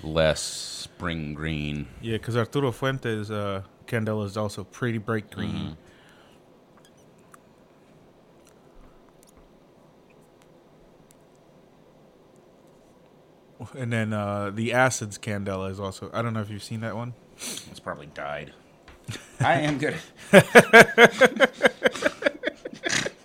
less 0.03 0.41
spring 0.41 1.33
green. 1.33 1.87
Yeah, 2.01 2.13
because 2.13 2.35
Arturo 2.35 2.71
Fuentes 2.71 3.29
uh, 3.29 3.63
Candela 3.85 4.25
is 4.25 4.37
also 4.37 4.63
pretty 4.63 4.97
bright 4.97 5.29
green. 5.31 5.77
And 13.75 13.91
then 13.91 14.13
uh, 14.13 14.51
the 14.53 14.71
acids 14.71 15.17
Candela 15.17 15.69
is 15.69 15.79
also. 15.79 16.09
I 16.13 16.21
don't 16.21 16.33
know 16.33 16.41
if 16.41 16.49
you've 16.49 16.63
seen 16.63 16.81
that 16.81 16.95
one. 16.95 17.13
It's 17.35 17.79
probably 17.79 18.07
died. 18.07 18.53
I 19.39 19.61
am 19.61 19.77
good. 19.77 19.95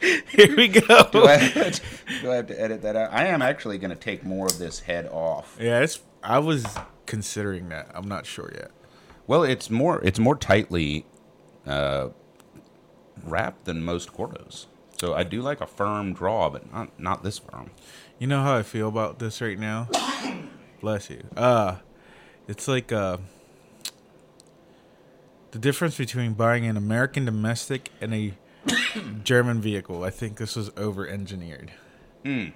Here 0.28 0.56
we 0.56 0.68
go. 0.68 1.08
Do 1.12 1.24
I, 1.24 1.36
have 1.36 1.72
to, 1.72 1.82
do 2.22 2.32
I 2.32 2.36
have 2.36 2.46
to 2.48 2.60
edit 2.60 2.82
that 2.82 2.96
out? 2.96 3.12
I 3.12 3.26
am 3.26 3.40
actually 3.40 3.78
going 3.78 3.90
to 3.90 3.96
take 3.96 4.24
more 4.24 4.46
of 4.46 4.58
this 4.58 4.80
head 4.80 5.06
off. 5.06 5.56
Yeah, 5.60 5.80
it's. 5.80 6.00
I 6.22 6.38
was 6.38 6.66
considering 7.06 7.68
that. 7.68 7.90
I'm 7.94 8.08
not 8.08 8.26
sure 8.26 8.50
yet. 8.54 8.70
Well, 9.26 9.44
it's 9.44 9.70
more 9.70 10.02
it's 10.02 10.18
more 10.18 10.36
tightly 10.36 11.06
uh, 11.66 12.08
wrapped 13.22 13.64
than 13.64 13.82
most 13.82 14.12
Gordos. 14.12 14.66
So 14.98 15.14
I 15.14 15.22
do 15.22 15.42
like 15.42 15.60
a 15.60 15.66
firm 15.66 16.12
draw, 16.12 16.48
but 16.50 16.72
not 16.72 16.98
not 16.98 17.22
this 17.22 17.38
firm. 17.38 17.70
You 18.18 18.26
know 18.26 18.42
how 18.42 18.56
I 18.56 18.62
feel 18.62 18.88
about 18.88 19.18
this 19.18 19.40
right 19.40 19.58
now? 19.58 19.88
Bless 20.80 21.10
you. 21.10 21.24
Uh 21.36 21.76
it's 22.48 22.68
like 22.68 22.92
uh 22.92 23.18
the 25.52 25.58
difference 25.58 25.96
between 25.96 26.34
buying 26.34 26.66
an 26.66 26.76
American 26.76 27.24
domestic 27.24 27.90
and 28.00 28.14
a 28.14 28.34
German 29.24 29.60
vehicle. 29.60 30.04
I 30.04 30.10
think 30.10 30.36
this 30.36 30.56
was 30.56 30.70
over 30.76 31.06
engineered. 31.06 31.72
Hmm. 32.24 32.48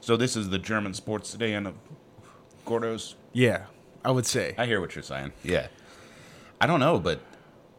So 0.00 0.16
this 0.16 0.36
is 0.36 0.50
the 0.50 0.58
German 0.58 0.94
sports 0.94 1.30
sedan 1.30 1.66
of 1.66 1.74
Gordos. 2.66 3.14
Yeah, 3.32 3.64
I 4.04 4.10
would 4.10 4.26
say. 4.26 4.54
I 4.58 4.66
hear 4.66 4.80
what 4.80 4.94
you're 4.94 5.02
saying. 5.02 5.32
Yeah. 5.44 5.68
I 6.60 6.66
don't 6.66 6.80
know, 6.80 6.98
but 6.98 7.20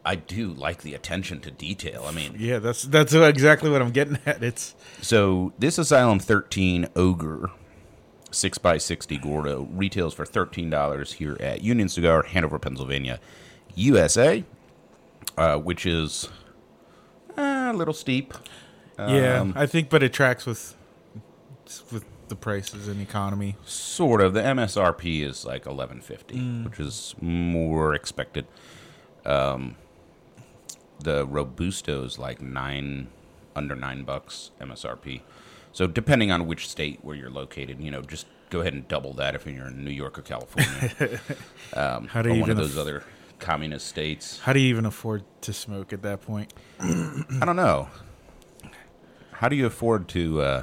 I 0.04 0.14
do 0.14 0.48
like 0.52 0.82
the 0.82 0.94
attention 0.94 1.40
to 1.40 1.50
detail. 1.50 2.04
I 2.06 2.12
mean, 2.12 2.36
Yeah, 2.38 2.58
that's 2.58 2.82
that's 2.82 3.12
exactly 3.12 3.70
what 3.70 3.82
I'm 3.82 3.90
getting 3.90 4.18
at. 4.26 4.42
It's 4.42 4.74
so 5.00 5.52
this 5.58 5.78
Asylum 5.78 6.18
13 6.18 6.88
Ogre 6.96 7.50
6x60 8.32 9.22
Gordo 9.22 9.68
retails 9.72 10.14
for 10.14 10.24
$13 10.24 11.12
here 11.14 11.36
at 11.40 11.62
Union 11.62 11.88
Cigar, 11.88 12.22
Hanover, 12.24 12.58
Pennsylvania, 12.58 13.20
USA, 13.74 14.44
uh, 15.38 15.56
which 15.58 15.86
is 15.86 16.28
uh, 17.38 17.70
a 17.72 17.76
little 17.76 17.94
steep. 17.94 18.34
yeah, 18.98 19.40
Um, 19.40 19.52
I 19.56 19.66
think 19.66 19.88
but 19.90 20.02
it 20.02 20.12
tracks 20.12 20.44
with 20.46 20.74
with 21.90 22.04
the 22.28 22.36
prices 22.36 22.88
and 22.88 23.00
economy. 23.00 23.56
Sort 23.64 24.20
of. 24.20 24.34
The 24.34 24.40
MSRP 24.42 25.22
is 25.22 25.44
like 25.44 25.64
1150, 25.66 26.34
Mm. 26.36 26.64
which 26.64 26.80
is 26.80 27.14
more 27.20 27.94
expected. 27.94 28.46
Um, 29.24 29.76
the 30.98 31.26
Robusto 31.26 32.04
is 32.04 32.18
like 32.18 32.40
nine, 32.40 33.08
under 33.56 33.74
nine 33.74 34.04
bucks 34.04 34.50
MSRP. 34.60 35.22
So 35.72 35.86
depending 35.86 36.30
on 36.30 36.46
which 36.46 36.68
state 36.68 37.00
where 37.02 37.16
you're 37.16 37.30
located, 37.30 37.80
you 37.80 37.90
know, 37.90 38.02
just 38.02 38.26
go 38.50 38.60
ahead 38.60 38.74
and 38.74 38.86
double 38.88 39.14
that 39.14 39.34
if 39.34 39.46
you're 39.46 39.68
in 39.68 39.84
New 39.84 39.90
York 39.90 40.18
or 40.18 40.22
California, 40.22 41.20
um, 41.74 42.08
How 42.08 42.22
do 42.22 42.28
you 42.30 42.36
or 42.36 42.40
one 42.40 42.50
of 42.50 42.56
those 42.56 42.74
aff- 42.74 42.80
other 42.80 43.04
communist 43.42 43.86
states. 43.88 44.38
How 44.40 44.52
do 44.52 44.60
you 44.60 44.68
even 44.68 44.86
afford 44.86 45.24
to 45.42 45.52
smoke 45.52 45.92
at 45.92 46.02
that 46.02 46.22
point? 46.22 46.54
I 46.80 47.44
don't 47.44 47.56
know. 47.56 47.88
How 49.32 49.48
do 49.48 49.56
you 49.56 49.66
afford 49.66 50.08
to 50.10 50.40
uh, 50.40 50.62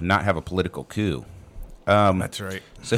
not 0.00 0.24
have 0.24 0.36
a 0.36 0.40
political 0.42 0.84
coup? 0.84 1.24
Um, 1.86 2.18
That's 2.18 2.40
right. 2.40 2.62
So, 2.82 2.96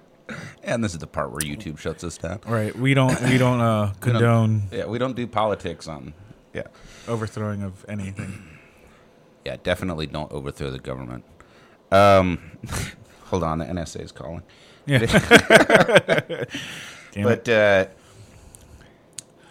and 0.62 0.82
this 0.84 0.92
is 0.92 0.98
the 0.98 1.08
part 1.08 1.32
where 1.32 1.40
YouTube 1.40 1.78
shuts 1.78 2.04
us 2.04 2.16
down. 2.16 2.38
Right. 2.46 2.74
We 2.74 2.94
don't 2.94 3.20
we 3.22 3.36
don't 3.36 3.60
uh 3.60 3.92
condone 4.00 4.62
Yeah, 4.70 4.86
we 4.86 4.98
don't 4.98 5.16
do 5.16 5.26
politics 5.26 5.88
on. 5.88 6.14
Yeah, 6.54 6.68
overthrowing 7.08 7.62
of 7.62 7.84
anything. 7.88 8.44
Yeah, 9.44 9.56
definitely 9.62 10.06
don't 10.06 10.30
overthrow 10.32 10.70
the 10.70 10.78
government. 10.78 11.24
Um, 11.90 12.38
hold 13.24 13.42
on, 13.42 13.58
the 13.58 13.64
NSA 13.66 14.00
is 14.02 14.12
calling. 14.12 14.42
Yeah. 14.86 16.44
But 17.14 17.46
uh, 17.48 17.86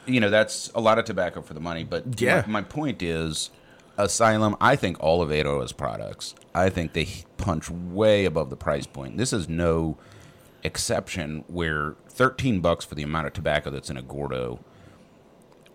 you 0.07 0.19
know, 0.19 0.31
that's 0.31 0.71
a 0.73 0.81
lot 0.81 0.97
of 0.97 1.05
tobacco 1.05 1.41
for 1.43 1.53
the 1.53 1.59
money. 1.59 1.83
But 1.83 2.19
Yeah. 2.19 2.43
my, 2.47 2.53
my 2.53 2.61
point 2.63 3.03
is, 3.03 3.51
Asylum. 3.97 4.55
I 4.59 4.75
think 4.75 4.97
all 4.99 5.21
of 5.21 5.29
Eiroa's 5.29 5.71
products. 5.73 6.33
I 6.55 6.69
think 6.69 6.93
they 6.93 7.07
punch 7.37 7.69
way 7.69 8.25
above 8.25 8.49
the 8.49 8.55
price 8.55 8.87
point. 8.87 9.17
This 9.17 9.31
is 9.31 9.47
no 9.47 9.97
exception. 10.63 11.43
Where 11.47 11.95
thirteen 12.09 12.61
bucks 12.61 12.83
for 12.83 12.95
the 12.95 13.03
amount 13.03 13.27
of 13.27 13.33
tobacco 13.33 13.69
that's 13.69 13.89
in 13.91 13.97
a 13.97 14.01
Gordo. 14.01 14.59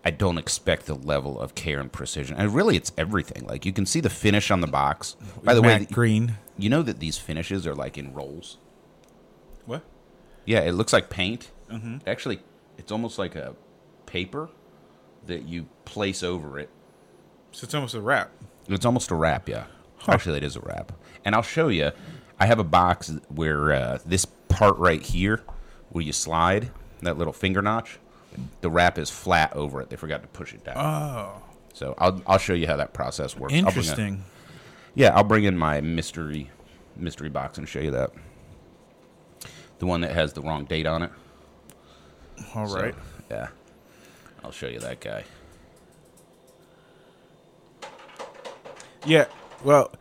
I 0.07 0.09
don't 0.09 0.37
expect 0.37 0.85
the 0.85 0.93
level 0.95 1.37
of 1.37 1.53
care 1.53 1.81
and 1.81 1.91
precision. 1.91 2.37
And 2.37 2.55
really, 2.55 2.77
it's 2.77 2.93
everything. 2.97 3.45
Like 3.45 3.65
you 3.65 3.73
can 3.73 3.85
see 3.85 3.99
the 3.99 4.09
finish 4.09 4.49
on 4.49 4.61
the 4.61 4.67
box. 4.67 5.17
By 5.43 5.53
the 5.53 5.61
way, 5.61 5.85
green. 5.91 6.37
you 6.57 6.69
know 6.69 6.81
that 6.81 7.01
these 7.01 7.17
finishes 7.17 7.67
are 7.67 7.75
like 7.75 7.97
in 7.97 8.13
rolls. 8.13 8.55
What? 9.65 9.83
Yeah, 10.45 10.61
it 10.61 10.71
looks 10.71 10.93
like 10.93 11.09
paint. 11.09 11.51
Mm-hmm. 11.69 11.97
Actually, 12.07 12.39
it's 12.77 12.89
almost 12.89 13.19
like 13.19 13.35
a 13.35 13.53
paper 14.05 14.47
that 15.25 15.43
you 15.43 15.67
place 15.83 16.23
over 16.23 16.57
it. 16.57 16.69
So 17.51 17.65
it's 17.65 17.73
almost 17.73 17.93
a 17.93 17.99
wrap. 17.99 18.31
It's 18.69 18.85
almost 18.85 19.11
a 19.11 19.15
wrap, 19.15 19.49
yeah. 19.49 19.65
Actually, 20.07 20.37
it 20.37 20.43
is 20.45 20.55
a 20.55 20.61
wrap. 20.61 20.93
And 21.25 21.35
I'll 21.35 21.41
show 21.41 21.67
you. 21.67 21.91
I 22.39 22.45
have 22.45 22.59
a 22.59 22.63
box 22.63 23.11
where 23.27 23.73
uh, 23.73 23.99
this 24.05 24.23
part 24.23 24.77
right 24.77 25.01
here, 25.01 25.43
where 25.89 26.01
you 26.01 26.13
slide 26.13 26.71
that 27.01 27.17
little 27.17 27.33
finger 27.33 27.61
notch, 27.61 27.99
the 28.61 28.69
wrap 28.69 28.97
is 28.97 29.09
flat 29.09 29.53
over 29.53 29.81
it. 29.81 29.89
They 29.89 29.95
forgot 29.95 30.21
to 30.21 30.27
push 30.29 30.53
it 30.53 30.63
down. 30.63 30.75
Oh, 30.77 31.41
so 31.73 31.95
I'll 31.97 32.21
I'll 32.27 32.37
show 32.37 32.53
you 32.53 32.67
how 32.67 32.77
that 32.77 32.93
process 32.93 33.35
works. 33.37 33.53
I'll 33.53 33.59
a- 33.65 33.67
interesting. 33.67 34.23
yeah, 34.95 35.15
I'll 35.15 35.23
bring 35.23 35.43
in 35.45 35.57
my 35.57 35.81
mystery 35.81 36.49
mystery 36.95 37.29
box 37.29 37.57
and 37.57 37.67
show 37.69 37.79
you 37.79 37.91
that. 37.91 38.11
The 39.79 39.85
one 39.85 40.01
that 40.01 40.11
has 40.11 40.33
the 40.33 40.41
wrong 40.41 40.65
date 40.65 40.87
on 40.87 41.03
it. 41.03 41.11
All 42.55 42.67
So, 42.67 42.81
right. 42.81 42.95
yeah. 43.29 43.49
I'll 44.43 44.51
show 44.51 44.67
you 44.67 44.79
that 44.79 44.99
guy. 44.99 45.23
Yeah. 49.05 49.25
Well, 49.63 49.91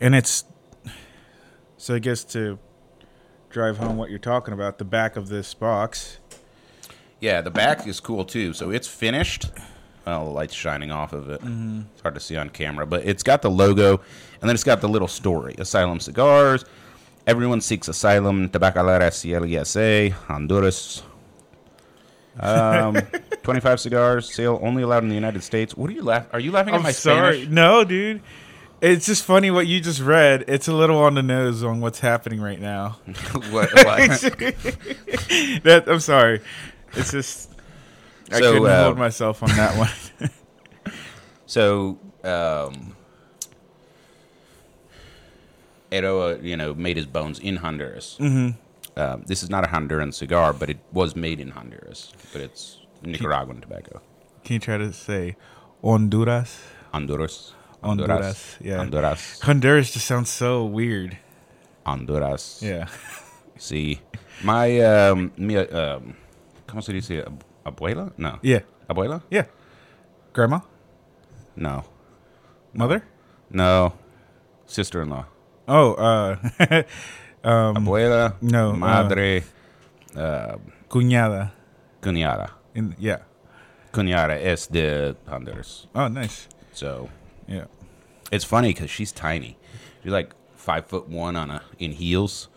and 0.00 0.14
it's 0.14 0.44
so 1.76 1.94
I 1.94 1.98
guess 1.98 2.24
to 2.24 2.58
drive 3.50 3.78
home 3.78 3.96
what 3.96 4.10
you're 4.10 4.18
talking 4.18 4.54
about, 4.54 4.78
the 4.78 4.84
back 4.84 5.16
of 5.16 5.28
this 5.28 5.54
box. 5.54 6.18
Yeah, 7.20 7.40
the 7.40 7.50
back 7.50 7.86
is 7.86 8.00
cool 8.00 8.24
too. 8.24 8.52
So 8.52 8.70
it's 8.70 8.86
finished. 8.88 9.50
Well, 10.06 10.24
the 10.24 10.30
light's 10.30 10.54
shining 10.54 10.90
off 10.90 11.12
of 11.12 11.28
it. 11.28 11.40
It's 11.42 12.00
hard 12.00 12.14
to 12.14 12.20
see 12.20 12.36
on 12.36 12.48
camera, 12.48 12.86
but 12.86 13.04
it's 13.04 13.22
got 13.22 13.42
the 13.42 13.50
logo, 13.50 14.00
and 14.40 14.48
then 14.48 14.54
it's 14.54 14.64
got 14.64 14.80
the 14.80 14.88
little 14.88 15.08
story: 15.08 15.54
Asylum 15.58 16.00
Cigars. 16.00 16.64
Everyone 17.26 17.60
seeks 17.60 17.88
asylum. 17.88 18.48
Tabacalera 18.48 19.10
CLESA, 19.10 20.12
Honduras. 20.12 21.02
Um, 22.40 22.96
25 23.42 23.80
cigars, 23.80 24.32
sale 24.32 24.58
only 24.62 24.82
allowed 24.82 25.02
in 25.02 25.08
the 25.08 25.14
United 25.14 25.42
States. 25.42 25.76
What 25.76 25.90
are 25.90 25.92
you 25.92 26.02
laughing? 26.02 26.30
Are 26.32 26.40
you 26.40 26.52
laughing 26.52 26.74
at 26.74 26.78
I'm 26.78 26.82
my 26.82 26.92
sorry. 26.92 27.42
Spanish? 27.42 27.52
No, 27.52 27.84
dude. 27.84 28.22
It's 28.80 29.06
just 29.06 29.24
funny 29.24 29.50
what 29.50 29.66
you 29.66 29.80
just 29.80 30.00
read. 30.00 30.44
It's 30.46 30.68
a 30.68 30.72
little 30.72 30.98
on 30.98 31.14
the 31.14 31.22
nose 31.22 31.64
on 31.64 31.80
what's 31.80 31.98
happening 31.98 32.40
right 32.40 32.60
now. 32.60 32.98
what, 33.50 33.72
what? 33.74 33.74
that 35.64 35.84
I'm 35.88 36.00
sorry. 36.00 36.40
It's 36.98 37.12
just 37.12 37.50
I 38.30 38.40
So, 38.40 38.52
couldn't 38.52 38.68
uh, 38.68 38.84
hold 38.84 38.98
myself 38.98 39.42
on 39.42 39.50
that 39.50 39.76
one. 39.76 40.30
So, 41.46 41.98
um, 42.24 42.94
Eiroa, 45.90 46.42
you 46.42 46.58
know, 46.58 46.74
made 46.74 46.98
his 46.98 47.06
bones 47.06 47.38
in 47.38 47.56
Honduras. 47.56 48.18
Mm-hmm. 48.20 49.00
Um, 49.00 49.22
this 49.26 49.42
is 49.42 49.48
not 49.48 49.64
a 49.64 49.68
Honduran 49.68 50.12
cigar, 50.12 50.52
but 50.52 50.68
it 50.68 50.78
was 50.92 51.16
made 51.16 51.40
in 51.40 51.50
Honduras. 51.50 52.12
But 52.34 52.42
it's 52.42 52.80
Nicaraguan 53.02 53.62
tobacco. 53.62 54.02
Can 54.44 54.54
you 54.54 54.60
try 54.60 54.76
to 54.76 54.92
say 54.92 55.36
Honduras? 55.82 56.60
Honduras. 56.92 57.54
Honduras, 57.82 58.58
yeah. 58.60 58.76
Honduras. 58.76 59.40
Honduras 59.40 59.92
just 59.92 60.04
sounds 60.04 60.28
so 60.28 60.66
weird. 60.66 61.16
Honduras. 61.86 62.60
Yeah. 62.62 62.88
See, 63.56 64.00
my, 64.42 64.80
um, 64.80 65.32
mi, 65.38 65.56
um, 65.56 66.14
¿cómo 66.68 66.82
se 66.82 66.92
dice? 66.92 67.22
Ab- 67.26 67.42
Abuela? 67.64 68.12
No. 68.16 68.38
Yeah. 68.42 68.62
Abuela? 68.88 69.22
Yeah. 69.30 69.46
Grandma? 70.32 70.60
No. 71.56 71.84
Mother? 72.72 73.02
No. 73.50 73.92
Sister-in-law. 74.66 75.24
Oh, 75.66 75.92
uh 75.94 76.36
Abuela. 77.44 78.34
no, 78.40 78.70
uh, 78.70 78.76
Madre. 78.76 79.44
Uh, 80.14 80.56
cuñada. 80.88 81.52
cuñada. 82.02 82.50
In 82.74 82.94
yeah. 82.98 83.18
Cunhara 83.92 84.38
es 84.40 84.66
de 84.68 85.16
Honduras. 85.26 85.86
Oh, 85.94 86.08
nice. 86.08 86.48
So 86.72 87.08
Yeah. 87.46 87.64
it's 88.30 88.44
funny 88.44 88.68
because 88.68 88.90
she's 88.90 89.12
tiny. 89.12 89.56
She's 90.02 90.12
like 90.12 90.34
five 90.54 90.86
foot 90.86 91.08
one 91.08 91.36
on 91.36 91.50
a 91.50 91.62
in 91.78 91.92
heels, 91.92 92.48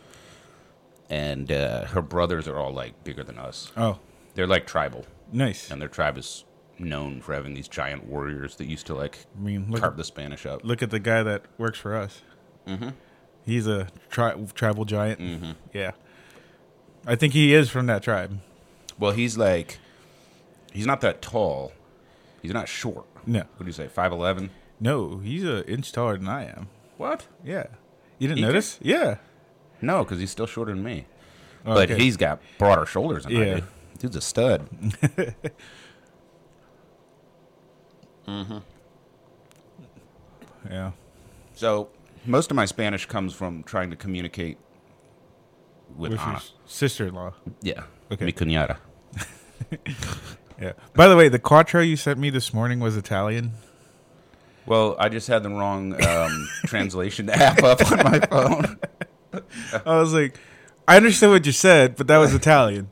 and 1.12 1.52
uh, 1.52 1.86
her 1.86 2.02
brothers 2.02 2.48
are 2.48 2.58
all 2.58 2.74
like 2.74 3.04
bigger 3.04 3.24
than 3.24 3.38
us. 3.38 3.72
Oh, 3.78 4.00
They're 4.34 4.48
like 4.48 4.66
tribal, 4.66 5.06
nice. 5.32 5.70
and 5.70 5.80
their 5.80 5.90
tribe 5.90 6.18
is 6.18 6.46
known 6.80 7.22
for 7.22 7.34
having 7.36 7.54
these 7.54 7.68
giant 7.68 8.06
warriors 8.06 8.56
that 8.56 8.66
used 8.66 8.88
to 8.88 8.96
like 8.96 9.20
I 9.38 9.42
mean, 9.42 9.68
look 9.70 9.82
carve 9.82 9.98
the 9.98 10.04
Spanish 10.04 10.48
up. 10.48 10.64
look 10.64 10.82
at 10.82 10.90
the 10.90 11.00
guy 11.00 11.22
that 11.22 11.44
works 11.60 11.78
for 11.78 11.96
us. 11.96 12.22
Mm-hmm. 12.68 12.90
He's 13.46 13.68
a 13.68 13.88
tri- 14.10 14.36
tribal 14.56 14.86
giant. 14.86 15.20
Mm-hmm. 15.20 15.52
Yeah. 15.74 15.92
I 17.06 17.16
think 17.16 17.34
he 17.34 17.54
is 17.54 17.70
from 17.70 17.88
that 17.88 18.04
tribe. 18.04 18.40
Well, 19.00 19.12
he's 19.12 19.36
like, 19.38 19.80
he's 20.72 20.86
not 20.86 21.02
that 21.02 21.22
tall. 21.22 21.72
He's 22.44 22.54
not 22.54 22.68
short. 22.68 23.06
No. 23.26 23.40
What 23.40 23.60
do 23.60 23.66
you 23.66 23.72
say? 23.74 23.88
Five 23.88 24.12
eleven. 24.12 24.52
No, 24.80 25.18
he's 25.20 25.44
an 25.44 25.64
inch 25.64 25.92
taller 25.92 26.18
than 26.18 26.28
I 26.28 26.46
am. 26.46 26.70
What? 26.98 27.28
Yeah. 27.44 27.66
You 28.20 28.28
didn't 28.28 28.38
He 28.40 28.44
notice? 28.44 28.80
Yeah. 28.82 29.18
No, 29.82 30.04
because 30.04 30.20
he's 30.20 30.32
still 30.32 30.46
shorter 30.48 30.74
than 30.74 30.84
me. 30.84 31.06
Oh, 31.66 31.74
but 31.76 31.92
okay. 31.92 32.02
he's 32.02 32.18
got 32.18 32.40
broader 32.58 32.86
shoulders 32.86 33.24
than 33.26 33.36
I 33.38 33.46
Yeah. 33.46 33.56
do. 33.56 33.64
Dude's 34.00 34.16
a 34.16 34.22
stud. 34.22 34.68
Yeah. 40.70 40.92
So 41.56 41.90
most 42.26 42.52
of 42.52 42.56
my 42.56 42.66
Spanish 42.66 43.06
comes 43.06 43.34
from 43.34 43.64
trying 43.64 43.90
to 43.90 43.96
communicate 43.96 44.58
with, 45.96 46.12
With 46.12 46.22
Ana. 46.22 46.36
s- 46.38 46.54
sister-in-law. 46.66 47.34
Yeah. 47.62 47.84
Okay. 48.12 48.26
Mi 48.26 48.32
cuñada. 48.34 48.78
Yeah. 50.60 50.74
By 50.94 51.08
the 51.08 51.16
way, 51.18 51.28
the 51.28 51.40
Quattro 51.40 51.82
you 51.82 51.96
sent 51.96 52.20
me 52.20 52.30
this 52.30 52.54
morning 52.54 52.80
was 52.80 52.96
Italian. 52.96 53.54
Well, 54.68 54.96
I 55.00 55.10
just 55.10 55.28
had 55.28 55.42
the 55.42 55.50
wrong 55.50 56.00
um, 56.06 56.48
translation 56.68 57.32
app 57.32 57.64
up 57.64 57.82
on 57.92 57.98
my 58.04 58.20
phone. 58.20 58.80
I 59.86 60.00
was 60.00 60.14
like, 60.14 60.38
I 60.88 60.98
understand 60.98 61.32
what 61.32 61.46
you 61.46 61.52
said, 61.52 61.96
but 61.96 62.08
that 62.08 62.18
was 62.18 62.34
Italian. 62.34 62.90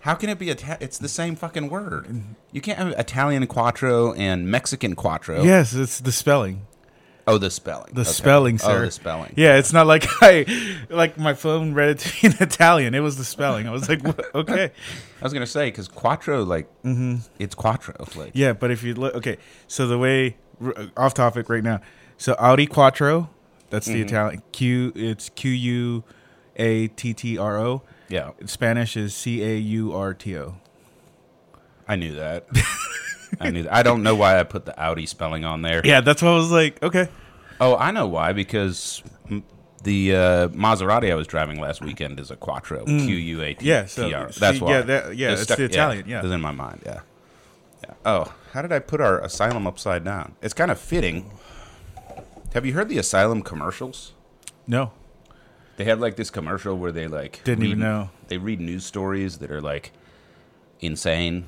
How 0.00 0.14
can 0.14 0.28
it 0.28 0.38
be 0.38 0.50
Ita- 0.50 0.78
It's 0.80 0.98
the 0.98 1.08
same 1.08 1.34
fucking 1.34 1.70
word. 1.70 2.22
You 2.52 2.60
can't 2.60 2.78
have 2.78 2.88
Italian 2.98 3.46
quattro 3.46 4.12
and 4.12 4.46
Mexican 4.46 4.94
quattro. 4.94 5.42
Yes, 5.42 5.72
it's 5.74 5.98
the 5.98 6.12
spelling. 6.12 6.66
Oh, 7.26 7.38
the 7.38 7.50
spelling. 7.50 7.94
The 7.94 8.02
Okay. 8.02 8.10
spelling, 8.10 8.58
sir. 8.58 8.82
Oh, 8.82 8.84
the 8.84 8.90
spelling. 8.90 9.32
Yeah, 9.34 9.56
it's 9.56 9.72
not 9.72 9.86
like 9.86 10.04
I 10.20 10.44
like 10.90 11.16
my 11.16 11.32
phone 11.32 11.72
read 11.72 11.88
it 11.88 11.98
to 12.00 12.08
me 12.28 12.34
in 12.34 12.42
Italian. 12.42 12.94
It 12.94 13.00
was 13.00 13.16
the 13.16 13.24
spelling. 13.24 13.66
I 13.66 13.70
was 13.70 13.88
like, 13.88 14.04
what? 14.04 14.26
okay. 14.34 14.72
I 15.20 15.24
was 15.24 15.32
gonna 15.32 15.46
say 15.46 15.68
because 15.68 15.88
quattro, 15.88 16.42
like, 16.44 16.68
mm-hmm. 16.82 17.16
it's 17.38 17.54
quattro. 17.54 17.94
Like. 18.14 18.32
Yeah, 18.34 18.52
but 18.52 18.70
if 18.70 18.82
you 18.82 18.92
look, 18.92 19.14
okay, 19.14 19.38
so 19.68 19.86
the 19.86 19.98
way 19.98 20.36
off 20.98 21.14
topic 21.14 21.48
right 21.48 21.64
now. 21.64 21.80
So 22.16 22.36
Audi 22.38 22.66
Quattro, 22.66 23.30
that's 23.74 23.86
the 23.86 24.00
Italian 24.00 24.42
Q. 24.52 24.92
It's 24.94 25.28
Q 25.30 25.50
U 25.50 26.04
A 26.56 26.88
T 26.88 27.12
T 27.14 27.36
R 27.38 27.58
O. 27.58 27.82
yeah, 28.08 28.30
In 28.38 28.46
Spanish 28.48 28.96
is 28.96 29.14
C 29.14 29.42
A 29.42 29.56
U 29.56 29.92
R 29.94 30.14
T 30.14 30.36
O. 30.38 30.56
I 31.86 31.96
knew 31.96 32.14
that. 32.14 32.46
I 33.40 33.50
knew. 33.50 33.64
That. 33.64 33.74
I 33.74 33.82
don't 33.82 34.02
know 34.02 34.14
why 34.14 34.38
I 34.38 34.44
put 34.44 34.64
the 34.64 34.78
Audi 34.80 35.06
spelling 35.06 35.44
on 35.44 35.62
there. 35.62 35.82
Yeah, 35.84 36.00
that's 36.00 36.22
why 36.22 36.30
I 36.30 36.34
was 36.34 36.50
like, 36.50 36.82
okay. 36.82 37.08
Oh, 37.60 37.76
I 37.76 37.90
know 37.90 38.06
why 38.06 38.32
because 38.32 39.02
the 39.82 40.14
uh, 40.14 40.48
Maserati 40.48 41.10
I 41.10 41.14
was 41.14 41.26
driving 41.26 41.60
last 41.60 41.82
weekend 41.82 42.18
is 42.20 42.30
a 42.30 42.36
Quattro. 42.36 42.84
Q 42.84 42.96
U 42.96 43.42
A 43.42 43.54
T 43.54 43.64
Mm. 43.64 43.68
Yeah, 43.68 43.84
so 43.86 44.08
T 44.08 44.14
R. 44.14 44.32
see, 44.32 44.40
That's 44.40 44.60
why. 44.60 44.70
yeah, 44.70 44.80
that- 44.82 45.16
yeah, 45.16 45.32
it's 45.32 45.46
the 45.46 45.64
Italian, 45.64 46.08
yeah. 46.08 46.20
it's 46.22 46.30
in 46.32 46.40
my 46.40 46.52
mind. 46.52 46.82
Yeah. 46.86 47.00
yeah. 47.82 47.94
Oh, 48.06 48.32
how 48.52 48.62
did 48.62 48.72
I 48.72 48.78
put 48.78 49.00
our 49.00 49.20
asylum 49.20 49.66
upside 49.66 50.04
down? 50.04 50.36
It's 50.40 50.54
kind 50.54 50.70
of 50.70 50.78
fitting. 50.78 51.30
Have 52.54 52.64
you 52.64 52.72
heard 52.72 52.88
the 52.88 52.98
asylum 52.98 53.42
commercials? 53.42 54.12
No, 54.66 54.92
They 55.76 55.84
had 55.84 56.00
like 56.00 56.16
this 56.16 56.30
commercial 56.30 56.78
where 56.78 56.92
they 56.92 57.06
like 57.08 57.42
Didn't 57.44 57.64
even 57.64 57.80
know. 57.80 58.10
They 58.28 58.38
read 58.38 58.60
news 58.60 58.86
stories 58.86 59.38
that 59.38 59.50
are 59.50 59.60
like 59.60 59.92
insane, 60.80 61.46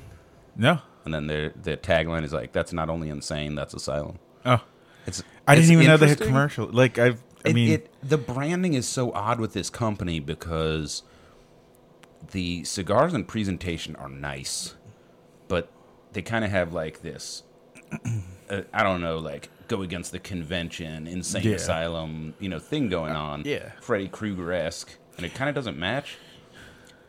no. 0.55 0.79
and 1.05 1.13
then 1.13 1.27
their 1.27 1.49
the 1.61 1.77
tagline 1.77 2.23
is 2.23 2.33
like, 2.33 2.51
"That's 2.51 2.73
not 2.73 2.89
only 2.89 3.09
insane, 3.09 3.55
that's 3.55 3.73
asylum." 3.73 4.19
Oh, 4.45 4.61
It's 5.07 5.23
I 5.47 5.53
it's 5.53 5.61
didn't 5.61 5.73
even 5.81 5.87
know 5.87 5.97
they 5.97 6.09
had 6.09 6.19
commercial. 6.21 6.67
Like 6.67 6.99
I've, 6.99 7.23
I 7.45 7.49
It- 7.49 7.55
mean, 7.55 7.71
it, 7.71 7.93
the 8.03 8.17
branding 8.17 8.73
is 8.75 8.87
so 8.87 9.11
odd 9.13 9.39
with 9.39 9.53
this 9.53 9.69
company 9.71 10.19
because 10.19 11.01
the 12.31 12.63
cigars 12.65 13.13
and 13.13 13.27
presentation 13.27 13.95
are 13.95 14.09
nice, 14.09 14.75
but 15.47 15.71
they 16.13 16.21
kind 16.21 16.43
of 16.45 16.51
have 16.51 16.73
like 16.73 17.01
this. 17.01 17.43
Uh, 18.49 18.61
I 18.73 18.83
don't 18.83 19.01
know, 19.01 19.17
like 19.17 19.49
go 19.67 19.81
against 19.81 20.11
the 20.11 20.19
convention, 20.19 21.07
insane 21.07 21.43
Yeah. 21.43 21.55
asylum, 21.55 22.33
you 22.39 22.49
know, 22.49 22.59
thing 22.59 22.89
going 22.89 23.13
on. 23.13 23.43
yeah. 23.45 23.71
Freddy 23.81 24.07
Krueger 24.07 24.51
esque, 24.53 24.91
and 25.17 25.25
it 25.25 25.33
kind 25.33 25.49
of 25.49 25.55
doesn't 25.55 25.77
match. 25.77 26.17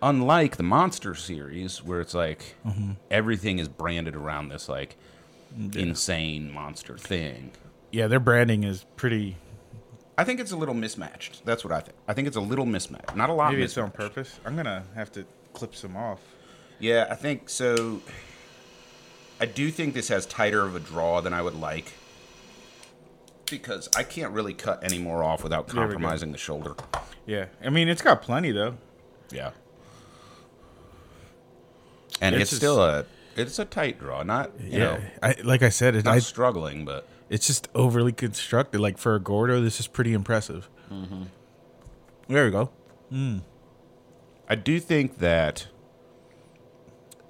Unlike 0.01 0.57
the 0.59 0.63
Monster 0.63 1.15
series, 1.15 1.83
where 1.83 2.01
it's 2.01 2.15
like 2.15 2.55
Mm-hmm. 2.67 2.93
everything 3.11 3.59
is 3.59 3.69
branded 3.69 4.15
around 4.15 4.49
this 4.49 4.69
like 4.69 4.97
insane 5.75 6.53
monster 6.53 6.97
thing. 6.99 7.53
yeah, 7.91 8.07
their 8.07 8.21
branding 8.21 8.65
is 8.65 8.85
pretty. 8.97 9.37
I 10.17 10.25
think 10.25 10.41
it's 10.41 10.53
a 10.53 10.57
little 10.57 10.75
mismatched. 10.75 11.45
That's 11.47 11.65
what 11.65 11.73
I 11.73 11.81
think. 11.81 11.97
I 12.07 12.13
think 12.13 12.29
it's 12.29 12.37
a 12.37 12.41
little 12.41 12.67
mismatched. 12.67 13.15
Not 13.17 13.31
a 13.31 13.33
lot. 13.33 13.51
Maybe 13.53 13.63
it's 13.63 13.79
on 13.79 13.91
purpose. 13.91 14.39
I'm 14.45 14.57
gonna 14.57 14.85
have 14.95 15.11
to 15.13 15.25
clip 15.53 15.75
some 15.75 15.97
off. 15.97 16.21
Yeah, 16.81 17.07
I 17.11 17.15
think 17.15 17.49
so. 17.49 18.03
I 19.41 19.47
do 19.47 19.71
think 19.71 19.95
this 19.95 20.09
has 20.09 20.27
tighter 20.27 20.65
of 20.65 20.75
a 20.77 20.81
draw 20.81 21.21
than 21.21 21.33
I 21.33 21.41
would 21.43 21.55
like 21.55 21.93
because 23.51 23.89
I 23.97 24.03
can't 24.03 24.33
really 24.33 24.55
cut 24.55 24.83
any 24.85 24.99
more 24.99 25.23
off 25.23 25.43
without 25.43 25.69
compromising 25.69 26.33
the 26.33 26.39
shoulder. 26.39 26.75
Yeah, 27.27 27.47
I 27.65 27.71
mean 27.71 27.89
it's 27.89 28.03
got 28.03 28.23
plenty 28.23 28.53
though. 28.53 28.77
Yeah. 29.31 29.51
And 32.21 32.35
It's 32.35 32.43
it's, 32.43 32.51
just- 32.51 32.61
still 32.61 32.83
a 32.83 33.05
it's 33.37 33.59
a 33.59 33.65
tight 33.65 33.99
draw. 34.01 34.23
Not 34.23 34.53
you 34.61 34.79
know 34.79 34.99
I 35.23 35.37
like 35.45 35.63
I 35.63 35.69
said, 35.69 35.95
it's 35.95 36.05
not 36.05 36.17
I, 36.17 36.19
struggling, 36.19 36.85
but 36.85 37.07
it's 37.29 37.47
just 37.47 37.69
overly 37.75 38.13
constructed. 38.13 38.81
Like 38.81 38.99
for 38.99 39.15
a 39.15 39.21
Gordo, 39.21 39.61
this 39.61 39.79
is 39.81 39.87
pretty 39.87 40.13
impressive. 40.13 40.69
Mm-hmm. 40.91 41.25
There 42.29 42.45
we 42.45 42.51
go. 42.51 42.71
I 44.51 44.55
do 44.55 44.81
think 44.81 45.19
that 45.19 45.69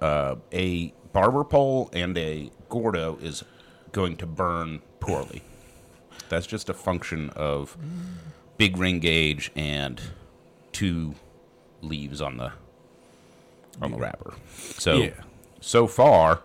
uh, 0.01 0.35
a 0.51 0.93
barber 1.13 1.43
pole 1.43 1.89
and 1.93 2.17
a 2.17 2.49
Gordo 2.69 3.17
is 3.21 3.43
going 3.91 4.17
to 4.17 4.25
burn 4.25 4.81
poorly. 4.99 5.41
That's 6.29 6.47
just 6.47 6.69
a 6.69 6.73
function 6.73 7.29
of 7.31 7.77
big 8.57 8.77
ring 8.77 8.99
gauge 8.99 9.51
and 9.55 10.01
two 10.71 11.15
leaves 11.81 12.21
on 12.21 12.37
the 12.37 12.51
on 13.81 13.91
the 13.91 13.97
wrapper. 13.97 14.33
So 14.77 14.97
Yeah. 14.97 15.11
so 15.61 15.87
far, 15.87 16.41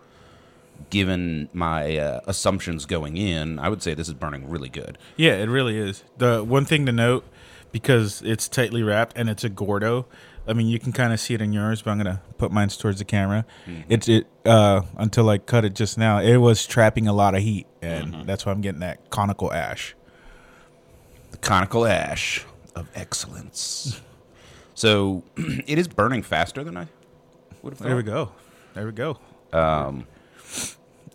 given 0.89 1.49
my 1.53 1.97
uh, 1.97 2.21
assumptions 2.27 2.85
going 2.85 3.17
in, 3.17 3.59
I 3.59 3.69
would 3.69 3.81
say 3.81 3.93
this 3.93 4.07
is 4.07 4.13
burning 4.13 4.49
really 4.49 4.69
good. 4.69 4.97
Yeah, 5.17 5.33
it 5.33 5.49
really 5.49 5.77
is. 5.77 6.03
The 6.17 6.43
one 6.43 6.65
thing 6.65 6.85
to 6.85 6.91
note, 6.91 7.25
because 7.71 8.21
it's 8.23 8.47
tightly 8.47 8.83
wrapped 8.83 9.17
and 9.17 9.29
it's 9.29 9.43
a 9.43 9.49
Gordo. 9.49 10.05
I 10.47 10.53
mean, 10.53 10.67
you 10.67 10.77
can 10.79 10.91
kind 10.91 11.11
of 11.11 11.19
see 11.19 11.33
it 11.33 11.41
in 11.41 11.53
yours, 11.53 11.81
but 11.81 11.91
I'm 11.91 11.97
gonna 11.97 12.21
put 12.37 12.51
mine 12.51 12.69
towards 12.69 12.99
the 12.99 13.05
camera. 13.05 13.45
It's 13.89 14.07
it 14.07 14.27
uh, 14.45 14.81
until 14.97 15.29
I 15.29 15.37
cut 15.39 15.65
it 15.65 15.73
just 15.73 15.97
now. 15.97 16.19
It 16.19 16.37
was 16.37 16.65
trapping 16.67 17.07
a 17.07 17.13
lot 17.13 17.33
of 17.35 17.41
heat, 17.41 17.67
and 17.81 18.25
that's 18.25 18.45
why 18.45 18.51
I'm 18.51 18.61
getting 18.61 18.81
that 18.81 19.09
conical 19.09 19.51
ash. 19.51 19.95
the 21.31 21.37
conical 21.37 21.85
ash 21.85 22.45
of 22.75 22.87
excellence. 22.95 24.01
so 24.75 25.23
it 25.37 25.77
is 25.79 25.87
burning 25.87 26.21
faster 26.21 26.63
than 26.63 26.77
I 26.77 26.87
would 27.63 27.71
have 27.73 27.79
thought. 27.79 27.87
There 27.87 27.95
we 27.95 28.03
go. 28.03 28.31
There 28.73 28.85
we 28.85 28.91
go. 28.91 29.17
Um, 29.53 30.05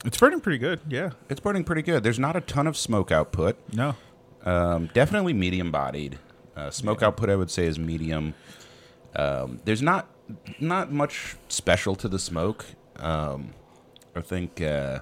it's 0.04 0.16
burning 0.18 0.40
pretty 0.40 0.58
good. 0.58 0.80
Yeah. 0.88 1.10
It's 1.28 1.40
burning 1.40 1.62
pretty 1.62 1.82
good. 1.82 2.02
There's 2.02 2.18
not 2.18 2.34
a 2.34 2.40
ton 2.40 2.66
of 2.66 2.76
smoke 2.76 3.12
output. 3.12 3.56
No. 3.72 3.94
Um, 4.44 4.88
definitely 4.94 5.34
medium 5.34 5.70
bodied. 5.70 6.18
Uh, 6.56 6.70
smoke 6.70 7.02
output, 7.02 7.28
I 7.30 7.36
would 7.36 7.50
say, 7.50 7.66
is 7.66 7.78
medium. 7.78 8.34
Um, 9.16 9.60
there's 9.64 9.82
not 9.82 10.08
not 10.60 10.92
much 10.92 11.36
special 11.48 11.96
to 11.96 12.08
the 12.08 12.18
smoke. 12.18 12.66
Um, 12.96 13.50
I 14.14 14.20
think 14.20 14.60
uh, 14.60 15.00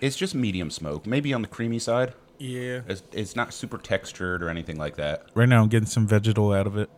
it's 0.00 0.16
just 0.16 0.34
medium 0.34 0.70
smoke. 0.70 1.06
Maybe 1.06 1.32
on 1.32 1.42
the 1.42 1.48
creamy 1.48 1.78
side. 1.78 2.14
Yeah. 2.38 2.80
It's, 2.88 3.02
it's 3.12 3.36
not 3.36 3.54
super 3.54 3.78
textured 3.78 4.42
or 4.42 4.48
anything 4.48 4.76
like 4.76 4.96
that. 4.96 5.26
Right 5.34 5.48
now, 5.48 5.62
I'm 5.62 5.68
getting 5.68 5.86
some 5.86 6.08
vegetal 6.08 6.52
out 6.52 6.66
of 6.66 6.76
it. 6.76 6.90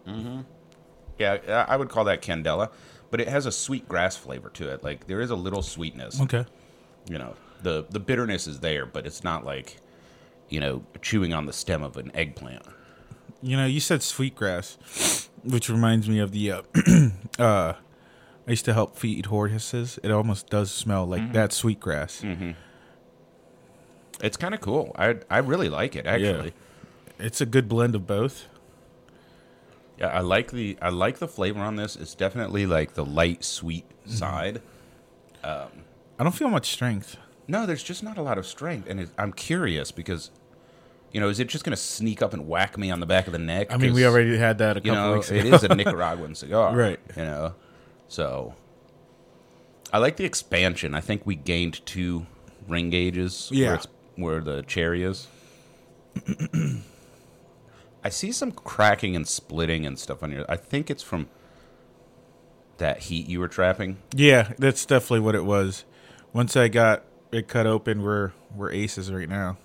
Yeah, 1.19 1.39
I 1.49 1.75
I 1.75 1.77
would 1.77 1.89
call 1.91 2.05
that 2.05 2.23
candela, 2.23 2.71
but 3.11 3.21
it 3.21 3.29
has 3.29 3.47
a 3.47 3.53
sweet 3.53 3.89
grass 3.89 4.17
flavor 4.17 4.49
to 4.51 4.73
it. 4.73 4.83
Like 4.83 5.07
there 5.07 5.21
is 5.21 5.31
a 5.31 5.37
little 5.37 5.63
sweetness. 5.63 6.21
Okay. 6.23 6.45
You 7.09 7.19
know, 7.19 7.35
the 7.63 7.85
the 7.91 8.01
bitterness 8.01 8.47
is 8.47 8.61
there, 8.61 8.87
but 8.87 9.07
it's 9.07 9.23
not 9.23 9.45
like, 9.45 9.77
you 10.49 10.61
know, 10.61 10.85
chewing 11.03 11.33
on 11.35 11.47
the 11.47 11.53
stem 11.53 11.83
of 11.83 11.97
an 11.97 12.11
eggplant. 12.15 12.65
You 13.43 13.57
know, 13.57 13.67
you 13.67 13.81
said 13.81 14.03
sweetgrass. 14.03 15.29
Which 15.45 15.69
reminds 15.69 16.09
me 16.09 16.19
of 16.21 16.33
the. 16.33 16.53
Uh, 16.53 16.63
uh, 17.39 17.75
I 18.47 18.51
used 18.51 18.65
to 18.65 18.73
help 18.73 18.97
feed 18.97 19.27
horses. 19.27 19.99
It 20.03 20.11
almost 20.11 20.49
does 20.49 20.71
smell 20.71 21.05
like 21.07 21.33
that 21.35 21.53
sweetgrass. 21.53 22.25
It's 24.23 24.37
kind 24.37 24.55
of 24.55 24.61
cool. 24.61 24.95
I 24.99 25.17
I 25.29 25.39
really 25.39 25.69
like 25.69 25.97
it 25.97 26.07
actually. 26.07 26.53
It's 27.19 27.41
a 27.41 27.47
good 27.47 27.69
blend 27.69 27.95
of 27.95 28.07
both. 28.07 28.47
Yeah, 29.99 30.09
I 30.09 30.21
like 30.21 30.51
the 30.51 30.79
I 30.81 30.89
like 30.89 31.19
the 31.19 31.29
flavor 31.29 31.61
on 31.61 31.77
this. 31.77 31.95
It's 31.97 32.15
definitely 32.15 32.65
like 32.67 32.95
the 32.95 33.05
light 33.05 33.45
sweet 33.45 33.85
Mm-hmm. 34.07 34.17
side. 34.17 34.63
I 35.43 35.69
don't 36.23 36.35
feel 36.35 36.49
much 36.51 36.71
strength. 36.71 37.17
No, 37.49 37.65
there's 37.67 37.83
just 37.83 38.03
not 38.03 38.17
a 38.19 38.23
lot 38.23 38.37
of 38.39 38.47
strength, 38.47 38.89
and 38.89 39.01
it, 39.01 39.11
I'm 39.19 39.33
curious 39.33 39.91
because, 39.93 40.31
you 41.15 41.21
know, 41.21 41.29
is 41.31 41.39
it 41.41 41.47
just 41.49 41.65
going 41.65 41.71
to 41.75 41.81
sneak 41.81 42.21
up 42.21 42.35
and 42.35 42.47
whack 42.49 42.77
me 42.77 42.91
on 42.91 42.99
the 43.01 43.07
back 43.07 43.27
of 43.27 43.33
the 43.33 43.39
neck? 43.39 43.73
I 43.73 43.77
mean, 43.79 43.95
we 43.95 44.05
already 44.05 44.37
had 44.37 44.59
that 44.59 44.77
a 44.77 44.81
you 44.81 44.91
couple 44.91 45.03
know, 45.11 45.15
weeks 45.15 45.31
it 45.31 45.47
ago. 45.47 45.55
is 45.55 45.63
a 45.63 45.69
Nicaraguan 45.69 46.35
cigar, 46.35 46.75
Right. 46.77 46.99
You 47.17 47.23
know, 47.23 47.55
so 48.09 48.55
I 49.93 49.99
like 49.99 50.17
the 50.17 50.25
expansion. 50.25 50.93
I 50.95 51.01
think 51.01 51.25
we 51.25 51.37
gained 51.37 51.87
two 51.87 52.27
ring 52.69 52.91
gauges. 52.91 53.49
Yeah. 53.53 53.67
where, 53.69 53.75
it's, 53.77 53.87
where 54.17 54.41
the 54.41 54.63
cherry 54.63 55.05
is. 55.05 55.29
I 58.05 58.09
see 58.11 58.33
some 58.33 58.53
cracking 58.53 59.17
and 59.17 59.27
splitting 59.27 59.87
and 59.87 59.99
stuff 59.99 60.23
on 60.23 60.31
your. 60.33 60.45
I 60.49 60.57
think 60.57 60.91
it's 60.91 61.03
from 61.03 61.29
that 62.79 63.03
heat 63.05 63.29
you 63.29 63.39
were 63.41 63.49
trapping. 63.49 63.99
yeah, 64.15 64.53
that's 64.59 64.85
definitely 64.85 65.21
what 65.21 65.35
it 65.35 65.45
was. 65.45 65.85
Once 66.33 66.57
I 66.57 66.69
got 66.69 67.05
it 67.33 67.47
cut 67.49 67.67
open, 67.67 68.03
we're 68.03 68.33
we're 68.55 68.73
aces 68.73 69.11
right 69.13 69.29
now. 69.29 69.57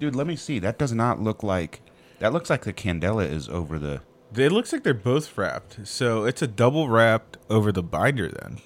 Dude, 0.00 0.14
let 0.16 0.26
me 0.26 0.36
see. 0.36 0.58
That 0.58 0.78
does 0.78 0.92
not 0.92 1.20
look 1.20 1.42
like. 1.42 1.80
That 2.18 2.32
looks 2.32 2.50
like 2.50 2.64
the 2.64 2.72
candela 2.72 3.28
is 3.30 3.48
over 3.48 3.78
the. 3.78 4.02
It 4.36 4.50
looks 4.50 4.72
like 4.72 4.82
they're 4.82 4.94
both 4.94 5.36
wrapped, 5.38 5.86
so 5.86 6.24
it's 6.24 6.42
a 6.42 6.46
double 6.48 6.88
wrapped 6.88 7.36
over 7.48 7.70
the 7.70 7.82
binder. 7.84 8.28
Then 8.28 8.58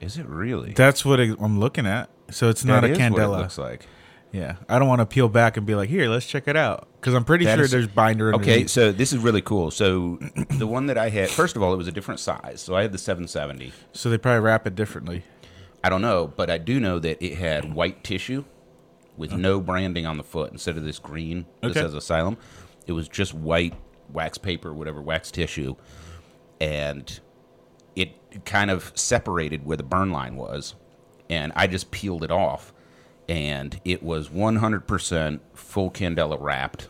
Is 0.00 0.16
it 0.16 0.26
really? 0.26 0.72
that's 0.72 1.04
what 1.04 1.20
I'm 1.20 1.60
looking 1.60 1.86
at. 1.86 2.08
So 2.30 2.48
it's 2.48 2.64
not 2.64 2.80
That 2.82 2.90
a 2.90 2.92
is 2.94 2.98
what 2.98 3.06
it 3.06 3.12
candela. 3.14 3.38
looks 3.40 3.58
like. 3.58 3.86
Yeah, 4.32 4.56
I 4.68 4.78
don't 4.78 4.86
want 4.88 5.00
to 5.00 5.06
peel 5.06 5.28
back 5.28 5.56
and 5.56 5.66
be 5.66 5.74
like, 5.74 5.88
"Here, 5.90 6.08
let's 6.08 6.24
check 6.24 6.46
it 6.48 6.56
out," 6.56 6.88
because 7.00 7.14
I'm 7.14 7.24
pretty 7.24 7.44
That 7.44 7.56
sure 7.56 7.64
is- 7.64 7.70
there's 7.72 7.88
binder. 7.88 8.32
Okay, 8.36 8.66
so 8.68 8.92
this 8.92 9.12
is 9.12 9.18
really 9.18 9.42
cool. 9.42 9.70
So 9.70 10.18
the 10.50 10.66
one 10.68 10.86
that 10.86 10.96
I 10.96 11.10
had, 11.10 11.28
first 11.28 11.56
of 11.56 11.62
all, 11.62 11.74
it 11.74 11.76
was 11.76 11.88
a 11.88 11.92
different 11.92 12.20
size. 12.20 12.60
So 12.62 12.74
I 12.76 12.82
had 12.82 12.92
the 12.92 12.98
770. 12.98 13.72
so 13.92 14.08
they 14.08 14.16
probably 14.18 14.40
wrap 14.40 14.66
it 14.66 14.74
differently. 14.76 15.24
I 15.82 15.88
don't 15.90 16.00
know, 16.02 16.32
but 16.34 16.48
I 16.48 16.58
do 16.58 16.78
know 16.78 16.98
that 17.00 17.20
it 17.22 17.36
had 17.38 17.74
white 17.74 18.04
tissue 18.04 18.44
with 19.20 19.32
no 19.32 19.60
branding 19.60 20.06
on 20.06 20.16
the 20.16 20.24
foot 20.24 20.50
instead 20.50 20.76
of 20.76 20.84
this 20.84 20.98
green. 20.98 21.46
This 21.62 21.72
Okay. 21.72 21.80
says 21.82 21.94
Asylum. 21.94 22.36
It 22.86 22.92
was 22.92 23.06
just 23.08 23.34
white 23.34 23.74
wax 24.12 24.38
paper, 24.38 24.72
whatever 24.74 25.00
wax 25.00 25.30
tissue, 25.30 25.76
and 26.60 27.20
it 27.94 28.44
kind 28.44 28.70
of 28.70 28.90
separated 28.94 29.64
where 29.64 29.76
the 29.76 29.82
burn 29.84 30.10
line 30.10 30.36
was, 30.36 30.74
and 31.28 31.52
I 31.54 31.66
just 31.66 31.90
peeled 31.90 32.24
it 32.24 32.30
off, 32.30 32.72
and 33.28 33.80
it 33.84 34.02
was 34.02 34.28
100% 34.28 35.40
full 35.54 35.90
candela 35.90 36.38
wrapped 36.40 36.88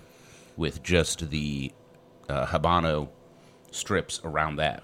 with 0.57 0.83
just 0.83 1.31
the 1.31 1.73
uh, 2.29 2.47
habano 2.47 3.09
strips 3.73 4.21
around 4.25 4.57
that. 4.57 4.83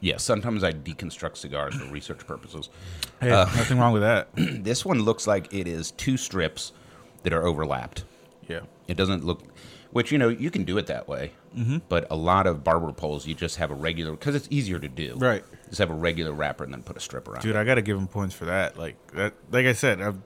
Yeah, 0.00 0.16
sometimes 0.18 0.62
I 0.62 0.72
deconstruct 0.72 1.36
cigars 1.36 1.74
for 1.74 1.84
research 1.86 2.26
purposes. 2.26 2.68
Hey, 3.20 3.30
Uh, 3.30 3.44
nothing 3.46 3.78
wrong 3.78 3.92
with 3.92 4.02
that. 4.02 4.28
This 4.62 4.84
one 4.84 5.00
looks 5.00 5.26
like 5.26 5.52
it 5.52 5.66
is 5.66 5.90
two 5.92 6.16
strips 6.16 6.72
that 7.22 7.32
are 7.32 7.44
overlapped. 7.44 8.04
Yeah. 8.48 8.60
It 8.86 8.96
doesn't 8.96 9.24
look, 9.24 9.42
which 9.90 10.12
you 10.12 10.18
know 10.18 10.28
you 10.28 10.50
can 10.50 10.64
do 10.64 10.78
it 10.78 10.86
that 10.86 11.08
way, 11.08 11.32
mm-hmm. 11.56 11.78
but 11.88 12.06
a 12.10 12.16
lot 12.16 12.46
of 12.46 12.64
barber 12.64 12.92
poles 12.92 13.26
you 13.26 13.34
just 13.34 13.56
have 13.56 13.70
a 13.70 13.74
regular 13.74 14.12
because 14.12 14.34
it's 14.34 14.48
easier 14.50 14.78
to 14.78 14.88
do. 14.88 15.14
Right. 15.16 15.44
Just 15.68 15.78
have 15.78 15.90
a 15.90 15.94
regular 15.94 16.32
wrapper 16.32 16.64
and 16.64 16.72
then 16.72 16.82
put 16.82 16.96
a 16.96 17.00
strip 17.00 17.28
around. 17.28 17.42
Dude, 17.42 17.56
it. 17.56 17.58
I 17.58 17.64
gotta 17.64 17.82
give 17.82 17.98
him 17.98 18.08
points 18.08 18.34
for 18.34 18.46
that. 18.46 18.78
Like 18.78 18.96
that. 19.12 19.34
Like 19.50 19.66
I 19.66 19.72
said, 19.72 20.00
I've, 20.00 20.16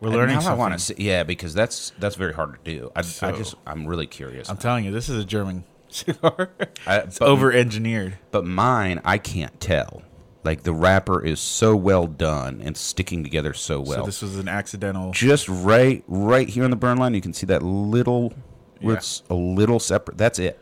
we're 0.00 0.10
learning 0.10 0.38
now 0.38 0.52
I 0.52 0.54
want 0.54 0.74
to 0.74 0.78
see, 0.78 0.94
yeah, 0.98 1.24
because 1.24 1.54
that's 1.54 1.92
that's 1.98 2.14
very 2.14 2.32
hard 2.32 2.62
to 2.64 2.70
do. 2.70 2.92
I, 2.94 3.00
I 3.00 3.32
just 3.32 3.54
I'm 3.66 3.86
really 3.86 4.06
curious. 4.06 4.48
I'm 4.48 4.58
telling 4.58 4.84
you, 4.84 4.92
this 4.92 5.08
is 5.08 5.20
a 5.20 5.24
German 5.24 5.64
cigar. 5.92 6.50
I- 6.86 6.98
it's 6.98 7.20
over 7.20 7.52
engineered. 7.52 8.18
but 8.30 8.44
mine 8.44 9.00
I 9.04 9.18
can't 9.18 9.58
tell. 9.60 10.02
Like 10.44 10.62
the 10.62 10.72
wrapper 10.72 11.22
is 11.24 11.40
so 11.40 11.74
well 11.76 12.06
done 12.06 12.62
and 12.64 12.76
sticking 12.76 13.22
together 13.24 13.52
so 13.52 13.80
well. 13.80 14.00
so 14.00 14.06
this 14.06 14.22
was 14.22 14.38
an 14.38 14.48
accidental. 14.48 15.10
just 15.12 15.48
right 15.48 16.02
right 16.06 16.48
here 16.48 16.64
on 16.64 16.70
the 16.70 16.76
burn 16.76 16.96
line 16.98 17.12
you 17.14 17.20
can 17.20 17.32
see 17.34 17.46
that 17.46 17.62
little 17.62 18.32
where 18.80 18.94
Yeah. 18.94 18.98
it's 18.98 19.22
a 19.28 19.34
little 19.34 19.78
separate 19.80 20.16
that's 20.16 20.38
it 20.38 20.58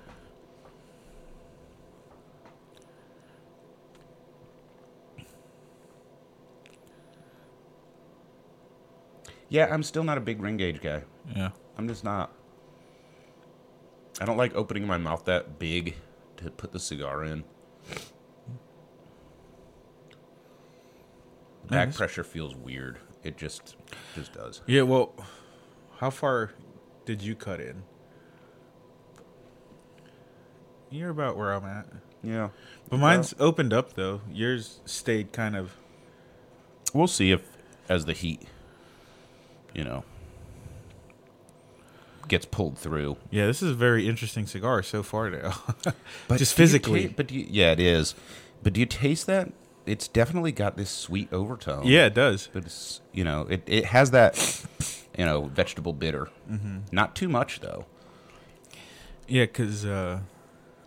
yeah 9.49 9.69
i'm 9.73 9.83
still 9.83 10.05
not 10.05 10.19
a 10.19 10.21
big 10.21 10.41
ring 10.41 10.57
gauge 10.57 10.81
guy 10.81 11.03
Yeah. 11.35 11.51
i'm 11.79 11.89
just 11.89 12.05
not 12.05 12.33
i 14.21 14.25
don't 14.25 14.37
like 14.37 14.55
opening 14.55 14.87
my 14.87 14.97
mouth 14.99 15.25
that 15.25 15.59
big 15.59 15.95
to 16.37 16.51
put 16.51 16.73
the 16.73 16.81
cigar 16.81 17.25
in 17.25 17.45
back 21.69 21.89
Nice. 21.89 21.97
pressure 21.97 22.25
feels 22.25 22.55
weird 22.55 22.99
it 23.23 23.37
just 23.37 23.77
just 24.15 24.33
does 24.33 24.61
Yeah. 24.67 24.83
Well, 24.83 25.13
how 25.99 26.11
far 26.11 26.53
did 27.05 27.23
you 27.23 27.35
cut 27.35 27.61
in? 27.61 27.83
You're 30.91 31.11
about 31.11 31.37
where 31.37 31.53
I'm 31.53 31.65
at. 31.65 31.87
yeah 32.23 32.51
But 32.89 32.99
mine's 32.99 33.35
opened 33.41 33.73
up 33.73 33.95
though. 33.95 34.21
Yours 34.31 34.81
stayed 34.85 35.33
kind 35.33 35.57
of. 35.57 35.73
We'll 36.95 37.09
see 37.09 37.33
if, 37.33 37.43
as 37.89 38.05
the 38.05 38.13
heat, 38.13 38.43
you 39.75 39.83
know, 39.83 40.05
gets 42.29 42.47
pulled 42.47 42.79
through. 42.79 43.17
Yeah, 43.31 43.47
this 43.47 43.63
is 43.63 43.71
a 43.71 43.75
very 43.75 44.09
interesting 44.09 44.47
cigar 44.47 44.83
so 44.83 45.03
far 45.03 45.31
now. 45.31 45.55
But 46.29 46.39
Just 46.39 46.55
physically. 46.55 47.09
ta- 47.09 47.15
but 47.17 47.27
do 47.29 47.35
you, 47.39 47.47
yeah, 47.49 47.73
it 47.73 47.81
is. 47.81 48.15
But 48.63 48.73
do 48.73 48.81
you 48.81 48.87
taste 48.87 49.27
that? 49.27 49.53
It's 49.87 50.09
definitely 50.09 50.51
got 50.53 50.77
this 50.77 50.91
sweet 50.91 51.33
overtone. 51.33 51.87
yeah, 51.87 52.07
it 52.07 52.15
does. 52.15 52.49
but 52.53 52.65
it's 52.65 53.01
you 53.13 53.23
know 53.23 53.43
it, 53.49 53.63
it 53.67 53.85
has 53.87 54.11
that 54.11 54.65
you 55.17 55.25
know 55.25 55.45
vegetable 55.47 55.93
bitter. 55.93 56.29
Mm-hmm. 56.51 56.79
Not 56.91 57.15
too 57.15 57.29
much 57.29 57.61
though. 57.61 57.87
Yeah, 59.29 59.45
because 59.45 59.85
uh, 59.85 60.21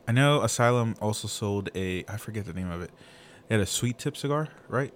I 0.07 0.11
know 0.11 0.41
Asylum 0.43 0.95
also 1.01 1.27
sold 1.29 1.69
a. 1.75 2.03
I 2.09 2.17
forget 2.17 2.45
the 2.45 2.53
name 2.53 2.69
of 2.71 2.81
it. 2.81 2.91
They 3.47 3.55
had 3.55 3.61
a 3.61 3.65
sweet 3.65 3.97
tip 3.97 4.17
cigar, 4.17 4.49
right? 4.67 4.93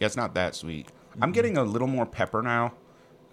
Yeah, 0.00 0.06
it's 0.06 0.16
not 0.16 0.34
that 0.34 0.54
sweet. 0.54 0.88
I'm 1.22 1.32
getting 1.32 1.56
a 1.56 1.62
little 1.62 1.88
more 1.88 2.04
pepper 2.06 2.42
now. 2.42 2.74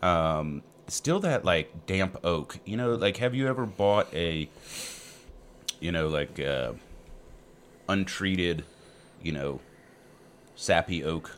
Um, 0.01 0.63
still 0.91 1.19
that 1.21 1.45
like 1.45 1.85
damp 1.85 2.19
oak. 2.23 2.59
You 2.65 2.77
know, 2.77 2.95
like 2.95 3.17
have 3.17 3.33
you 3.33 3.47
ever 3.47 3.65
bought 3.65 4.13
a, 4.13 4.49
you 5.79 5.91
know, 5.91 6.07
like 6.07 6.39
uh, 6.39 6.73
untreated, 7.89 8.63
you 9.21 9.31
know, 9.31 9.59
sappy 10.55 11.03
oak, 11.03 11.35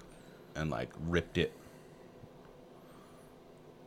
and 0.56 0.70
like 0.70 0.90
ripped 1.08 1.38
it 1.38 1.54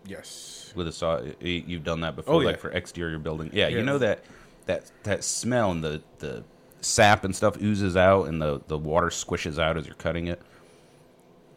Yes. 0.07 0.73
with 0.77 0.87
a 0.89 0.93
saw? 0.93 1.21
You've 1.41 1.85
done 1.85 2.01
that 2.03 2.17
before, 2.17 2.35
Oh, 2.35 2.39
like 2.39 2.61
for 2.61 2.71
exterior 2.71 3.19
building. 3.19 3.51
Yeah, 3.53 3.69
Yeah. 3.69 3.79
you 3.79 3.83
know 3.85 3.99
that 3.99 4.25
that 4.67 4.91
that 5.05 5.25
smell 5.25 5.71
and 5.71 5.83
the 5.83 6.03
the 6.19 6.45
sap 6.81 7.25
and 7.25 7.35
stuff 7.35 7.61
oozes 7.61 7.97
out, 7.97 8.29
and 8.29 8.41
the 8.41 8.61
the 8.69 8.79
water 8.79 9.09
squishes 9.09 9.59
out 9.59 9.77
as 9.77 9.87
you're 9.87 9.95
cutting 9.97 10.29
it. 10.29 10.41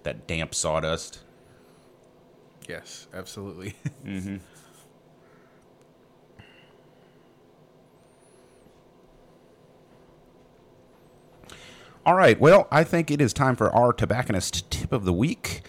That 0.03 0.25
damp 0.27 0.55
sawdust. 0.55 1.19
Yes, 2.69 3.07
absolutely. 3.15 3.73
All 12.05 12.13
right. 12.15 12.39
Well, 12.39 12.67
I 12.71 12.83
think 12.83 13.11
it 13.11 13.19
is 13.21 13.33
time 13.33 13.55
for 13.55 13.73
our 13.75 13.91
tobacconist 13.91 14.69
tip 14.71 14.91
of 14.91 15.03
the 15.05 15.13
week. 15.13 15.61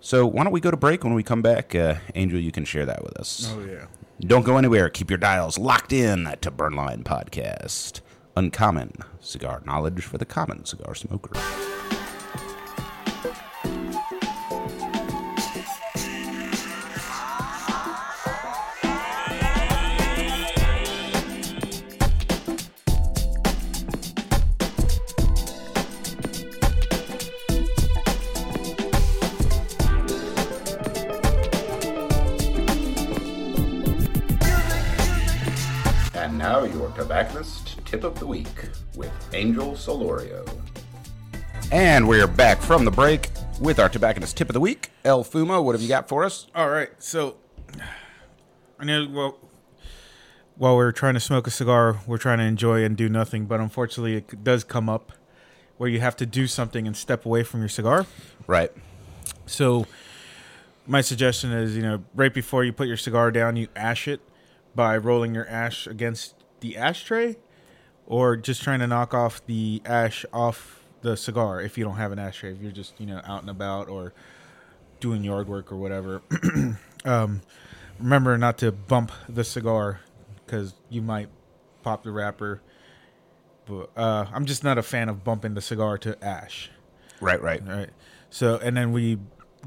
So 0.00 0.26
why 0.26 0.44
don't 0.44 0.52
we 0.52 0.60
go 0.60 0.70
to 0.70 0.76
break? 0.76 1.02
When 1.04 1.14
we 1.14 1.22
come 1.22 1.42
back, 1.42 1.74
uh, 1.74 1.96
Angel, 2.14 2.38
you 2.38 2.52
can 2.52 2.64
share 2.64 2.86
that 2.86 3.02
with 3.04 3.16
us. 3.16 3.52
oh 3.56 3.64
yeah. 3.64 3.86
Don't 4.20 4.44
go 4.44 4.56
anywhere. 4.56 4.88
Keep 4.88 5.10
your 5.10 5.18
dials 5.18 5.58
locked 5.58 5.92
in 5.92 6.24
to 6.40 6.50
Burnline 6.50 7.04
Podcast. 7.04 8.00
Uncommon 8.36 8.92
cigar 9.20 9.62
knowledge 9.64 10.02
for 10.02 10.18
the 10.18 10.24
common 10.24 10.64
cigar 10.64 10.94
smoker. 10.94 11.32
Angel 39.36 39.72
Solorio. 39.72 40.48
And 41.70 42.08
we're 42.08 42.26
back 42.26 42.58
from 42.62 42.86
the 42.86 42.90
break 42.90 43.28
with 43.60 43.78
our 43.78 43.90
tobacconist 43.90 44.34
tip 44.34 44.48
of 44.48 44.54
the 44.54 44.60
week. 44.60 44.90
El 45.04 45.24
Fumo, 45.24 45.62
what 45.62 45.74
have 45.74 45.82
you 45.82 45.88
got 45.88 46.08
for 46.08 46.24
us? 46.24 46.46
All 46.54 46.70
right, 46.70 46.88
so 46.98 47.36
I 48.80 48.84
know. 48.86 49.06
Well, 49.10 49.38
while 50.56 50.74
we're 50.74 50.90
trying 50.90 51.14
to 51.14 51.20
smoke 51.20 51.46
a 51.46 51.50
cigar, 51.50 52.00
we're 52.06 52.16
trying 52.16 52.38
to 52.38 52.44
enjoy 52.44 52.82
and 52.82 52.96
do 52.96 53.10
nothing. 53.10 53.44
But 53.44 53.60
unfortunately, 53.60 54.16
it 54.16 54.42
does 54.42 54.64
come 54.64 54.88
up 54.88 55.12
where 55.76 55.90
you 55.90 56.00
have 56.00 56.16
to 56.16 56.24
do 56.24 56.46
something 56.46 56.86
and 56.86 56.96
step 56.96 57.26
away 57.26 57.42
from 57.42 57.60
your 57.60 57.68
cigar. 57.68 58.06
Right. 58.46 58.72
So, 59.44 59.86
my 60.86 61.02
suggestion 61.02 61.52
is, 61.52 61.76
you 61.76 61.82
know, 61.82 62.04
right 62.14 62.32
before 62.32 62.64
you 62.64 62.72
put 62.72 62.88
your 62.88 62.96
cigar 62.96 63.30
down, 63.30 63.56
you 63.56 63.68
ash 63.76 64.08
it 64.08 64.22
by 64.74 64.96
rolling 64.96 65.34
your 65.34 65.46
ash 65.46 65.86
against 65.86 66.36
the 66.60 66.78
ashtray, 66.78 67.36
or 68.06 68.36
just 68.36 68.62
trying 68.62 68.80
to 68.80 68.86
knock 68.86 69.14
off 69.14 69.44
the 69.46 69.82
ash 69.84 70.24
off 70.32 70.84
the 71.02 71.16
cigar 71.16 71.60
if 71.60 71.76
you 71.76 71.84
don't 71.84 71.96
have 71.96 72.12
an 72.12 72.18
ashtray. 72.18 72.52
If 72.52 72.60
you're 72.60 72.72
just, 72.72 72.98
you 72.98 73.06
know, 73.06 73.20
out 73.24 73.40
and 73.42 73.50
about 73.50 73.88
or 73.88 74.12
doing 75.00 75.24
yard 75.24 75.48
work 75.48 75.70
or 75.72 75.76
whatever. 75.76 76.22
um, 77.04 77.42
remember 77.98 78.36
not 78.38 78.58
to 78.58 78.72
bump 78.72 79.12
the 79.28 79.44
cigar 79.44 80.00
because 80.44 80.74
you 80.88 81.02
might 81.02 81.28
pop 81.82 82.02
the 82.02 82.10
wrapper. 82.10 82.60
But 83.66 83.90
uh, 83.96 84.26
I'm 84.32 84.46
just 84.46 84.62
not 84.62 84.78
a 84.78 84.82
fan 84.82 85.08
of 85.08 85.24
bumping 85.24 85.54
the 85.54 85.60
cigar 85.60 85.98
to 85.98 86.22
ash. 86.24 86.70
Right, 87.20 87.42
right. 87.42 87.66
Right. 87.66 87.90
So, 88.30 88.58
and 88.58 88.76
then 88.76 88.92
we 88.92 89.18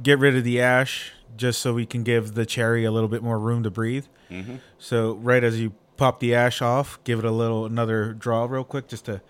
get 0.02 0.20
rid 0.20 0.36
of 0.36 0.44
the 0.44 0.62
ash 0.62 1.12
just 1.36 1.62
so 1.62 1.74
we 1.74 1.86
can 1.86 2.04
give 2.04 2.34
the 2.34 2.46
cherry 2.46 2.86
a 2.86 2.92
little 2.92 3.10
bit 3.10 3.22
more 3.22 3.40
room 3.40 3.64
to 3.64 3.70
breathe. 3.70 4.06
Mm-hmm. 4.30 4.58
So, 4.78 5.14
right 5.16 5.44
as 5.44 5.60
you 5.60 5.74
pop 6.00 6.22
the 6.22 6.34
ash 6.34 6.62
off, 6.62 6.98
give 7.04 7.20
it 7.20 7.26
a 7.26 7.32
little 7.32 7.66
another 7.66 8.14
draw 8.14 8.46
real 8.46 8.64
quick 8.64 8.88
just 8.88 9.06
to 9.06 9.22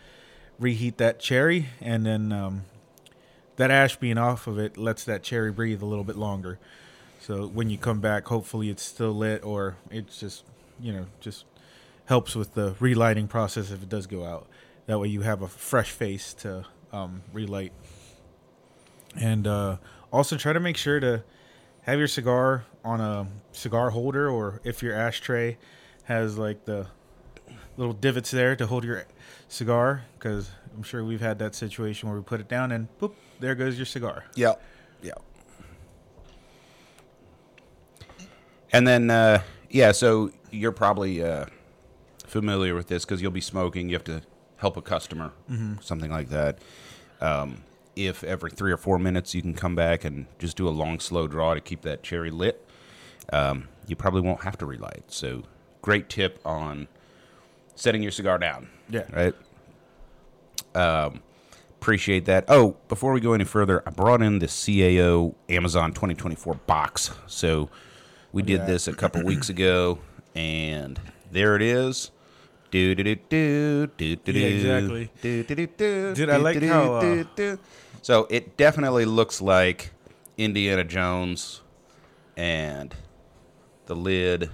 reheat 0.60 1.00
that 1.00 1.20
cherry, 1.20 1.66
and 1.82 2.06
then 2.06 2.32
um, 2.32 2.66
that 3.56 3.72
ash 3.72 3.96
being 3.96 4.20
off 4.20 4.46
of 4.46 4.60
it 4.60 4.78
lets 4.78 5.04
that 5.04 5.24
cherry 5.24 5.52
breathe 5.52 5.82
a 5.82 5.86
little 5.86 6.04
bit 6.04 6.16
longer. 6.16 6.60
So 7.20 7.48
when 7.48 7.72
you 7.72 7.80
come 7.80 8.00
back, 8.00 8.28
hopefully 8.28 8.70
it's 8.70 8.84
still 8.84 9.14
lit, 9.14 9.44
or 9.44 9.78
it's 9.90 10.20
just 10.20 10.46
you 10.80 10.94
know 10.94 11.08
just 11.20 11.46
helps 12.06 12.36
with 12.36 12.54
the 12.54 12.76
relighting 12.80 13.28
process 13.28 13.72
if 13.72 13.82
it 13.82 13.90
does 13.90 14.06
go 14.06 14.24
out. 14.24 14.48
That 14.86 15.00
way 15.00 15.08
you 15.08 15.22
have 15.22 15.42
a 15.42 15.48
fresh 15.48 15.90
face 15.90 16.36
to 16.36 16.66
um, 16.94 17.24
relight. 17.34 17.74
And 19.20 19.48
uh, 19.48 19.78
also 20.14 20.38
try 20.38 20.54
to 20.54 20.60
make 20.60 20.78
sure 20.78 21.00
to 21.00 21.24
have 21.82 21.98
your 21.98 22.08
cigar 22.08 22.66
on 22.86 23.02
a 23.02 23.28
cigar 23.54 23.90
holder, 23.90 24.30
or 24.30 24.62
if 24.64 24.84
your 24.84 24.94
ashtray 24.94 25.58
has 26.10 26.38
like 26.38 26.66
the 26.66 26.88
little 27.78 27.94
divots 27.94 28.32
there 28.32 28.56
to 28.56 28.66
hold 28.66 28.84
your 28.84 29.06
cigar, 29.48 30.04
because 30.18 30.50
I'm 30.76 30.84
sure 30.84 31.06
we've 31.06 31.22
had 31.22 31.40
that 31.40 31.56
situation 31.56 32.10
where 32.10 32.18
we 32.18 32.24
put 32.24 32.42
it 32.42 32.50
down 32.50 32.72
and 32.72 32.88
boop, 33.00 33.14
there 33.40 33.56
goes 33.56 33.78
your 33.78 33.86
cigar. 33.86 34.26
Yep. 34.36 34.62
Yep. 35.04 35.22
And 38.74 38.88
then, 38.88 39.10
uh, 39.10 39.44
yeah, 39.70 39.92
so 39.92 40.32
you're 40.52 40.72
probably 40.72 41.24
uh, 41.24 41.46
familiar 42.26 42.74
with 42.74 42.88
this 42.88 43.06
because 43.06 43.22
you'll 43.22 43.32
be 43.32 43.40
smoking. 43.40 43.88
You 43.88 43.96
have 43.96 44.04
to 44.06 44.22
help 44.58 44.78
a 44.78 44.82
customer, 44.82 45.32
something 45.80 46.12
like 46.12 46.30
that. 46.30 46.58
Um, 47.22 47.64
if 47.96 48.24
every 48.24 48.52
three 48.52 48.72
or 48.72 48.78
four 48.78 48.98
minutes 48.98 49.36
you 49.36 49.42
can 49.42 49.54
come 49.54 49.76
back 49.76 50.04
and 50.04 50.26
just 50.40 50.58
do 50.58 50.68
a 50.68 50.72
long, 50.72 51.00
slow 51.00 51.28
draw 51.28 51.54
to 51.54 51.62
keep 51.62 51.84
that 51.84 52.02
cherry 52.02 52.32
lit, 52.32 52.68
um, 53.32 53.68
you 53.88 53.96
probably 53.96 54.22
won't 54.22 54.42
have 54.42 54.58
to 54.58 54.66
relight. 54.66 55.04
So, 55.08 55.44
great 55.82 56.10
tip 56.10 56.40
on 56.46 56.88
setting 57.76 58.02
your 58.02 58.12
cigar 58.12 58.38
down. 58.38 58.70
Yeah. 58.90 59.04
Right? 59.14 59.34
Um, 60.76 61.22
appreciate 61.80 62.26
that. 62.26 62.46
Oh, 62.48 62.76
before 62.88 63.14
we 63.14 63.20
go 63.22 63.34
any 63.34 63.44
further, 63.46 63.82
I 63.86 63.92
brought 63.92 64.22
in 64.22 64.40
the 64.40 64.48
CAO 64.48 65.36
Amazon 65.48 65.94
2024 65.94 66.56
box. 66.68 67.12
So 67.28 67.70
we 68.32 68.42
did 68.44 68.60
Yeah. 68.62 68.66
this 68.66 68.88
a 68.88 68.94
couple 68.94 69.24
weeks 69.24 69.50
ago, 69.56 70.00
and 70.36 71.00
there 71.32 71.56
it 71.56 71.62
is. 71.62 72.12
Do 72.72 72.94
do 72.94 73.04
do 73.04 73.16
do 73.16 73.88
do 73.98 74.16
do 74.18 74.32
Yeah, 74.32 74.48
exactly. 74.48 75.12
Do 75.22 75.44
do 75.44 75.56
do 75.56 75.68
do. 75.68 76.14
Dude, 76.16 76.30
I 76.30 76.38
like 76.38 76.62
how, 76.62 76.96
uh. 76.96 77.56
So 78.04 78.28
it 78.30 78.58
definitely 78.58 79.06
looks 79.06 79.42
like 79.42 79.92
Indiana 80.38 80.84
Jones, 80.84 81.62
and 82.38 82.94
the 83.88 83.96
lid 83.96 84.52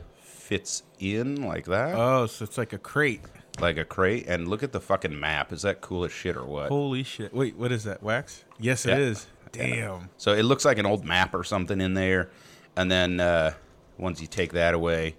fits 0.55 0.83
in 0.99 1.41
like 1.43 1.65
that, 1.65 1.95
Oh, 1.95 2.25
so 2.27 2.43
it's 2.45 2.57
like 2.57 2.71
a 2.71 2.77
crate. 2.77 3.21
like 3.59 3.77
a 3.77 3.83
crate. 3.85 4.25
And 4.27 4.47
look 4.47 4.63
at 4.63 4.71
the 4.71 4.79
fucking 4.79 5.17
map. 5.19 5.51
Is 5.51 5.63
that 5.63 5.81
cool 5.81 6.05
as 6.05 6.11
shit 6.13 6.37
or 6.37 6.45
what? 6.45 6.69
Holy 6.69 7.03
shit! 7.03 7.33
Wait, 7.33 7.57
what 7.57 7.71
is 7.73 7.83
that? 7.83 8.01
Wax? 8.01 8.43
Yes, 8.59 8.85
it 8.85 8.91
Yeah. 8.91 8.97
is. 8.97 9.27
Damn. 9.51 10.09
So 10.17 10.31
it 10.33 10.43
looks 10.43 10.63
like 10.65 10.77
an 10.77 10.85
old 10.85 11.03
map 11.05 11.33
or 11.33 11.43
something 11.43 11.79
in 11.81 11.93
there. 11.93 12.29
And 12.77 12.89
then 12.91 13.19
uh, 13.19 13.53
once 13.97 14.21
you 14.21 14.27
take 14.27 14.51
that 14.53 14.73
away, 14.73 15.15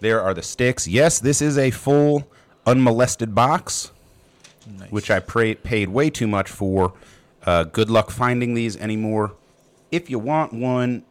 there 0.00 0.20
are 0.22 0.32
the 0.34 0.42
sticks. 0.42 0.86
Yes, 0.88 1.18
this 1.18 1.40
is 1.42 1.56
a 1.58 1.70
full 1.70 2.26
unmolested 2.66 3.34
box, 3.34 3.92
Nice. 4.78 4.90
which 4.90 5.10
I 5.10 5.20
pra- 5.20 5.54
paid 5.56 5.88
way 5.90 6.08
too 6.10 6.26
much 6.26 6.50
for. 6.50 6.92
Uh, 7.46 7.64
good 7.64 7.88
luck 7.90 8.10
finding 8.10 8.52
these 8.54 8.76
anymore. 8.76 9.34
If 9.90 10.10
you 10.10 10.18
want 10.18 10.52
one, 10.52 11.04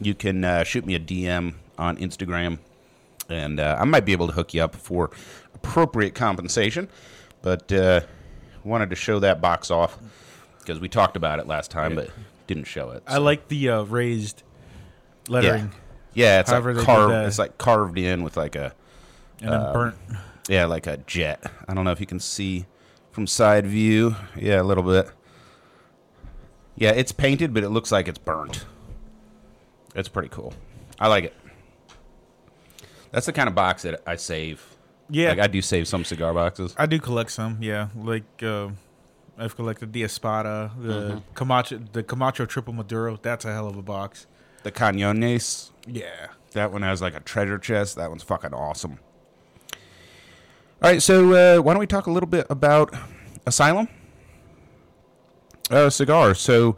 you 0.00 0.14
can 0.14 0.42
uh, 0.44 0.64
shoot 0.64 0.84
me 0.86 0.94
a 0.96 1.00
DM 1.00 1.54
on 1.78 1.96
Instagram, 1.98 2.58
and 3.28 3.60
uh, 3.60 3.76
I 3.78 3.84
might 3.84 4.04
be 4.04 4.12
able 4.12 4.26
to 4.28 4.32
hook 4.32 4.54
you 4.54 4.62
up 4.62 4.74
for 4.74 5.10
appropriate 5.54 6.14
compensation. 6.14 6.88
But 7.42 7.70
uh, 7.72 8.00
wanted 8.64 8.90
to 8.90 8.96
show 8.96 9.18
that 9.20 9.40
box 9.40 9.70
off 9.70 9.98
because 10.58 10.80
we 10.80 10.88
talked 10.88 11.16
about 11.16 11.38
it 11.38 11.46
last 11.46 11.70
time, 11.70 11.94
but 11.94 12.10
didn't 12.46 12.64
show 12.64 12.90
it. 12.90 13.02
I 13.06 13.18
like 13.18 13.48
the 13.48 13.68
uh, 13.70 13.82
raised 13.84 14.42
lettering 15.28 15.72
Yeah, 16.14 16.40
it's 16.40 16.50
However 16.50 16.72
they 16.74 16.78
like 16.80 16.86
carved. 16.86 17.26
It's 17.28 17.38
like 17.38 17.58
carved 17.58 17.98
in 17.98 18.22
with 18.24 18.36
like 18.36 18.56
a 18.56 18.74
and 19.40 19.52
then 19.52 19.60
Um, 19.60 19.72
burnt. 19.72 19.94
yeah, 20.48 20.64
like 20.66 20.86
a 20.88 20.96
jet. 20.98 21.44
I 21.68 21.74
don't 21.74 21.84
know 21.84 21.92
if 21.92 22.00
you 22.00 22.06
can 22.06 22.18
see 22.20 22.66
from 23.12 23.26
side 23.26 23.66
view. 23.66 24.16
Yeah, 24.36 24.60
a 24.60 24.64
little 24.64 24.82
bit. 24.82 25.10
Yeah, 26.74 26.90
it's 26.90 27.12
painted, 27.12 27.54
but 27.54 27.62
it 27.64 27.68
looks 27.70 27.92
like 27.92 28.08
it's 28.08 28.18
burnt. 28.18 28.64
It's 29.94 30.08
pretty 30.08 30.28
cool. 30.28 30.54
I 30.98 31.06
like 31.08 31.24
it. 31.24 31.34
That's 33.10 33.26
the 33.26 33.32
kind 33.32 33.48
of 33.48 33.54
box 33.54 33.82
that 33.82 34.00
I 34.06 34.16
save. 34.16 34.64
Yeah, 35.10 35.30
Like 35.30 35.38
I 35.38 35.46
do 35.46 35.62
save 35.62 35.88
some 35.88 36.04
cigar 36.04 36.34
boxes. 36.34 36.74
I 36.76 36.86
do 36.86 36.98
collect 36.98 37.30
some. 37.30 37.58
Yeah, 37.62 37.88
like 37.96 38.42
uh, 38.42 38.68
I've 39.38 39.56
collected 39.56 39.92
the 39.92 40.04
Espada, 40.04 40.70
the 40.78 40.92
Mm-hmm. 40.92 41.18
Camacho, 41.34 41.80
the 41.92 42.02
Camacho 42.02 42.44
Triple 42.44 42.74
Maduro. 42.74 43.18
That's 43.22 43.44
a 43.46 43.52
hell 43.52 43.66
of 43.68 43.76
a 43.76 43.82
box. 43.82 44.26
The 44.64 44.72
Cañones. 44.72 45.70
Yeah. 45.86 46.28
That 46.52 46.72
one 46.72 46.82
has 46.82 47.00
like 47.00 47.14
a 47.14 47.20
treasure 47.20 47.58
chest. 47.58 47.96
That 47.96 48.10
one's 48.10 48.22
fucking 48.22 48.52
awesome. 48.52 48.98
All 50.82 50.90
right, 50.90 51.02
so 51.02 51.32
uh, 51.58 51.62
why 51.62 51.72
don't 51.72 51.80
we 51.80 51.86
talk 51.86 52.06
a 52.06 52.10
little 52.10 52.28
bit 52.28 52.46
about 52.50 52.94
Asylum? 53.46 53.88
Uh, 55.70 55.90
cigars. 55.90 56.38
So, 56.40 56.76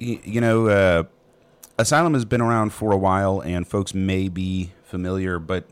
y- 0.00 0.20
you 0.24 0.40
know, 0.40 0.68
uh, 0.68 1.02
Asylum 1.78 2.14
has 2.14 2.24
been 2.24 2.40
around 2.40 2.72
for 2.72 2.92
a 2.92 2.96
while, 2.96 3.40
and 3.40 3.66
folks 3.66 3.94
may 3.94 4.28
be 4.28 4.72
familiar, 4.98 5.40
but 5.40 5.64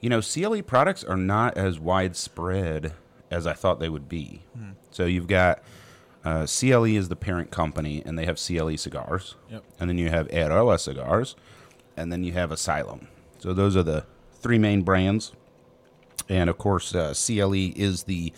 you 0.00 0.10
know, 0.10 0.20
CLE 0.20 0.60
products 0.62 1.04
are 1.04 1.16
not 1.16 1.56
as 1.56 1.78
widespread 1.78 2.94
as 3.30 3.46
I 3.46 3.52
thought 3.52 3.78
they 3.78 3.88
would 3.88 4.08
be. 4.08 4.42
So 4.90 5.04
you've 5.06 5.28
got 5.28 5.62
uh, 6.24 6.46
CLE 6.46 6.84
is 6.96 7.08
the 7.08 7.14
parent 7.16 7.52
company, 7.52 8.02
and 8.04 8.18
they 8.18 8.24
have 8.24 8.36
CLE 8.44 8.76
cigars, 8.76 9.36
Yep. 9.50 9.62
and 9.78 9.88
then 9.88 9.98
you 9.98 10.08
have 10.08 10.26
Eiroa 10.28 10.80
cigars, 10.80 11.36
and 11.96 12.10
then 12.12 12.24
you 12.24 12.32
have 12.32 12.50
Asylum. 12.50 13.06
So 13.38 13.52
those 13.54 13.76
are 13.76 13.84
the 13.84 14.04
three 14.32 14.58
main 14.58 14.82
brands, 14.82 15.32
and 16.28 16.50
of 16.50 16.58
course, 16.58 16.92
uh, 16.92 17.14
CLE 17.14 17.54
is 17.76 18.02
the 18.04 18.32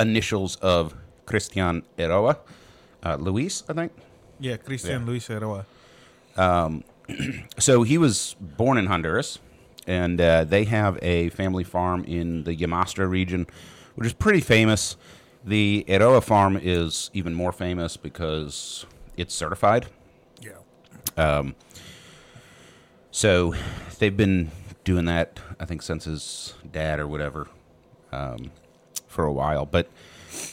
initials 0.00 0.56
of 0.56 0.94
Christian 1.26 1.82
Eiroa, 1.98 2.38
uh, 3.04 3.16
Luis, 3.16 3.64
I 3.68 3.74
think. 3.74 3.92
Yeah, 4.40 4.56
Christian 4.56 5.02
Yeah. 5.02 5.06
Luis 5.06 5.28
Eiroa. 5.28 5.66
so 7.58 7.82
he 7.82 7.98
was 7.98 8.34
born 8.40 8.78
in 8.78 8.86
Honduras, 8.86 9.38
and 9.88 10.20
uh, 10.20 10.44
they 10.44 10.64
have 10.64 10.98
a 11.02 11.30
family 11.30 11.64
farm 11.64 12.04
in 12.04 12.44
the 12.44 12.54
Yamastra 12.54 13.08
region, 13.10 13.46
which 13.96 14.06
is 14.06 14.12
pretty 14.12 14.40
famous. 14.40 14.96
The 15.44 15.84
Eiroa 15.88 16.22
farm 16.22 16.58
is 16.62 17.10
even 17.14 17.34
more 17.34 17.52
famous 17.52 17.96
because 17.96 18.86
it's 19.16 19.34
certified. 19.34 19.86
Yeah. 20.40 20.58
Um, 21.16 21.56
So 23.10 23.54
they've 23.98 24.16
been 24.16 24.50
doing 24.84 25.06
that, 25.06 25.40
I 25.58 25.64
think, 25.64 25.82
since 25.82 26.04
his 26.04 26.54
dad 26.70 27.00
or 27.00 27.08
whatever, 27.08 27.48
um, 28.12 28.52
for 29.08 29.24
a 29.24 29.32
while. 29.32 29.66
But 29.66 29.88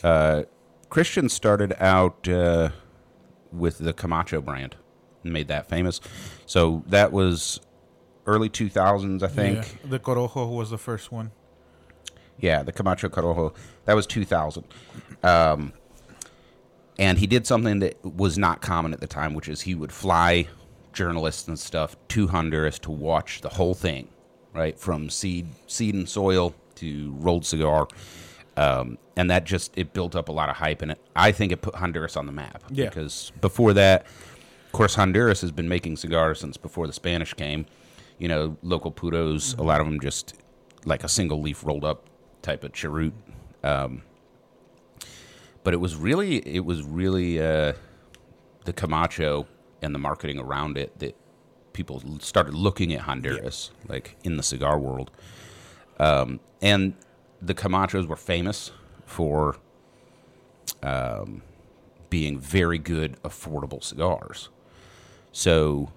uh, 0.04 0.44
Christian 0.90 1.30
started 1.30 1.76
out 1.80 2.28
uh, 2.28 2.70
with 3.52 3.78
the 3.78 3.94
Camacho 3.94 4.42
brand 4.42 4.76
and 5.24 5.34
made 5.34 5.48
that 5.50 5.68
famous. 5.68 6.02
So 6.46 6.84
that 6.88 7.12
was 7.12 7.60
early 8.26 8.50
2000s, 8.50 9.24
I 9.24 9.28
think. 9.28 9.58
Yeah. 9.58 9.90
The 9.90 10.00
Corojo 10.00 10.56
was 10.56 10.70
the 10.70 10.78
first 10.78 11.12
one. 11.12 11.32
Yeah, 12.40 12.64
the 12.64 12.72
Camacho 12.72 13.10
Corojo. 13.10 13.56
That 13.86 13.96
was 13.96 14.06
2000. 14.08 14.66
Um, 15.24 15.74
and 16.98 17.18
he 17.18 17.28
did 17.28 17.46
something 17.46 17.80
that 17.80 18.04
was 18.04 18.38
not 18.38 18.62
common 18.62 18.94
at 18.94 19.00
the 19.00 19.08
time, 19.08 19.34
which 19.34 19.48
is 19.48 19.62
he 19.62 19.76
would 19.76 19.92
fly 19.92 20.48
journalists 20.94 21.48
and 21.48 21.60
stuff 21.60 21.96
to 22.10 22.28
Honduras 22.28 22.80
to 22.80 22.92
watch 22.92 23.42
the 23.42 23.50
whole 23.50 23.74
thing, 23.74 24.08
right, 24.54 24.78
from 24.80 25.10
seed, 25.10 25.48
seed 25.68 25.94
and 25.94 26.08
soil 26.08 26.56
to 26.76 27.14
rolled 27.20 27.46
cigar, 27.46 27.88
um, 28.58 28.98
and 29.16 29.30
that 29.30 29.44
just 29.44 29.78
it 29.78 29.94
built 29.94 30.16
up 30.16 30.30
a 30.30 30.32
lot 30.32 30.50
of 30.50 30.56
hype, 30.56 30.82
and 30.82 30.92
it, 30.92 31.00
I 31.16 31.32
think 31.32 31.52
it 31.52 31.62
put 31.62 31.76
Honduras 31.76 32.16
on 32.16 32.26
the 32.26 32.32
map. 32.32 32.64
Yeah. 32.70 32.86
Because 32.86 33.32
before 33.42 33.74
that, 33.74 34.06
of 34.66 34.72
course, 34.72 34.96
Honduras 34.96 35.42
has 35.42 35.52
been 35.52 35.70
making 35.70 35.98
cigars 35.98 36.40
since 36.40 36.58
before 36.58 36.88
the 36.88 36.94
Spanish 36.94 37.34
came. 37.34 37.66
You 38.18 38.28
know, 38.28 38.58
local 38.62 38.92
puros, 38.92 39.58
a 39.58 39.64
lot 39.64 39.82
of 39.82 39.88
them 39.88 40.00
just 40.00 40.36
like 40.86 41.04
a 41.04 41.10
single 41.10 41.42
leaf 41.42 41.66
rolled 41.66 41.84
up 41.84 42.10
type 42.42 42.64
of 42.64 42.74
cheroot. 42.74 43.14
Um, 43.64 44.04
but 45.64 45.74
it 45.74 45.78
was 45.78 45.96
really, 45.96 46.38
it 46.48 46.64
was 46.64 46.84
really 46.84 47.40
uh, 47.40 47.74
the 48.66 48.74
Camacho 48.74 49.48
and 49.82 49.94
the 49.94 50.00
marketing 50.00 50.40
around 50.40 50.78
it 50.78 50.98
that 51.00 51.16
people 51.74 52.02
started 52.20 52.54
looking 52.54 52.94
at 52.94 53.02
Honduras, 53.02 53.72
like 53.88 54.16
in 54.24 54.38
the 54.38 54.44
cigar 54.44 54.80
world. 54.80 55.12
Um, 56.00 56.40
and 56.62 56.94
the 57.42 57.54
Camachos 57.54 58.08
were 58.08 58.16
famous 58.16 58.72
for 59.06 59.58
um, 60.82 61.42
being 62.10 62.40
very 62.40 62.78
good, 62.78 63.22
affordable 63.24 63.84
cigars. 63.84 64.50
So, 65.32 65.92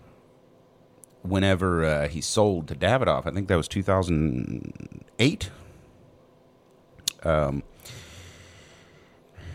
whenever 1.23 1.85
uh, 1.85 2.09
he 2.09 2.21
sold 2.21 2.69
to 2.69 2.75
Davidoff, 2.75 3.27
I 3.27 3.31
think 3.31 3.49
that 3.49 3.57
was 3.57 3.69
2008. 3.69 5.51
Um, 7.25 7.63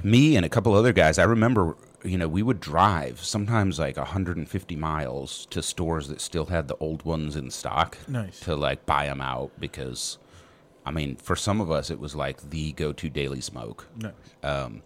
me 0.04 0.36
and 0.36 0.46
a 0.46 0.50
couple 0.50 0.74
other 0.74 0.92
guys, 0.94 1.18
I 1.18 1.24
remember, 1.24 1.78
you 2.04 2.18
know, 2.18 2.28
we 2.28 2.44
would 2.44 2.60
drive 2.60 3.24
sometimes 3.24 3.80
like 3.80 3.96
150 3.98 4.76
miles 4.76 5.46
to 5.48 5.62
stores 5.64 6.10
that 6.10 6.20
still 6.20 6.46
had 6.48 6.68
the 6.68 6.76
old 6.78 7.04
ones 7.04 7.36
in 7.38 7.50
stock 7.52 7.98
Nice. 8.08 8.40
to 8.42 8.56
like 8.56 8.86
buy 8.86 9.06
them 9.08 9.22
out 9.22 9.52
because, 9.60 10.18
I 10.86 10.92
mean, 10.92 11.16
for 11.16 11.36
some 11.38 11.62
of 11.62 11.72
us, 11.72 11.90
it 11.90 12.00
was 12.00 12.16
like 12.16 12.50
the 12.50 12.74
go 12.74 12.92
to 12.92 13.10
daily 13.10 13.40
smoke 13.42 13.88
Nice. 13.96 14.82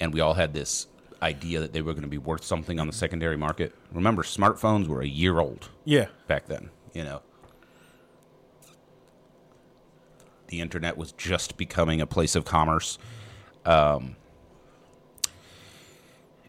and 0.00 0.14
we 0.14 0.20
all 0.20 0.34
had 0.34 0.54
this 0.54 0.86
idea 1.22 1.60
that 1.60 1.72
they 1.72 1.82
were 1.82 1.92
going 1.92 2.02
to 2.02 2.08
be 2.08 2.18
worth 2.18 2.44
something 2.44 2.78
on 2.78 2.86
the 2.86 2.92
secondary 2.92 3.36
market. 3.36 3.74
Remember, 3.92 4.22
smartphones 4.22 4.86
were 4.86 5.00
a 5.00 5.06
year 5.06 5.38
old 5.38 5.68
yeah. 5.84 6.06
back 6.26 6.46
then, 6.46 6.70
you 6.92 7.04
know. 7.04 7.22
The 10.48 10.60
internet 10.60 10.96
was 10.96 11.12
just 11.12 11.56
becoming 11.56 12.00
a 12.00 12.06
place 12.06 12.34
of 12.34 12.44
commerce. 12.44 12.98
Um, 13.66 14.16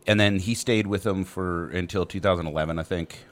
and 0.08 0.20
then 0.20 0.40
he 0.40 0.56
stayed 0.56 0.88
with 0.88 1.04
them 1.04 1.26
for 1.26 1.70
until 1.70 2.06
2011, 2.06 2.80
I 2.80 2.84
think, 2.84 3.26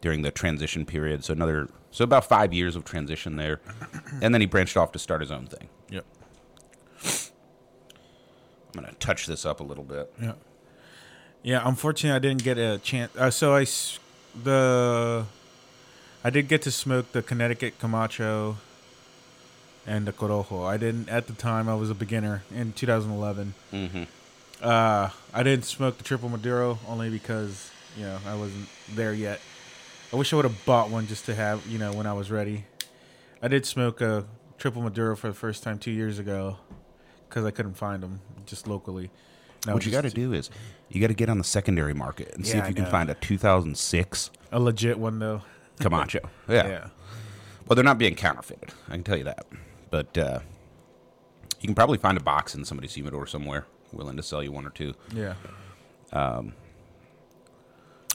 during 0.00 0.22
the 0.22 0.30
transition 0.30 0.86
period. 0.86 1.24
So 1.24 1.32
another, 1.32 1.68
so 1.90 2.04
about 2.04 2.24
five 2.24 2.52
years 2.52 2.76
of 2.76 2.84
transition 2.84 3.36
there, 3.36 3.60
and 4.22 4.32
then 4.32 4.40
he 4.40 4.46
branched 4.46 4.76
off 4.76 4.92
to 4.92 4.98
start 4.98 5.20
his 5.20 5.32
own 5.32 5.46
thing. 5.46 5.68
Yep. 5.90 6.06
I'm 8.76 8.84
gonna 8.84 8.94
touch 8.94 9.26
this 9.26 9.44
up 9.44 9.60
a 9.60 9.64
little 9.64 9.84
bit. 9.84 10.12
Yeah. 10.20 10.34
Yeah. 11.46 11.62
Unfortunately, 11.64 12.16
I 12.16 12.18
didn't 12.18 12.42
get 12.42 12.58
a 12.58 12.78
chance. 12.78 13.14
Uh, 13.16 13.30
so 13.30 13.54
I 13.54 13.64
the 14.42 15.26
I 16.24 16.30
did 16.30 16.48
get 16.48 16.62
to 16.62 16.72
smoke 16.72 17.12
the 17.12 17.22
Connecticut 17.22 17.78
Camacho 17.78 18.56
and 19.86 20.08
the 20.08 20.12
Corojo. 20.12 20.66
I 20.66 20.76
didn't 20.76 21.08
at 21.08 21.28
the 21.28 21.34
time. 21.34 21.68
I 21.68 21.76
was 21.76 21.88
a 21.88 21.94
beginner 21.94 22.42
in 22.52 22.72
2011. 22.72 23.54
Mm-hmm. 23.72 24.02
Uh, 24.60 25.10
I 25.32 25.42
didn't 25.44 25.66
smoke 25.66 25.98
the 25.98 26.02
triple 26.02 26.28
Maduro 26.28 26.80
only 26.88 27.10
because 27.10 27.70
you 27.96 28.02
know 28.02 28.18
I 28.26 28.34
wasn't 28.34 28.68
there 28.96 29.14
yet. 29.14 29.40
I 30.12 30.16
wish 30.16 30.32
I 30.32 30.36
would 30.36 30.46
have 30.46 30.64
bought 30.64 30.90
one 30.90 31.06
just 31.06 31.26
to 31.26 31.34
have 31.36 31.64
you 31.68 31.78
know 31.78 31.92
when 31.92 32.08
I 32.08 32.12
was 32.12 32.28
ready. 32.28 32.64
I 33.40 33.46
did 33.46 33.64
smoke 33.66 34.00
a 34.00 34.24
triple 34.58 34.82
Maduro 34.82 35.14
for 35.14 35.28
the 35.28 35.34
first 35.34 35.62
time 35.62 35.78
two 35.78 35.92
years 35.92 36.18
ago 36.18 36.56
because 37.28 37.44
I 37.44 37.52
couldn't 37.52 37.74
find 37.74 38.02
them 38.02 38.18
just 38.46 38.66
locally. 38.66 39.10
I 39.68 39.74
What 39.74 39.84
you 39.86 39.92
got 39.92 40.02
to 40.02 40.10
do 40.10 40.32
is 40.32 40.50
you 40.88 41.00
got 41.00 41.08
to 41.08 41.14
get 41.14 41.28
on 41.28 41.38
the 41.38 41.44
secondary 41.44 41.94
market 41.94 42.34
and 42.34 42.46
see 42.46 42.52
Yeah, 42.52 42.58
if 42.60 42.64
I 42.64 42.68
you 42.68 42.74
can 42.74 42.84
know. 42.84 42.90
find 42.90 43.10
a 43.10 43.14
2006 43.14 44.30
a 44.52 44.60
legit 44.60 44.98
one 44.98 45.18
though. 45.18 45.42
Camacho. 45.80 46.20
yeah. 46.48 46.66
yeah. 46.66 46.86
Well, 47.66 47.74
they're 47.74 47.84
not 47.84 47.98
being 47.98 48.14
counterfeited. 48.14 48.70
I 48.88 48.92
can 48.92 49.02
tell 49.02 49.16
you 49.18 49.24
that. 49.24 49.46
But 49.90 50.16
uh, 50.16 50.38
you 51.60 51.66
can 51.66 51.74
probably 51.74 51.98
find 51.98 52.16
a 52.16 52.22
box 52.22 52.54
in 52.54 52.64
somebody's 52.64 52.94
humidor 52.94 53.26
somewhere 53.26 53.66
willing 53.92 54.16
to 54.16 54.22
sell 54.22 54.42
you 54.42 54.52
one 54.52 54.66
or 54.66 54.70
two. 54.70 54.94
Yeah. 55.12 55.34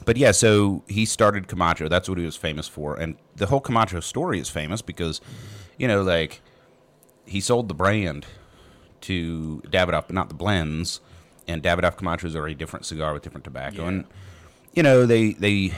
But 0.04 0.18
yeah, 0.18 0.32
so 0.32 0.84
he 0.88 1.06
started 1.06 1.48
Camacho. 1.48 1.88
That's 1.88 2.10
what 2.10 2.18
he 2.18 2.26
was 2.26 2.36
famous 2.36 2.68
for. 2.68 2.96
And 2.96 3.18
the 3.36 3.46
whole 3.46 3.60
Camacho 3.60 4.00
story 4.00 4.40
is 4.40 4.50
famous 4.50 4.82
because, 4.82 5.22
you 5.78 5.88
know, 5.88 6.02
like 6.02 6.42
he 7.26 7.40
sold 7.40 7.68
the 7.68 7.74
brand 7.76 8.26
to 9.02 9.62
Davidoff, 9.68 10.08
but 10.08 10.14
not 10.14 10.30
the 10.30 10.36
blends. 10.36 11.02
And 11.52 11.62
Davidoff 11.62 11.98
Camachos 11.98 12.36
are 12.36 12.48
a 12.48 12.54
different 12.54 12.86
cigar 12.86 13.14
with 13.14 13.24
different 13.24 13.44
tobacco. 13.44 13.84
Yeah. 13.84 13.88
And, 13.88 14.06
you 14.74 14.84
know, 14.84 15.06
they, 15.06 15.34
they, 15.34 15.74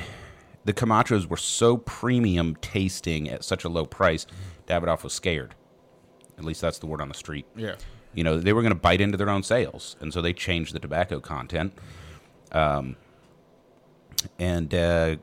the 0.66 0.74
Camachos 0.74 1.28
were 1.28 1.38
so 1.38 1.78
premium 1.78 2.56
tasting 2.58 3.30
at 3.30 3.44
such 3.44 3.64
a 3.64 3.70
low 3.70 3.86
price, 3.86 4.26
Davidoff 4.68 5.04
was 5.04 5.14
scared. 5.14 5.56
At 6.38 6.46
least 6.46 6.62
that's 6.62 6.80
the 6.80 6.86
word 6.86 7.02
on 7.02 7.10
the 7.10 7.14
street. 7.14 7.46
Yeah. 7.56 7.76
You 8.14 8.24
know, 8.24 8.40
they 8.40 8.54
were 8.54 8.62
going 8.62 8.74
to 8.74 8.80
bite 8.80 9.02
into 9.02 9.18
their 9.18 9.30
own 9.30 9.44
sales, 9.44 9.96
and 10.00 10.14
so 10.14 10.22
they 10.22 10.34
changed 10.34 10.74
the 10.74 10.80
tobacco 10.80 11.20
content. 11.20 11.74
Um, 12.52 12.96
and 14.38 14.74
uh, 14.74 15.16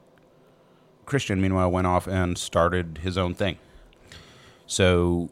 Christian, 1.06 1.40
meanwhile, 1.40 1.70
went 1.70 1.86
off 1.86 2.06
and 2.06 2.36
started 2.36 2.98
his 3.02 3.16
own 3.16 3.34
thing. 3.34 3.58
So 4.66 5.30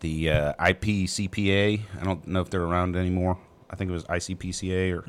the 0.00 0.30
uh, 0.30 0.52
IPCPA, 0.60 1.80
I 2.00 2.04
don't 2.04 2.26
know 2.26 2.40
if 2.40 2.50
they're 2.50 2.62
around 2.62 2.96
anymore. 2.96 3.38
I 3.70 3.76
think 3.76 3.90
it 3.90 3.92
was 3.94 4.04
ICPCA 4.04 4.96
or 4.96 5.04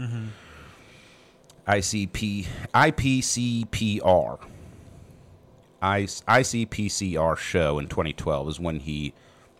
ICP, 1.68 2.48
IPCPR. 2.74 4.40
I, 5.82 6.02
ICPCR 6.02 7.38
show 7.38 7.80
in 7.80 7.88
2012 7.88 8.50
is 8.50 8.60
when 8.60 8.80
he, 8.82 9.14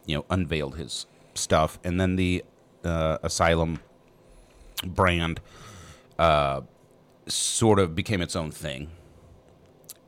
you 0.06 0.18
know, 0.18 0.26
unveiled 0.30 0.76
his 0.76 1.06
stuff, 1.34 1.80
and 1.84 2.00
then 2.00 2.16
the 2.18 2.44
uh, 2.84 3.20
Asylum 3.24 3.80
brand 4.86 5.40
uh, 6.18 6.62
sort 7.28 7.80
of 7.80 7.96
became 7.96 8.22
its 8.22 8.36
own 8.36 8.52
thing. 8.52 8.90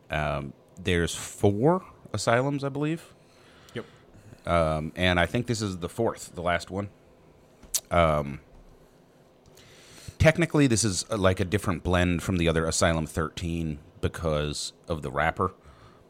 Um, 0.09 0.51
there's 0.81 1.15
four 1.15 1.83
asylums, 2.13 2.65
I 2.65 2.69
believe, 2.69 3.13
Yep. 3.73 3.85
um, 4.45 4.91
and 4.97 5.17
I 5.19 5.25
think 5.25 5.47
this 5.47 5.61
is 5.61 5.77
the 5.77 5.87
fourth, 5.87 6.35
the 6.35 6.41
last 6.41 6.69
one. 6.69 6.89
Um, 7.89 8.41
technically, 10.21 10.67
this 10.67 10.83
is 10.83 11.03
uh, 11.09 11.17
like 11.17 11.39
a 11.39 11.45
different 11.45 11.83
blend 11.83 12.21
from 12.21 12.37
the 12.37 12.47
other 12.47 12.65
Asylum 12.65 13.07
13 13.07 13.79
because 14.01 14.71
of 14.87 15.01
the 15.01 15.09
wrapper, 15.09 15.51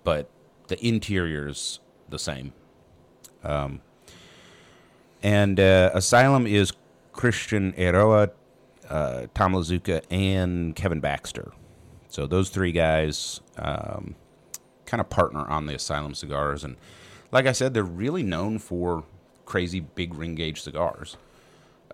but 0.04 0.30
the 0.68 0.86
interior's 0.86 1.80
the 2.10 2.20
same. 2.20 2.52
Um, 3.42 3.80
and 5.24 5.60
uh, 5.60 5.92
Asylum 5.94 6.46
is 6.46 6.74
Christian 7.14 7.72
Eiroa, 7.74 8.32
uh, 8.90 9.28
Tom 9.34 9.54
Lazuka, 9.54 10.04
and 10.12 10.76
Kevin 10.76 11.00
Baxter. 11.00 11.54
So 12.10 12.28
those 12.28 12.50
three 12.50 12.74
guys 12.74 13.40
um, 13.58 14.16
kind 14.86 15.00
of 15.00 15.10
partner 15.10 15.48
on 15.48 15.68
the 15.68 15.76
Asylum 15.76 16.16
cigars, 16.16 16.66
and 16.66 16.76
like 17.32 17.46
I 17.46 17.54
said, 17.54 17.74
they're 17.74 17.84
really 17.84 18.24
known 18.24 18.60
for 18.60 19.06
crazy 19.46 19.80
big 19.80 20.14
ring 20.16 20.36
gauge 20.36 20.62
cigars, 20.62 21.16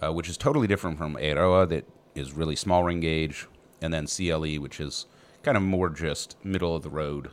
uh, 0.01 0.11
which 0.11 0.28
is 0.28 0.36
totally 0.36 0.65
different 0.65 0.97
from 0.97 1.15
Eiroa 1.15 1.70
that 1.70 1.86
is 2.18 2.34
really 2.34 2.55
small 2.55 2.84
ring 2.84 2.99
gauge, 2.99 3.47
and 3.82 3.93
then 3.93 4.07
CLE, 4.07 4.55
which 4.55 4.80
is 4.80 5.05
kind 5.43 5.55
of 5.55 5.63
more 5.63 5.89
just 5.89 6.36
middle 6.43 6.76
of 6.76 6.84
the 6.84 6.89
road, 6.89 7.30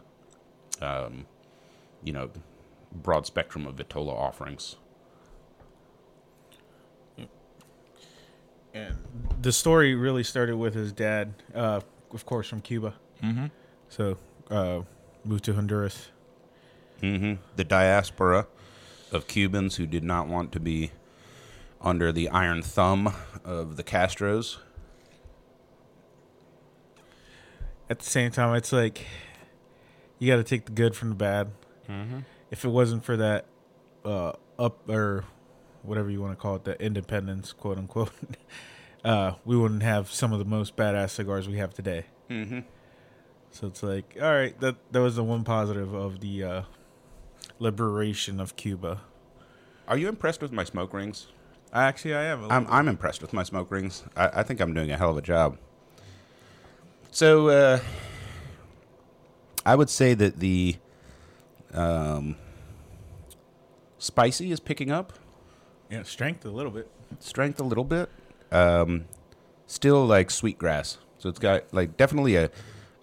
um, 0.80 1.26
you 2.02 2.12
know, 2.12 2.30
broad 2.92 3.26
spectrum 3.26 3.66
of 3.66 3.76
Vitola 3.76 4.12
offerings. 4.12 4.76
And 8.74 8.96
the 9.40 9.52
story 9.52 9.94
really 9.94 10.24
started 10.24 10.56
with 10.56 10.74
his 10.74 10.92
dad, 10.92 11.32
uh, 11.54 11.80
of 12.12 12.26
course, 12.26 12.48
from 12.48 12.60
Cuba. 12.60 12.94
Mm-hmm. 13.22 13.46
So 13.88 14.18
uh, 14.50 14.80
moved 15.24 15.44
to 15.44 15.54
Honduras. 15.54 16.08
Mm-hmm. 17.00 17.34
The 17.54 17.64
diaspora 17.64 18.48
of 19.12 19.28
Cubans 19.28 19.76
who 19.76 19.86
did 19.86 20.02
not 20.02 20.26
want 20.26 20.50
to 20.52 20.60
be 20.60 20.90
under 21.80 22.10
the 22.10 22.28
iron 22.30 22.62
thumb 22.62 23.14
of 23.44 23.76
the 23.76 23.84
Castros. 23.84 24.56
At 27.88 27.98
the 27.98 28.04
same 28.04 28.30
time, 28.30 28.54
it's 28.54 28.72
like 28.72 29.06
you 30.18 30.30
got 30.30 30.36
to 30.36 30.44
take 30.44 30.64
the 30.66 30.72
good 30.72 30.96
from 30.96 31.10
the 31.10 31.14
bad. 31.14 31.50
Mm-hmm. 31.88 32.20
If 32.50 32.64
it 32.64 32.68
wasn't 32.68 33.04
for 33.04 33.16
that 33.16 33.46
uh, 34.04 34.32
up 34.58 34.88
or 34.88 35.24
whatever 35.82 36.10
you 36.10 36.20
want 36.20 36.32
to 36.32 36.40
call 36.40 36.56
it, 36.56 36.64
the 36.64 36.80
independence, 36.82 37.52
quote 37.52 37.78
unquote, 37.78 38.12
uh, 39.04 39.32
we 39.44 39.56
wouldn't 39.56 39.82
have 39.82 40.10
some 40.10 40.32
of 40.32 40.38
the 40.38 40.44
most 40.44 40.76
badass 40.76 41.10
cigars 41.10 41.48
we 41.48 41.58
have 41.58 41.74
today. 41.74 42.06
Mm-hmm. 42.30 42.60
So 43.50 43.66
it's 43.68 43.82
like, 43.82 44.16
all 44.20 44.32
right, 44.32 44.58
that 44.60 44.76
that 44.90 45.00
was 45.00 45.16
the 45.16 45.24
one 45.24 45.44
positive 45.44 45.94
of 45.94 46.20
the 46.20 46.42
uh, 46.42 46.62
liberation 47.58 48.40
of 48.40 48.56
Cuba. 48.56 49.02
Are 49.86 49.96
you 49.96 50.08
impressed 50.08 50.40
with 50.40 50.50
my 50.50 50.64
smoke 50.64 50.92
rings? 50.92 51.28
Actually, 51.72 52.14
I 52.14 52.24
am. 52.24 52.50
I'm 52.50 52.66
I'm 52.68 52.88
impressed 52.88 53.20
with 53.20 53.32
my 53.32 53.42
smoke 53.42 53.70
rings. 53.70 54.04
I, 54.16 54.40
I 54.40 54.42
think 54.42 54.60
I'm 54.60 54.74
doing 54.74 54.90
a 54.90 54.96
hell 54.96 55.10
of 55.10 55.18
a 55.18 55.22
job. 55.22 55.58
So 57.14 57.46
uh, 57.48 57.78
I 59.64 59.76
would 59.76 59.88
say 59.88 60.14
that 60.14 60.40
the 60.40 60.74
um, 61.72 62.34
spicy 63.98 64.50
is 64.50 64.58
picking 64.58 64.90
up, 64.90 65.12
yeah, 65.88 66.02
strength 66.02 66.44
a 66.44 66.50
little 66.50 66.72
bit. 66.72 66.90
strength 67.20 67.60
a 67.60 67.62
little 67.62 67.84
bit. 67.84 68.10
Um, 68.50 69.04
still 69.68 70.04
like 70.04 70.28
sweet 70.32 70.58
grass, 70.58 70.98
so 71.18 71.28
it's 71.28 71.38
got 71.38 71.72
like 71.72 71.96
definitely 71.96 72.34
a 72.34 72.50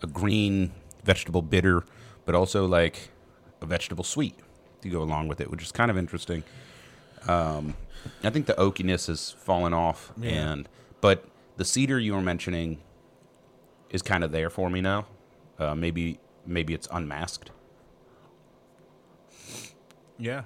a 0.04 0.08
green 0.08 0.74
vegetable 1.06 1.42
bitter, 1.42 1.86
but 2.26 2.36
also 2.36 2.66
like 2.66 3.12
a 3.62 3.66
vegetable 3.66 4.04
sweet 4.04 4.36
to 4.82 4.90
go 4.90 5.02
along 5.04 5.30
with 5.30 5.40
it, 5.40 5.50
which 5.50 5.64
is 5.64 5.72
kind 5.72 5.90
of 5.90 5.98
interesting. 5.98 6.44
Um, 7.30 7.76
I 8.26 8.30
think 8.30 8.46
the 8.48 8.56
oakiness 8.56 9.08
has 9.08 9.32
fallen 9.32 9.74
off, 9.74 10.12
Yeah. 10.18 10.52
and 10.52 10.70
but 11.00 11.24
the 11.56 11.64
cedar 11.64 11.98
you 11.98 12.14
were 12.14 12.22
mentioning 12.22 12.80
is 13.92 14.02
kind 14.02 14.24
of 14.24 14.32
there 14.32 14.50
for 14.50 14.70
me 14.70 14.82
now. 14.82 15.06
Uh, 15.60 15.76
maybe 15.76 16.20
maybe 16.46 16.74
it's 16.74 16.88
unmasked. 16.92 17.52
Yeah, 20.18 20.44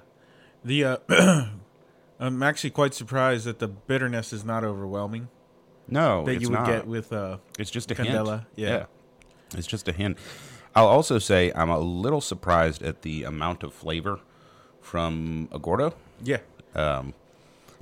the 0.64 0.84
uh, 0.84 0.96
I'm 2.20 2.42
actually 2.42 2.70
quite 2.70 2.94
surprised 2.94 3.44
that 3.46 3.58
the 3.58 3.68
bitterness 3.68 4.32
is 4.32 4.44
not 4.44 4.64
overwhelming 4.64 5.28
No, 5.88 6.24
that 6.24 6.32
it's 6.36 6.42
you 6.42 6.48
would 6.50 6.54
not. 6.60 6.66
get 6.66 6.86
with 6.86 7.12
uh, 7.12 7.38
It's 7.58 7.70
just 7.70 7.90
a 7.90 7.94
Candela, 7.94 8.38
hint. 8.38 8.46
yeah. 8.56 8.86
It's 9.54 9.66
just 9.66 9.86
a 9.88 9.92
hint. 9.92 10.16
I'll 10.74 10.88
also 10.88 11.18
say 11.18 11.52
I'm 11.54 11.68
a 11.70 11.78
little 11.78 12.20
surprised 12.22 12.82
at 12.82 13.02
the 13.02 13.24
amount 13.24 13.62
of 13.62 13.72
flavor 13.74 14.20
from 14.80 15.48
a 15.52 15.58
Gordo. 15.58 15.94
yeah, 16.22 16.38
Um, 16.74 17.12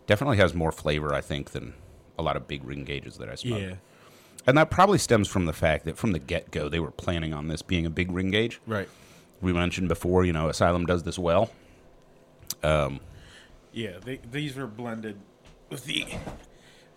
definitely 0.07 0.37
has 0.39 0.53
more 0.55 0.73
flavor, 0.73 1.15
I 1.15 1.21
think, 1.21 1.51
than 1.51 1.75
a 2.19 2.23
lot 2.23 2.37
of 2.37 2.49
big 2.49 2.65
ring 2.65 2.85
gauges 2.85 3.19
that 3.19 3.29
I 3.29 3.35
smoke. 3.37 3.61
yeah, 3.61 3.75
And 4.47 4.59
that 4.59 4.71
probably 4.71 4.99
stems 4.99 5.29
from 5.29 5.47
the 5.47 5.53
fact 5.53 5.85
that 5.87 5.97
from 5.97 6.13
the 6.13 6.19
get 6.19 6.51
go, 6.51 6.69
they 6.69 6.81
were 6.81 6.91
planning 6.91 7.33
on 7.33 7.49
this 7.49 7.63
being 7.63 7.87
a 7.87 7.91
big 7.91 8.11
ring 8.13 8.31
gauge. 8.31 8.61
right. 8.67 8.89
We 9.41 9.53
mentioned 9.53 9.89
before, 9.89 10.25
you 10.25 10.33
know, 10.33 10.49
Asylum 10.49 10.87
does 10.87 11.03
this 11.03 11.19
well. 11.19 11.51
Um, 12.63 13.01
Yeah, 13.73 13.99
they, 14.03 14.21
these 14.31 14.57
were 14.57 14.67
blended 14.67 15.19
with 15.69 15.85
the 15.85 16.07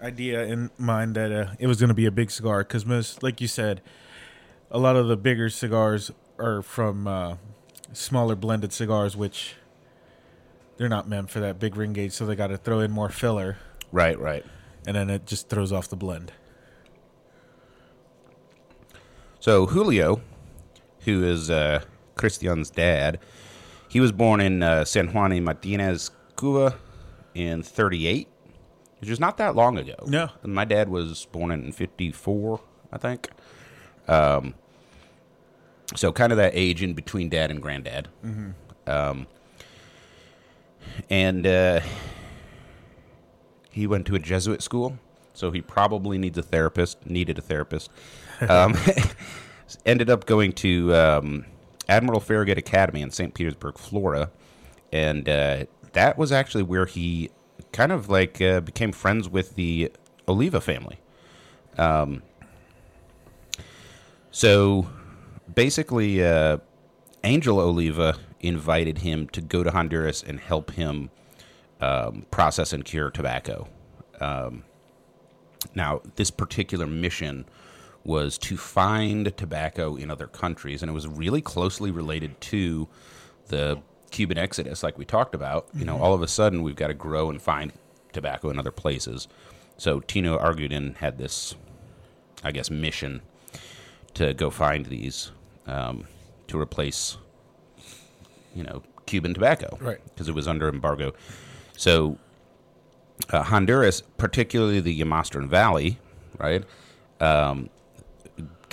idea 0.01 0.43
in 0.43 0.69
mind 0.77 1.15
that 1.15 1.31
uh, 1.31 1.51
it 1.59 1.67
was 1.67 1.79
going 1.79 1.89
to 1.89 1.95
be 1.95 2.05
a 2.05 2.11
big 2.11 2.31
cigar 2.31 2.59
because 2.63 2.85
most, 2.85 3.23
like 3.23 3.41
you 3.41 3.47
said, 3.47 3.81
a 4.71 4.79
lot 4.79 4.95
of 4.95 5.07
the 5.07 5.17
bigger 5.17 5.49
cigars 5.49 6.11
are 6.37 6.61
from 6.61 7.07
uh, 7.07 7.35
smaller 7.93 8.35
blended 8.35 8.71
cigars, 8.71 9.17
which 9.17 9.55
they're 10.77 10.89
not 10.89 11.07
meant 11.07 11.29
for 11.29 11.39
that 11.39 11.59
big 11.59 11.75
ring 11.75 11.93
gauge, 11.93 12.11
so 12.11 12.25
they 12.25 12.35
got 12.35 12.47
to 12.47 12.57
throw 12.57 12.79
in 12.79 12.91
more 12.91 13.09
filler, 13.09 13.57
right, 13.91 14.19
right. 14.19 14.45
and 14.85 14.95
then 14.95 15.09
it 15.09 15.25
just 15.25 15.49
throws 15.49 15.71
off 15.71 15.87
the 15.87 15.95
blend. 15.95 16.31
So 19.39 19.67
Julio, 19.67 20.21
who 21.01 21.23
is 21.23 21.49
uh, 21.49 21.81
Christian's 22.15 22.69
dad, 22.69 23.19
he 23.87 23.99
was 23.99 24.11
born 24.11 24.41
in 24.41 24.63
uh, 24.63 24.83
San 24.85 25.07
Juan 25.13 25.31
y 25.31 25.39
Martinez, 25.39 26.11
Cuba, 26.37 26.75
in 27.33 27.63
'38, 27.63 28.27
which 28.99 29.09
is 29.09 29.19
not 29.19 29.37
that 29.37 29.55
long 29.55 29.77
ago. 29.77 29.95
No. 30.05 30.29
my 30.43 30.65
dad 30.65 30.89
was 30.89 31.25
born 31.31 31.51
in 31.51 31.71
'54, 31.71 32.59
I 32.91 32.97
think. 32.97 33.29
Um, 34.07 34.55
so 35.95 36.11
kind 36.11 36.31
of 36.31 36.37
that 36.37 36.51
age 36.55 36.83
in 36.83 36.93
between 36.93 37.29
dad 37.29 37.51
and 37.51 37.61
granddad. 37.61 38.09
Um, 38.87 39.27
and 41.09 41.45
uh, 41.45 41.81
he 43.71 43.87
went 43.87 44.05
to 44.07 44.15
a 44.15 44.19
Jesuit 44.19 44.61
school, 44.61 44.97
so 45.33 45.51
he 45.51 45.61
probably 45.61 46.17
needs 46.17 46.37
a 46.37 46.43
therapist. 46.43 47.05
Needed 47.05 47.37
a 47.37 47.41
therapist. 47.41 47.89
Um, 48.41 48.75
ended 49.85 50.09
up 50.09 50.25
going 50.25 50.53
to 50.53 50.93
um, 50.95 51.45
Admiral 51.89 52.19
Farragut 52.19 52.57
Academy 52.57 53.01
in 53.01 53.11
St. 53.11 53.33
Petersburg, 53.33 53.77
Florida, 53.77 54.31
and 54.91 55.27
uh, 55.27 55.65
that 55.93 56.17
was 56.17 56.31
actually 56.31 56.63
where 56.63 56.85
he 56.85 57.29
kind 57.71 57.91
of 57.91 58.09
like 58.09 58.41
uh, 58.41 58.61
became 58.61 58.91
friends 58.91 59.29
with 59.29 59.55
the 59.55 59.91
Oliva 60.27 60.61
family. 60.61 60.99
Um, 61.77 62.23
so 64.31 64.87
basically, 65.53 66.23
uh, 66.23 66.57
Angel 67.23 67.59
Oliva 67.59 68.17
invited 68.39 68.99
him 68.99 69.27
to 69.29 69.41
go 69.41 69.63
to 69.63 69.71
Honduras 69.71 70.23
and 70.23 70.39
help 70.39 70.71
him 70.71 71.09
um, 71.81 72.25
process 72.31 72.73
and 72.73 72.85
cure 72.85 73.09
tobacco. 73.09 73.67
Um, 74.19 74.63
now, 75.75 76.01
this 76.15 76.31
particular 76.31 76.87
mission 76.87 77.45
was 78.07 78.37
to 78.37 78.55
find 78.55 79.35
tobacco 79.35 79.97
in 79.97 80.09
other 80.09 80.27
countries, 80.27 80.81
and 80.81 80.89
it 80.89 80.93
was 80.93 81.07
really 81.07 81.41
closely 81.41 81.91
related 81.91 82.39
to 82.39 82.87
the 83.49 83.79
Cuban 84.11 84.37
exodus, 84.37 84.81
like 84.81 84.97
we 84.97 85.03
talked 85.03 85.35
about. 85.35 85.67
You 85.73 85.83
know, 85.83 86.01
all 86.01 86.13
of 86.13 86.21
a 86.21 86.27
sudden 86.27 86.63
we've 86.63 86.77
got 86.77 86.87
to 86.87 86.93
grow 86.93 87.29
and 87.29 87.41
find 87.41 87.73
tobacco 88.13 88.49
in 88.49 88.57
other 88.57 88.71
places. 88.71 89.27
So 89.75 89.99
Tino 89.99 90.39
Argudin 90.39 90.95
had 90.95 91.17
this, 91.17 91.55
I 92.45 92.51
guess, 92.53 92.69
mission 92.71 93.21
to 94.13 94.33
go 94.33 94.49
find 94.49 94.85
these 94.85 95.31
um, 95.67 96.07
to 96.47 96.57
replace, 96.57 97.17
you 98.55 98.63
know, 98.63 98.83
Cuban 99.05 99.33
tobacco, 99.33 99.77
Right. 99.81 99.99
Because 100.05 100.29
it 100.29 100.35
was 100.35 100.47
under 100.47 100.69
embargo. 100.69 101.13
So 101.75 102.17
uh, 103.29 103.43
Honduras, 103.43 104.01
particularly 104.17 104.79
the 104.79 104.97
Yamastran 105.01 105.47
Valley, 105.49 105.99
right, 106.37 106.63
um, 107.19 107.69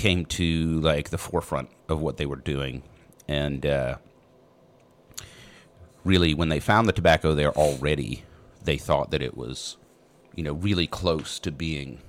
came 0.05 0.27
to 0.27 0.81
like 0.81 1.09
the 1.09 1.17
forefront 1.17 1.71
of 1.89 1.99
what 1.99 2.19
they 2.19 2.27
were 2.27 2.37
doing, 2.37 2.83
and 3.27 3.65
uh, 3.65 3.97
really, 6.05 6.35
when 6.35 6.51
they 6.51 6.61
found 6.61 6.87
the 6.87 6.93
tobacco 6.93 7.35
there 7.35 7.53
already, 7.53 8.23
they 8.63 8.77
thought 8.77 9.11
that 9.13 9.23
it 9.23 9.35
was, 9.35 9.79
you 10.35 10.45
know, 10.45 10.53
really 10.53 10.87
close 10.87 11.39
to 11.39 11.51
being 11.51 12.03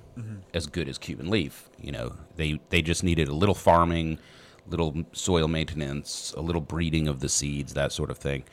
as 0.52 0.66
good 0.66 0.90
as 0.90 0.98
Cuban 0.98 1.30
leaf. 1.30 1.70
You 1.80 1.92
know, 1.92 2.16
they 2.36 2.60
they 2.68 2.82
just 2.82 3.02
needed 3.02 3.28
a 3.28 3.34
little 3.34 3.54
farming, 3.54 4.18
little 4.66 5.06
soil 5.12 5.48
maintenance, 5.48 6.34
a 6.36 6.42
little 6.42 6.60
breeding 6.60 7.08
of 7.08 7.20
the 7.20 7.30
seeds, 7.30 7.72
that 7.72 7.92
sort 7.92 8.10
of 8.10 8.18
thing. 8.18 8.44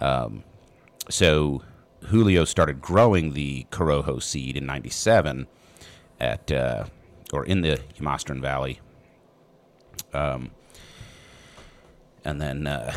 Um, 0.00 0.44
so 1.08 1.62
Julio 2.04 2.44
started 2.44 2.80
growing 2.80 3.32
the 3.32 3.66
Corojo 3.72 4.22
seed 4.22 4.56
in 4.56 4.64
'97 4.64 5.48
at 6.20 6.52
uh, 6.52 6.84
or 7.32 7.44
in 7.44 7.60
the 7.60 7.80
Yamastran 7.98 8.40
Valley. 8.40 8.80
Um, 10.12 10.50
and 12.24 12.40
then, 12.40 12.66
uh, 12.66 12.94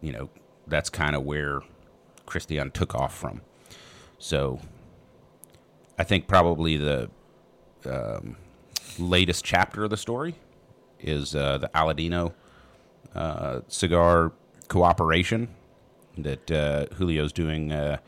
you 0.00 0.12
know, 0.12 0.30
that's 0.66 0.90
kind 0.90 1.16
of 1.16 1.24
where 1.24 1.60
Christian 2.26 2.70
took 2.70 2.94
off 2.94 3.16
from. 3.16 3.40
So 4.18 4.60
I 5.98 6.04
think 6.04 6.26
probably 6.26 6.76
the 6.76 7.10
um, 7.86 8.36
latest 8.98 9.44
chapter 9.44 9.84
of 9.84 9.90
the 9.90 9.96
story 9.96 10.34
is 10.98 11.34
uh, 11.34 11.58
the 11.58 11.70
Aladino 11.74 12.34
uh, 13.14 13.60
cigar 13.68 14.32
cooperation 14.68 15.48
that 16.18 16.50
uh, 16.50 16.86
Julio's 16.96 17.32
doing. 17.32 17.72
Uh, 17.72 17.98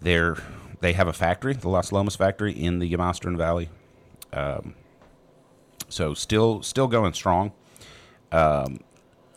there, 0.00 0.36
they 0.80 0.92
have 0.94 1.08
a 1.08 1.12
factory, 1.12 1.54
the 1.54 1.68
Las 1.68 1.92
Lomas 1.92 2.16
factory 2.16 2.52
in 2.52 2.78
the 2.78 2.90
Yamastran 2.90 3.36
Valley. 3.36 3.68
Um, 4.32 4.74
so 5.88 6.14
still, 6.14 6.62
still 6.62 6.88
going 6.88 7.12
strong. 7.12 7.52
Um, 8.32 8.80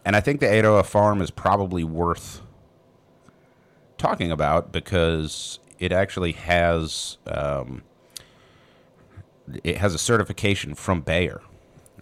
and 0.05 0.15
I 0.15 0.21
think 0.21 0.39
the 0.39 0.45
Eiroa 0.45 0.85
farm 0.85 1.21
is 1.21 1.31
probably 1.31 1.83
worth 1.83 2.41
talking 3.97 4.31
about 4.31 4.71
because 4.71 5.59
it 5.79 5.91
actually 5.91 6.33
has 6.33 7.17
um, 7.25 7.83
it 9.63 9.77
has 9.77 9.93
a 9.93 9.97
certification 9.97 10.75
from 10.75 11.01
Bayer, 11.01 11.41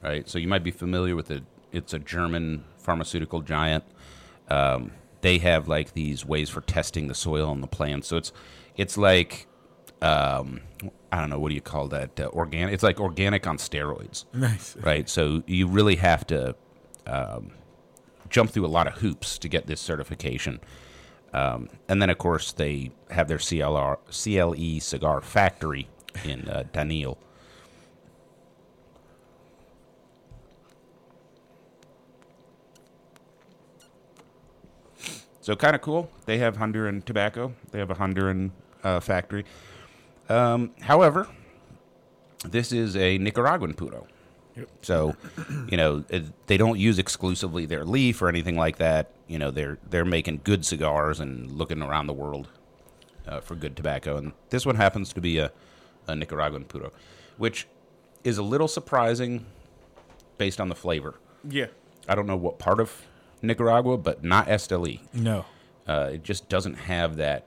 right? 0.03 0.27
So 0.29 0.37
you 0.37 0.47
might 0.47 0.63
be 0.63 0.71
familiar 0.71 1.15
with 1.15 1.31
it. 1.31 1.43
It's 1.71 1.93
a 1.93 1.99
German 1.99 2.63
pharmaceutical 2.77 3.41
giant. 3.41 3.83
Um, 4.49 4.91
they 5.21 5.37
have 5.39 5.67
like 5.67 5.93
these 5.93 6.25
ways 6.25 6.49
for 6.49 6.61
testing 6.61 7.07
the 7.07 7.15
soil 7.15 7.51
and 7.51 7.63
the 7.63 7.67
plants. 7.67 8.07
So 8.07 8.17
it's 8.17 8.31
it's 8.81 8.97
like 8.97 9.45
um, 10.01 10.61
I 11.11 11.19
don't 11.19 11.29
know 11.29 11.39
what 11.39 11.49
do 11.49 11.55
you 11.55 11.61
call 11.61 11.87
that? 11.89 12.19
Uh, 12.19 12.29
organic. 12.33 12.73
It's 12.73 12.83
like 12.83 12.99
organic 12.99 13.45
on 13.45 13.57
steroids 13.57 14.25
Nice. 14.33 14.75
right? 14.81 15.07
So 15.07 15.43
you 15.45 15.67
really 15.67 15.97
have 15.97 16.25
to 16.27 16.55
um, 17.05 17.51
jump 18.29 18.49
through 18.49 18.65
a 18.65 18.67
lot 18.67 18.87
of 18.87 18.93
hoops 18.93 19.37
to 19.37 19.47
get 19.47 19.67
this 19.67 19.79
certification. 19.79 20.59
Um, 21.33 21.69
and 21.87 22.01
then, 22.01 22.09
of 22.09 22.17
course, 22.17 22.51
they 22.51 22.91
have 23.11 23.27
their 23.27 23.37
CLR, 23.37 23.97
CLE 24.09 24.81
cigar 24.81 25.21
factory 25.21 25.87
in 26.25 26.49
uh, 26.49 26.63
Danlí. 26.73 27.15
So 35.39 35.55
kind 35.55 35.75
of 35.75 35.81
cool. 35.81 36.11
They 36.25 36.37
have 36.39 36.57
Honduran 36.57 37.03
tobacco. 37.05 37.53
They 37.71 37.79
have 37.79 37.89
a 37.89 37.95
Honduran 37.95 38.51
uh, 38.83 38.99
factory. 38.99 39.45
Um, 40.29 40.71
however, 40.81 41.27
this 42.45 42.71
is 42.71 42.95
a 42.95 43.17
Nicaraguan 43.17 43.73
puro. 43.73 44.07
So, 44.81 45.15
you 45.69 45.77
know, 45.77 46.03
it, 46.09 46.25
they 46.47 46.57
don't 46.57 46.77
use 46.77 46.99
exclusively 46.99 47.65
their 47.65 47.85
leaf 47.85 48.21
or 48.21 48.27
anything 48.27 48.57
like 48.57 48.77
that. 48.77 49.11
You 49.27 49.39
know, 49.39 49.49
they're 49.49 49.77
they're 49.89 50.05
making 50.05 50.41
good 50.43 50.65
cigars 50.65 51.19
and 51.19 51.51
looking 51.51 51.81
around 51.81 52.07
the 52.07 52.13
world 52.13 52.49
uh, 53.27 53.39
for 53.39 53.55
good 53.55 53.77
tobacco. 53.77 54.17
And 54.17 54.33
this 54.49 54.65
one 54.65 54.75
happens 54.75 55.13
to 55.13 55.21
be 55.21 55.37
a, 55.37 55.51
a 56.07 56.15
Nicaraguan 56.15 56.65
puro, 56.65 56.91
which 57.37 57.67
is 58.23 58.37
a 58.37 58.43
little 58.43 58.67
surprising 58.67 59.45
based 60.37 60.59
on 60.59 60.69
the 60.69 60.75
flavor. 60.75 61.15
Yeah. 61.47 61.67
I 62.07 62.15
don't 62.15 62.27
know 62.27 62.37
what 62.37 62.59
part 62.59 62.79
of 62.79 63.03
Nicaragua, 63.41 63.97
but 63.97 64.23
not 64.23 64.47
Esteli. 64.47 64.99
No. 65.13 65.45
Uh, 65.87 66.11
it 66.13 66.23
just 66.23 66.49
doesn't 66.49 66.75
have 66.75 67.15
that 67.15 67.45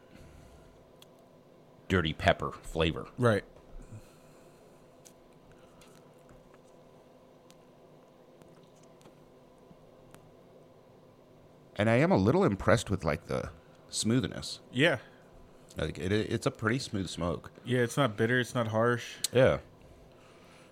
dirty 1.89 2.13
pepper 2.13 2.51
flavor. 2.51 3.07
Right. 3.19 3.45
And 11.77 11.91
I 11.91 11.97
am 11.97 12.13
a 12.13 12.17
little 12.17 12.45
impressed 12.45 12.91
with 12.91 13.05
like 13.05 13.27
the 13.27 13.51
smoothness. 13.89 14.61
Yeah. 14.73 14.99
Like 15.77 15.99
it, 15.99 16.13
it's 16.13 16.47
a 16.47 16.51
pretty 16.51 16.79
smooth 16.79 17.09
smoke. 17.09 17.51
Yeah, 17.65 17.81
it's 17.81 17.97
not 17.97 18.17
bitter, 18.17 18.39
it's 18.39 18.55
not 18.55 18.69
harsh. 18.69 19.15
Yeah. 19.33 19.59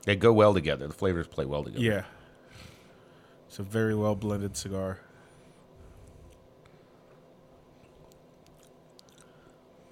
They 0.04 0.16
go 0.16 0.32
well 0.32 0.54
together. 0.54 0.86
The 0.86 0.94
flavors 0.94 1.26
play 1.26 1.44
well 1.44 1.64
together. 1.64 1.84
Yeah. 1.84 2.04
It's 3.48 3.58
a 3.58 3.62
very 3.62 3.94
well 3.94 4.14
blended 4.14 4.56
cigar. 4.56 5.00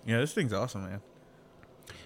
Yeah, 0.07 0.19
this 0.19 0.33
thing's 0.33 0.53
awesome, 0.53 0.85
man. 0.85 1.03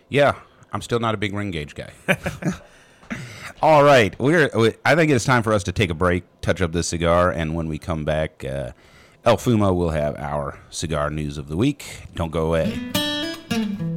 Yeah, 0.09 0.35
I'm 0.73 0.83
still 0.83 1.01
not 1.01 1.15
a 1.15 1.19
big 1.19 1.35
ring 1.35 1.51
gauge 1.51 1.75
guy. 1.75 1.91
All 3.63 3.83
right, 3.83 4.19
we're. 4.19 4.51
we- 4.55 4.75
I 4.85 4.95
think 4.95 5.11
it's 5.11 5.25
time 5.25 5.43
for 5.43 5.53
us 5.53 5.63
to 5.65 5.73
take 5.73 5.91
a 5.91 5.95
break, 5.95 6.25
touch 6.41 6.61
up 6.61 6.73
this 6.73 6.89
cigar, 6.89 7.31
and 7.31 7.55
when 7.55 7.69
we 7.69 7.79
come 7.79 8.05
back, 8.05 8.45
uh, 8.45 8.73
El 9.25 9.37
Fumo 9.39 9.75
will 9.75 9.91
have 9.91 10.17
our 10.19 10.59
cigar 10.71 11.09
news 11.11 11.39
of 11.39 11.49
the 11.49 11.57
week. 11.57 11.85
Don't 12.15 12.31
go 12.31 12.47
away. 12.47 13.93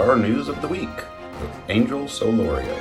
Cigar 0.00 0.16
news 0.16 0.48
of 0.48 0.58
the 0.62 0.68
week 0.68 0.88
with 1.42 1.60
Angel 1.68 2.04
Solorio. 2.04 2.74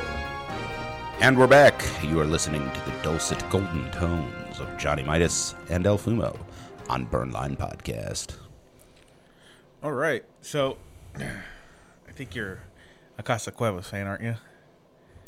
And 1.20 1.38
we're 1.38 1.48
back. 1.48 1.84
You 2.02 2.18
are 2.22 2.26
listening 2.26 2.62
to 2.72 2.80
the 2.86 2.96
dulcet 3.04 3.44
golden 3.50 3.92
tones 3.92 4.58
of 4.62 4.78
Johnny 4.78 5.04
Midas 5.04 5.54
and 5.70 5.86
El 5.86 5.98
Fumo 5.98 6.38
on 6.88 7.06
Burnline 7.08 7.58
Podcast. 7.58 8.38
All 9.84 9.92
right. 9.92 10.24
So, 10.40 10.78
I 11.18 12.12
think 12.14 12.36
you're 12.36 12.60
a 13.18 13.24
Casa 13.24 13.52
Cuevas 13.52 13.90
fan, 13.90 14.08
aren't 14.08 14.24
you? 14.24 14.36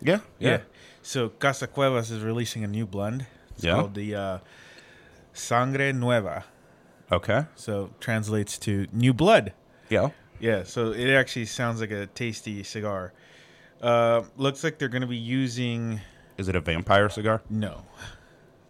Yeah, 0.01 0.19
Yeah. 0.39 0.61
So, 1.01 1.27
Casa 1.27 1.67
Cuevas 1.67 2.09
is 2.09 2.23
releasing 2.23 2.63
a 2.63 2.67
new 2.67 2.85
blend. 2.85 3.25
It's 3.55 3.65
Yeah. 3.65 3.75
called 3.75 3.95
the 3.95 4.15
uh, 4.15 4.37
Sangre 5.33 5.91
Nueva. 5.91 6.45
Okay. 7.11 7.47
So, 7.55 7.89
translates 7.99 8.57
to 8.59 8.87
new 8.93 9.13
blood. 9.13 9.51
Yeah. 9.89 10.11
Yeah, 10.41 10.63
so 10.63 10.91
it 10.91 11.13
actually 11.13 11.45
sounds 11.45 11.79
like 11.79 11.91
a 11.91 12.07
tasty 12.07 12.63
cigar. 12.63 13.13
Uh, 13.79 14.23
looks 14.37 14.63
like 14.63 14.79
they're 14.79 14.89
going 14.89 15.01
to 15.01 15.07
be 15.07 15.17
using. 15.17 16.01
Is 16.37 16.49
it 16.49 16.55
a 16.55 16.61
vampire 16.61 17.09
cigar? 17.09 17.41
No. 17.49 17.85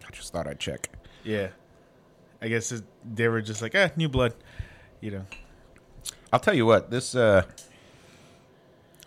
I 0.06 0.12
just 0.12 0.34
thought 0.34 0.48
I'd 0.48 0.60
check. 0.60 0.90
Yeah. 1.24 1.50
I 2.42 2.50
guess 2.50 2.72
it, 2.74 2.84
they 3.06 3.28
were 3.30 3.42
just 3.42 3.62
like, 3.62 3.74
eh, 3.74 3.90
new 3.96 4.10
blood. 4.10 4.34
You 5.00 5.12
know. 5.12 5.26
I'll 6.34 6.40
tell 6.40 6.54
you 6.54 6.66
what, 6.66 6.92
this 6.92 7.16
uh, 7.16 7.44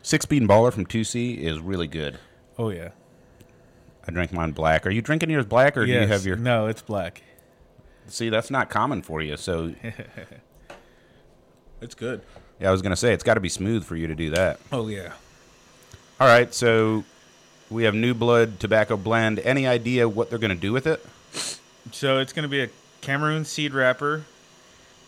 six 0.02 0.24
bean 0.24 0.48
baller 0.48 0.72
from 0.72 0.86
2C 0.86 1.38
is 1.38 1.58
really 1.60 1.86
good. 1.86 2.18
Oh, 2.58 2.70
yeah. 2.70 2.90
I 4.06 4.10
drank 4.10 4.32
mine 4.32 4.52
black. 4.52 4.86
Are 4.86 4.90
you 4.90 5.02
drinking 5.02 5.30
yours 5.30 5.46
black 5.46 5.76
or 5.76 5.84
do 5.84 5.92
you 5.92 6.06
have 6.06 6.24
your. 6.24 6.36
No, 6.36 6.66
it's 6.66 6.82
black. 6.82 7.22
See, 8.06 8.28
that's 8.28 8.50
not 8.50 8.68
common 8.70 9.02
for 9.02 9.22
you. 9.22 9.36
So, 9.36 9.74
It's 11.84 11.94
good. 11.94 12.22
Yeah, 12.60 12.68
I 12.68 12.72
was 12.72 12.82
going 12.82 12.90
to 12.90 12.96
say, 12.96 13.12
it's 13.12 13.24
got 13.24 13.34
to 13.34 13.40
be 13.40 13.48
smooth 13.48 13.84
for 13.84 13.96
you 13.96 14.06
to 14.06 14.14
do 14.14 14.30
that. 14.30 14.60
Oh, 14.72 14.88
yeah. 14.88 15.12
All 16.20 16.28
right, 16.28 16.52
so 16.54 17.04
we 17.70 17.84
have 17.84 17.94
New 17.94 18.14
Blood 18.14 18.60
Tobacco 18.60 18.96
Blend. 18.96 19.38
Any 19.40 19.66
idea 19.66 20.08
what 20.08 20.30
they're 20.30 20.38
going 20.38 20.54
to 20.54 20.60
do 20.60 20.72
with 20.72 20.86
it? 20.86 21.04
So 21.92 22.18
it's 22.18 22.32
going 22.32 22.44
to 22.44 22.48
be 22.48 22.62
a 22.62 22.68
Cameroon 23.00 23.44
seed 23.44 23.74
wrapper 23.74 24.24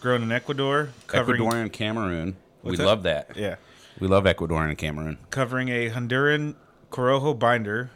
grown 0.01 0.23
in 0.23 0.33
Ecuador. 0.33 0.91
Covering, 1.07 1.41
Ecuadorian 1.41 1.73
Cameroon. 1.73 2.37
we 2.63 2.77
that? 2.77 2.85
love 2.85 3.03
that. 3.05 3.37
Yeah. 3.37 3.57
We 3.99 4.09
love 4.09 4.25
Ecuadorian 4.25 4.69
and 4.69 4.79
Cameroon. 4.79 5.19
Covering 5.31 5.69
a 5.69 5.91
Honduran 5.91 6.55
Corojo 6.91 7.39
binder, 7.39 7.91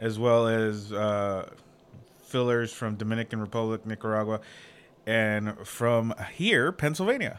as 0.00 0.18
well 0.18 0.48
as 0.48 0.92
uh, 0.92 1.48
fillers 2.24 2.72
from 2.72 2.96
Dominican 2.96 3.40
Republic, 3.40 3.86
Nicaragua, 3.86 4.40
and 5.06 5.56
from 5.66 6.14
here, 6.34 6.72
Pennsylvania. 6.72 7.38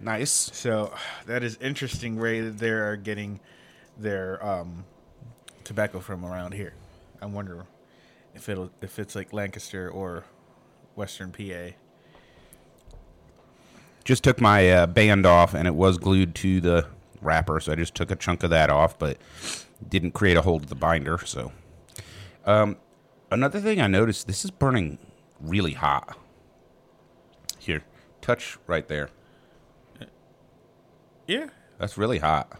Nice. 0.00 0.30
So 0.30 0.94
that 1.26 1.42
is 1.42 1.56
interesting 1.60 2.18
way 2.18 2.40
that 2.40 2.58
they 2.58 2.70
are 2.70 2.96
getting 2.96 3.40
their 3.98 4.44
um, 4.44 4.84
tobacco 5.64 6.00
from 6.00 6.24
around 6.24 6.52
here. 6.54 6.74
I 7.20 7.26
wonder 7.26 7.66
if 8.34 8.48
it'll 8.48 8.70
if 8.80 8.98
it's 8.98 9.14
like 9.14 9.32
Lancaster 9.32 9.90
or 9.90 10.24
Western 10.94 11.32
PA. 11.32 11.74
Just 14.04 14.24
took 14.24 14.40
my 14.40 14.70
uh, 14.70 14.86
band 14.86 15.26
off, 15.26 15.52
and 15.52 15.66
it 15.66 15.74
was 15.74 15.98
glued 15.98 16.34
to 16.36 16.60
the 16.60 16.86
wrapper, 17.20 17.60
so 17.60 17.72
I 17.72 17.74
just 17.74 17.94
took 17.94 18.10
a 18.10 18.16
chunk 18.16 18.42
of 18.42 18.50
that 18.50 18.70
off, 18.70 18.98
but 18.98 19.18
didn't 19.86 20.12
create 20.12 20.36
a 20.36 20.42
hold 20.42 20.62
of 20.62 20.68
the 20.68 20.74
binder. 20.74 21.18
So, 21.26 21.52
um, 22.46 22.76
another 23.30 23.60
thing 23.60 23.80
I 23.80 23.86
noticed: 23.86 24.26
this 24.26 24.44
is 24.44 24.50
burning 24.50 24.98
really 25.40 25.74
hot. 25.74 26.16
Here, 27.58 27.82
touch 28.22 28.56
right 28.66 28.86
there. 28.88 29.10
Yeah. 31.28 31.46
That's 31.78 31.96
really 31.96 32.18
hot. 32.18 32.58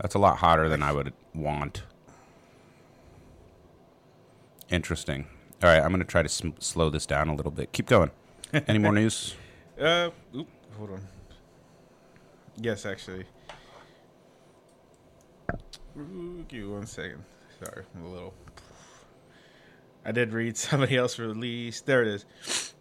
That's 0.00 0.14
a 0.14 0.18
lot 0.18 0.38
hotter 0.38 0.70
than 0.70 0.82
I 0.82 0.92
would 0.92 1.12
want. 1.34 1.82
Interesting. 4.70 5.26
All 5.62 5.68
right, 5.68 5.80
I'm 5.82 5.90
going 5.90 5.98
to 6.00 6.06
try 6.06 6.22
to 6.22 6.28
sm- 6.28 6.50
slow 6.58 6.88
this 6.88 7.04
down 7.04 7.28
a 7.28 7.34
little 7.34 7.50
bit. 7.52 7.72
Keep 7.72 7.86
going. 7.86 8.10
Any 8.54 8.78
more 8.78 8.92
news? 8.94 9.34
Uh, 9.78 10.10
oop, 10.34 10.48
hold 10.78 10.92
on. 10.92 11.02
Yes, 12.56 12.86
actually. 12.86 13.24
Ooh, 15.98 16.44
Give 16.48 16.62
me 16.62 16.66
one 16.68 16.86
second. 16.86 17.22
Sorry, 17.62 17.84
I'm 17.94 18.06
a 18.06 18.08
little. 18.08 18.32
I 20.04 20.12
did 20.12 20.32
read 20.32 20.56
somebody 20.56 20.96
else 20.96 21.18
released. 21.18 21.84
There 21.86 22.02
it 22.02 22.08
is. 22.08 22.71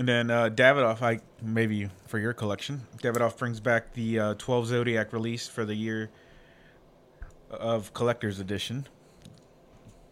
And 0.00 0.08
then 0.08 0.30
uh, 0.30 0.48
Davidoff, 0.48 1.02
I 1.02 1.20
maybe 1.42 1.90
for 2.06 2.18
your 2.18 2.32
collection, 2.32 2.80
Davidoff 3.02 3.36
brings 3.36 3.60
back 3.60 3.92
the 3.92 4.18
uh, 4.18 4.34
12 4.38 4.68
Zodiac 4.68 5.12
release 5.12 5.46
for 5.46 5.66
the 5.66 5.74
year 5.74 6.08
of 7.50 7.92
collector's 7.92 8.40
edition. 8.40 8.88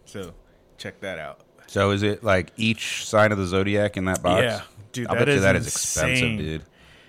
So 0.05 0.34
check 0.76 1.01
that 1.01 1.18
out. 1.18 1.41
So 1.68 1.93
is 1.93 2.03
it 2.03 2.22
like 2.22 2.53
each 2.59 3.07
sign 3.07 3.32
of 3.32 3.39
the 3.39 3.47
zodiac 3.47 3.97
in 3.97 4.05
that 4.05 4.22
box? 4.22 4.43
Yeah, 4.43 4.61
dude, 4.93 5.07
I 5.07 5.14
that 5.14 5.24
bet 5.24 5.34
you 5.34 5.41
that 5.41 5.57
is 5.57 5.64
insane. 5.64 6.11
expensive, 6.11 6.39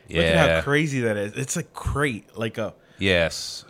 dude. 0.07 0.15
Look 0.15 0.25
at 0.25 0.49
how 0.49 0.61
crazy 0.61 1.01
that 1.01 1.17
is. 1.17 1.34
It's 1.34 1.57
a 1.57 1.63
crate, 1.63 2.38
like 2.38 2.57
a 2.57 2.73
yes. 2.97 3.65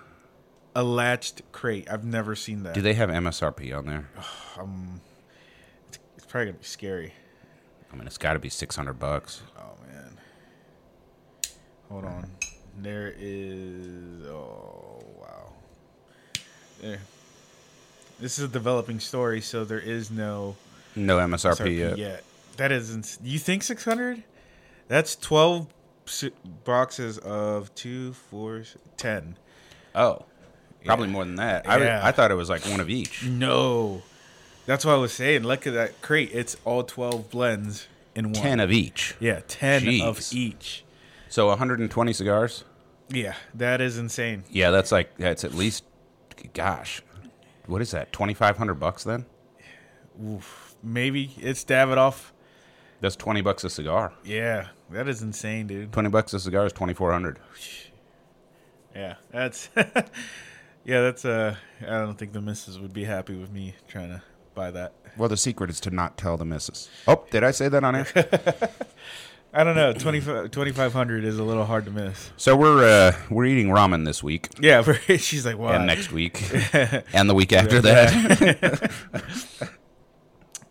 a 0.75 0.83
latched 0.83 1.41
crate. 1.51 1.89
I've 1.89 2.05
never 2.05 2.35
seen 2.35 2.61
that. 2.61 2.75
Do 2.75 2.83
they 2.83 2.93
have 2.93 3.09
MSRP 3.09 3.75
on 3.75 3.87
there? 3.87 4.07
Um, 4.59 5.01
It's 6.15 6.25
probably 6.27 6.51
gonna 6.51 6.59
be 6.59 6.65
scary. 6.65 7.13
I 7.91 7.95
mean, 7.95 8.05
it's 8.07 8.17
got 8.17 8.33
to 8.33 8.39
be 8.39 8.49
600 8.49 8.93
bucks. 8.93 9.41
Oh 9.57 9.73
man. 9.87 10.17
Hold 11.89 12.05
on. 12.05 12.31
There 12.81 13.13
is. 13.17 14.25
Oh 14.27 15.03
wow. 15.19 15.53
There. 16.81 16.99
This 18.19 18.37
is 18.37 18.45
a 18.45 18.47
developing 18.49 18.99
story, 18.99 19.41
so 19.41 19.63
there 19.63 19.79
is 19.79 20.11
no 20.11 20.55
No 20.95 21.17
MSRP 21.17 21.55
SRP 21.55 21.77
yet. 21.77 21.97
yet. 21.97 22.23
That 22.57 22.71
is, 22.71 22.93
ins- 22.93 23.17
you 23.23 23.39
think 23.39 23.63
six 23.63 23.83
hundred? 23.85 24.23
That's 24.87 25.15
twelve 25.15 25.67
boxes 26.65 27.17
of 27.19 27.73
two, 27.75 28.13
four, 28.13 28.63
ten. 28.97 29.37
Oh, 29.95 30.25
probably 30.85 31.07
more 31.07 31.23
than 31.23 31.35
that. 31.35 31.69
I, 31.69 32.07
I 32.07 32.11
thought 32.11 32.31
it 32.31 32.35
was 32.35 32.49
like 32.49 32.65
one 32.65 32.79
of 32.79 32.89
each. 32.89 33.25
No, 33.25 34.01
that's 34.69 34.85
what 34.85 34.93
I 34.93 34.97
was 34.97 35.11
saying. 35.11 35.43
Look 35.43 35.65
at 35.65 35.73
that 35.73 35.99
crate; 36.01 36.29
it's 36.31 36.55
all 36.63 36.83
twelve 36.83 37.31
blends 37.31 37.87
in 38.13 38.25
one. 38.25 38.33
Ten 38.33 38.59
of 38.59 38.71
each. 38.71 39.15
yeah, 39.19 39.41
ten 39.47 40.01
of 40.01 40.21
each. 40.31 40.85
So 41.27 41.47
120 41.47 42.13
cigars. 42.13 42.63
Yeah, 43.09 43.35
that 43.55 43.81
is 43.81 43.97
insane. 43.97 44.43
Yeah, 44.51 44.69
that's 44.71 44.91
like 44.91 45.17
that's 45.17 45.43
at 45.43 45.53
least. 45.53 45.83
Gosh, 46.53 47.01
what 47.65 47.81
is 47.81 47.91
that? 47.91 48.13
2,500 48.13 48.75
bucks 48.75 49.03
then? 49.03 49.25
Oof, 50.23 50.75
Maybe 50.81 51.35
it's 51.37 51.65
Davidoff. 51.65 52.31
That's 53.01 53.15
20 53.15 53.41
bucks 53.41 53.63
a 53.63 53.69
cigar. 53.69 54.13
Yeah, 54.23 54.67
that 54.91 55.07
is 55.07 55.21
insane, 55.21 55.67
dude. 55.67 55.91
20 55.91 56.09
bucks 56.09 56.33
a 56.33 56.39
cigar 56.39 56.65
is 56.65 56.73
2,400. 56.73 57.39
Yeah, 58.95 59.15
that's 59.31 59.69
yeah, 59.75 61.01
that's 61.01 61.25
uh 61.25 61.55
I 61.81 61.85
don't 61.85 62.17
think 62.17 62.33
the 62.33 62.41
missus 62.41 62.79
would 62.79 62.93
be 62.93 63.03
happy 63.03 63.35
with 63.35 63.51
me 63.51 63.75
trying 63.87 64.09
to 64.09 64.21
buy 64.59 64.71
that. 64.71 64.93
Well, 65.17 65.29
the 65.29 65.37
secret 65.37 65.69
is 65.69 65.79
to 65.81 65.89
not 65.89 66.17
tell 66.17 66.35
the 66.35 66.43
missus. 66.45 66.89
Oh, 67.07 67.23
did 67.31 67.43
I 67.45 67.51
say 67.51 67.69
that 67.69 67.81
on 67.83 67.95
air? 67.95 68.07
I 69.53 69.63
don't 69.63 69.75
know, 69.75 69.93
2500 69.93 71.23
is 71.23 71.39
a 71.39 71.43
little 71.43 71.65
hard 71.65 71.85
to 71.85 71.91
miss. 71.91 72.29
so 72.37 72.55
we're 72.55 72.83
uh, 72.83 73.15
we're 73.31 73.45
eating 73.45 73.69
ramen 73.69 74.05
this 74.05 74.21
week 74.21 74.49
Yeah, 74.59 74.83
she's 75.17 75.43
like, 75.45 75.57
"Wow." 75.57 75.69
and 75.71 75.87
next 75.87 76.11
week 76.11 76.39
and 77.13 77.27
the 77.29 77.33
week 77.33 77.51
after 77.53 77.81
that. 77.81 78.91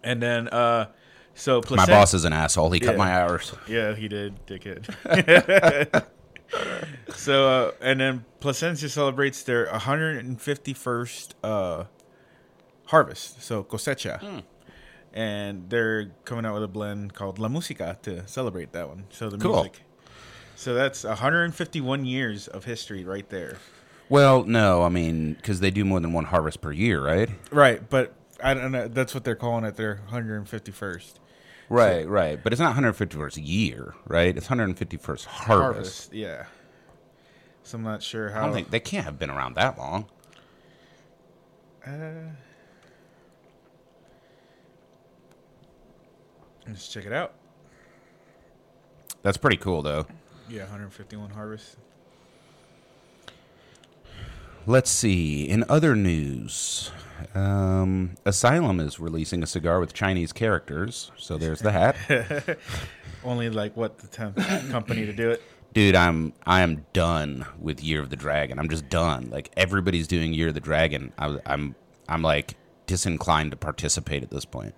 And 0.05 0.23
then 0.23 0.49
uh 0.49 0.87
so 1.35 1.61
my 1.71 1.87
boss 1.87 2.15
is 2.15 2.25
an 2.25 2.33
asshole. 2.33 2.71
He 2.71 2.79
cut 2.81 2.93
Yeah. 2.93 2.99
my 2.99 3.13
hours. 3.13 3.53
Yeah, 3.69 3.95
he 3.95 4.07
did, 4.09 4.47
dickhead. 4.47 4.85
so 7.15 7.49
uh 7.49 7.71
and 7.81 8.01
then 8.01 8.25
Plasencia 8.41 8.89
celebrates 8.89 9.43
their 9.43 9.67
151st 9.67 11.35
uh 11.43 11.85
harvest, 12.89 13.43
so 13.43 13.63
cosecha. 13.65 14.43
And 15.15 15.71
they're 15.71 16.11
coming 16.27 16.45
out 16.45 16.53
with 16.55 16.63
a 16.63 16.69
blend 16.69 17.15
called 17.15 17.39
La 17.39 17.49
Musica 17.49 17.99
to 18.03 18.27
celebrate 18.29 18.73
that 18.73 18.89
one. 18.89 19.05
So 19.11 19.31
the 19.31 19.39
Cool. 19.39 19.55
music. 19.55 19.83
So 20.55 20.75
that's 20.75 21.05
151 21.05 22.05
years 22.05 22.47
of 22.49 22.65
history 22.65 23.05
right 23.05 23.29
there. 23.31 23.57
Well, 24.11 24.45
no, 24.45 24.83
I 24.83 24.89
mean 24.89 25.35
because 25.35 25.61
they 25.61 25.71
do 25.71 25.85
more 25.85 26.01
than 26.01 26.13
one 26.13 26.25
harvest 26.27 26.61
per 26.61 26.73
year, 26.73 27.05
right? 27.05 27.29
Right, 27.51 27.89
but 27.89 28.15
I 28.43 28.55
don't 28.55 28.73
know. 28.73 28.89
That's 28.89 29.15
what 29.15 29.25
they're 29.25 29.35
calling 29.37 29.65
it. 29.65 29.77
Their 29.77 30.01
151st 30.11 31.15
Right, 31.71 32.09
right. 32.09 32.43
But 32.43 32.53
it's 32.55 32.61
not 32.61 32.75
151st 32.75 33.39
year, 33.47 33.95
right? 34.07 34.35
It's 34.37 34.49
151st 34.49 35.25
harvest. 35.27 35.27
harvest. 35.47 36.13
Yeah. 36.15 36.47
So 37.63 37.77
I'm 37.77 37.85
not 37.85 38.03
sure 38.03 38.31
how. 38.31 38.41
I 38.43 38.45
don't 38.47 38.55
think 38.55 38.71
they 38.71 38.81
can't 38.81 39.05
have 39.05 39.19
been 39.19 39.29
around 39.31 39.55
that 39.57 39.77
long. 39.77 40.07
Uh, 41.87 42.31
let's 46.69 46.89
check 46.89 47.07
it 47.07 47.13
out. 47.13 47.35
That's 49.23 49.37
pretty 49.37 49.57
cool, 49.57 49.83
though. 49.83 50.07
Yeah, 50.49 50.63
151 50.63 51.31
harvest. 51.31 51.77
Let's 54.67 54.91
see. 54.91 55.49
In 55.49 55.65
other 55.69 55.97
news, 55.97 56.91
um, 57.35 58.17
Asylum 58.25 58.81
is 58.81 59.01
releasing 59.01 59.43
a 59.43 59.47
cigar 59.47 59.81
with 59.81 59.95
Chinese 59.95 60.33
characters. 60.33 61.11
So 61.17 61.39
there's 61.39 61.61
the 61.61 61.73
hat. 61.73 61.97
Only 63.25 63.51
like 63.51 63.77
what 63.77 63.99
the 63.99 64.07
temp 64.07 64.37
company 64.71 65.07
to 65.07 65.13
do 65.13 65.31
it. 65.31 65.43
Dude, 65.73 65.95
I'm 65.95 66.33
I 66.47 66.61
am 66.61 66.87
done 66.93 67.47
with 67.59 67.83
Year 67.83 68.01
of 68.01 68.11
the 68.11 68.17
Dragon. 68.17 68.59
I'm 68.59 68.69
just 68.69 68.89
done. 68.89 69.29
Like 69.31 69.51
everybody's 69.57 70.07
doing 70.07 70.33
Year 70.33 70.49
of 70.49 70.55
the 70.55 70.61
Dragon. 70.61 71.13
I, 71.19 71.39
I'm 71.47 71.75
I'm 72.09 72.23
like 72.23 72.55
disinclined 72.87 73.51
to 73.53 73.57
participate 73.57 74.23
at 74.23 74.31
this 74.31 74.45
point. 74.45 74.75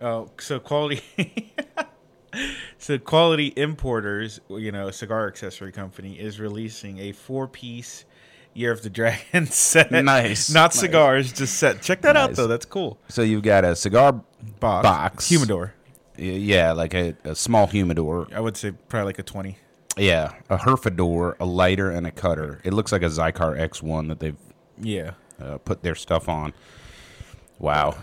Oh, 0.00 0.30
so 0.38 0.60
quality. 0.60 1.02
so 2.78 2.98
quality 2.98 3.52
importers, 3.56 4.40
you 4.48 4.70
know, 4.72 4.88
a 4.88 4.92
cigar 4.92 5.26
accessory 5.26 5.72
company 5.72 6.18
is 6.18 6.38
releasing 6.38 6.98
a 6.98 7.12
four-piece 7.12 8.04
Year 8.54 8.72
of 8.72 8.82
the 8.82 8.90
Dragon 8.90 9.46
set. 9.50 9.92
Nice. 9.92 10.50
Not 10.50 10.70
Nice. 10.72 10.80
cigars, 10.80 11.32
just 11.32 11.56
set. 11.58 11.80
Check 11.82 12.00
that 12.02 12.16
out 12.16 12.30
Nice. 12.30 12.36
though. 12.36 12.46
That's 12.46 12.64
cool. 12.64 12.98
So 13.08 13.22
you've 13.22 13.42
got 13.42 13.64
a 13.64 13.76
cigar 13.76 14.20
Box. 14.60 14.82
Box. 14.82 15.28
Humidor. 15.28 15.74
yeah, 16.16 16.72
like 16.72 16.94
a, 16.94 17.14
a 17.24 17.34
small 17.34 17.66
humidor. 17.66 18.26
I 18.34 18.40
would 18.40 18.56
say 18.56 18.72
probably 18.88 19.06
like 19.06 19.18
a 19.18 19.22
20. 19.22 19.58
Yeah, 19.96 20.32
a 20.48 20.56
herfador, 20.58 21.34
a 21.40 21.44
lighter, 21.44 21.90
and 21.90 22.06
a 22.06 22.10
cutter. 22.12 22.60
It 22.64 22.72
looks 22.72 22.90
like 22.92 23.02
a 23.02 23.06
Xikar 23.06 23.58
X1 23.58 24.08
that 24.08 24.20
they've 24.20 24.36
Yeah. 24.80 25.12
uh, 25.40 25.58
put 25.58 25.82
their 25.82 25.94
stuff 25.96 26.28
on. 26.28 26.52
Wow. 27.58 27.96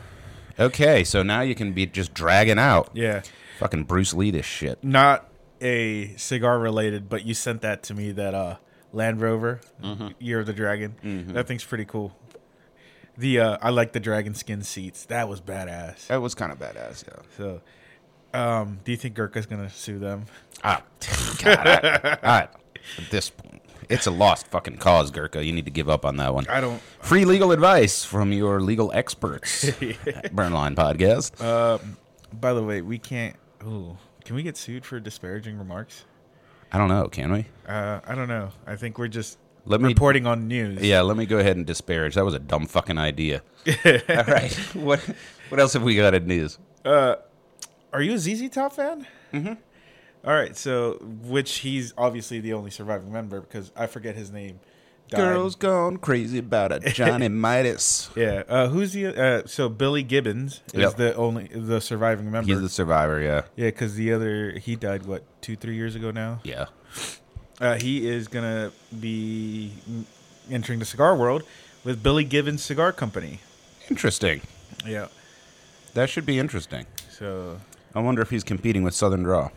Okay, 0.59 1.03
so 1.03 1.21
now 1.23 1.41
you 1.41 1.55
can 1.55 1.73
be 1.73 1.85
just 1.85 2.13
dragging 2.13 2.59
out. 2.59 2.89
Yeah. 2.93 3.21
Fucking 3.59 3.83
Bruce 3.83 4.13
Lee 4.13 4.31
this 4.31 4.45
shit. 4.45 4.83
Not 4.83 5.29
a 5.61 6.13
cigar 6.17 6.59
related, 6.59 7.09
but 7.09 7.25
you 7.25 7.33
sent 7.33 7.61
that 7.61 7.83
to 7.83 7.93
me 7.93 8.11
that 8.13 8.33
uh 8.33 8.57
Land 8.93 9.21
Rover 9.21 9.59
Year 10.19 10.39
of 10.39 10.45
the 10.45 10.53
Dragon. 10.53 10.95
That 11.33 11.47
thing's 11.47 11.63
pretty 11.63 11.85
cool. 11.85 12.15
The 13.17 13.39
uh 13.39 13.57
I 13.61 13.69
like 13.69 13.93
the 13.93 13.99
dragon 13.99 14.33
skin 14.33 14.61
seats. 14.61 15.05
That 15.05 15.27
was 15.29 15.41
badass. 15.41 16.07
That 16.07 16.21
was 16.21 16.35
kind 16.35 16.51
of 16.51 16.59
badass, 16.59 17.05
yeah. 17.07 17.23
So 17.37 17.61
um 18.33 18.79
do 18.83 18.91
you 18.91 18.97
think 18.97 19.15
Gurkha's 19.15 19.45
gonna 19.45 19.69
sue 19.69 19.99
them? 19.99 20.25
Ah, 20.63 20.81
God, 21.43 21.57
I, 21.67 22.17
I, 22.23 22.39
at 22.41 23.09
this 23.09 23.29
point, 23.29 23.44
it's 23.89 24.07
a 24.07 24.11
lost 24.11 24.47
fucking 24.47 24.77
cause, 24.77 25.11
Gurkha. 25.11 25.43
You 25.43 25.51
need 25.53 25.65
to 25.65 25.71
give 25.71 25.89
up 25.89 26.05
on 26.05 26.17
that 26.17 26.33
one. 26.33 26.45
I 26.47 26.61
don't 26.61 26.81
Free 26.99 27.25
legal 27.25 27.51
advice 27.51 28.03
from 28.03 28.31
your 28.31 28.61
legal 28.61 28.91
experts. 28.93 29.65
Burnline 30.33 30.75
Podcast. 30.75 31.81
by 32.39 32.53
the 32.53 32.63
way, 32.63 32.81
we 32.81 32.97
can't 32.97 33.35
ooh, 33.63 33.97
can 34.23 34.35
we 34.35 34.43
get 34.43 34.57
sued 34.57 34.85
for 34.85 34.99
disparaging 34.99 35.57
remarks? 35.57 36.05
I 36.71 36.77
don't 36.77 36.89
know, 36.89 37.07
can 37.07 37.31
we? 37.31 37.45
Uh 37.67 37.99
I 38.05 38.15
don't 38.15 38.27
know. 38.27 38.49
I 38.67 38.75
think 38.75 38.97
we're 38.97 39.07
just 39.07 39.37
Let 39.65 39.81
me- 39.81 39.87
reporting 39.89 40.25
on 40.27 40.47
news. 40.47 40.81
Yeah, 40.81 41.01
let 41.01 41.15
me 41.17 41.25
go 41.25 41.37
ahead 41.39 41.55
and 41.57 41.65
disparage. 41.65 42.15
That 42.15 42.25
was 42.25 42.33
a 42.33 42.39
dumb 42.39 42.65
fucking 42.67 42.97
idea. 42.97 43.41
All 43.85 44.23
right. 44.27 44.53
What 44.73 44.99
what 45.49 45.59
else 45.59 45.73
have 45.73 45.83
we 45.83 45.95
got 45.95 46.13
in 46.13 46.27
news? 46.27 46.57
Are 46.85 48.01
you 48.01 48.13
a 48.13 48.17
ZZ 48.17 48.49
Top 48.49 48.73
fan? 48.73 49.07
Mm-hmm. 49.33 49.53
Right, 50.33 50.55
so 50.57 50.93
which 51.23 51.59
he's 51.59 51.93
obviously 51.97 52.39
the 52.39 52.53
only 52.53 52.71
surviving 52.71 53.11
member 53.11 53.41
because 53.41 53.71
I 53.75 53.87
forget 53.87 54.15
his 54.15 54.31
name. 54.31 54.59
Died. 55.07 55.17
Girls 55.19 55.53
gone 55.55 55.97
crazy 55.97 56.39
about 56.39 56.71
a 56.71 56.79
Johnny 56.79 57.27
Midas. 57.29 58.09
Yeah. 58.15 58.41
Uh, 58.47 58.69
who's 58.69 58.93
the? 58.93 59.07
Uh, 59.07 59.43
so 59.45 59.69
Billy 59.69 60.01
Gibbons 60.01 60.61
is 60.73 60.79
Yep. 60.81 60.95
the 60.95 61.15
only 61.15 61.45
the 61.47 61.79
surviving 61.79 62.31
member. 62.31 62.47
He's 62.51 62.61
the 62.61 62.69
survivor, 62.69 63.21
yeah. 63.21 63.43
yeah, 63.55 63.67
because 63.67 63.93
the 63.95 64.11
other 64.11 64.53
he 64.57 64.75
died 64.75 65.05
what 65.05 65.23
two 65.43 65.55
three 65.55 65.75
years 65.75 65.93
ago 65.95 66.09
now. 66.09 66.39
Yeah. 66.43 66.65
Uh, 67.61 67.75
he 67.75 68.07
is 68.07 68.27
gonna 68.27 68.71
be 68.99 69.73
entering 70.49 70.79
the 70.79 70.85
cigar 70.85 71.15
world 71.15 71.43
with 71.83 72.01
Billy 72.01 72.23
Gibbons 72.23 72.63
Cigar 72.63 72.91
Company. 72.91 73.41
Interesting. 73.91 74.41
Yeah. 74.87 75.07
That 75.93 76.09
should 76.09 76.25
be 76.25 76.39
interesting. 76.39 76.87
So 77.11 77.59
I 77.93 77.99
wonder 77.99 78.23
if 78.23 78.31
he's 78.31 78.43
competing 78.43 78.81
with 78.81 78.95
Southern 78.95 79.21
Draw. 79.21 79.49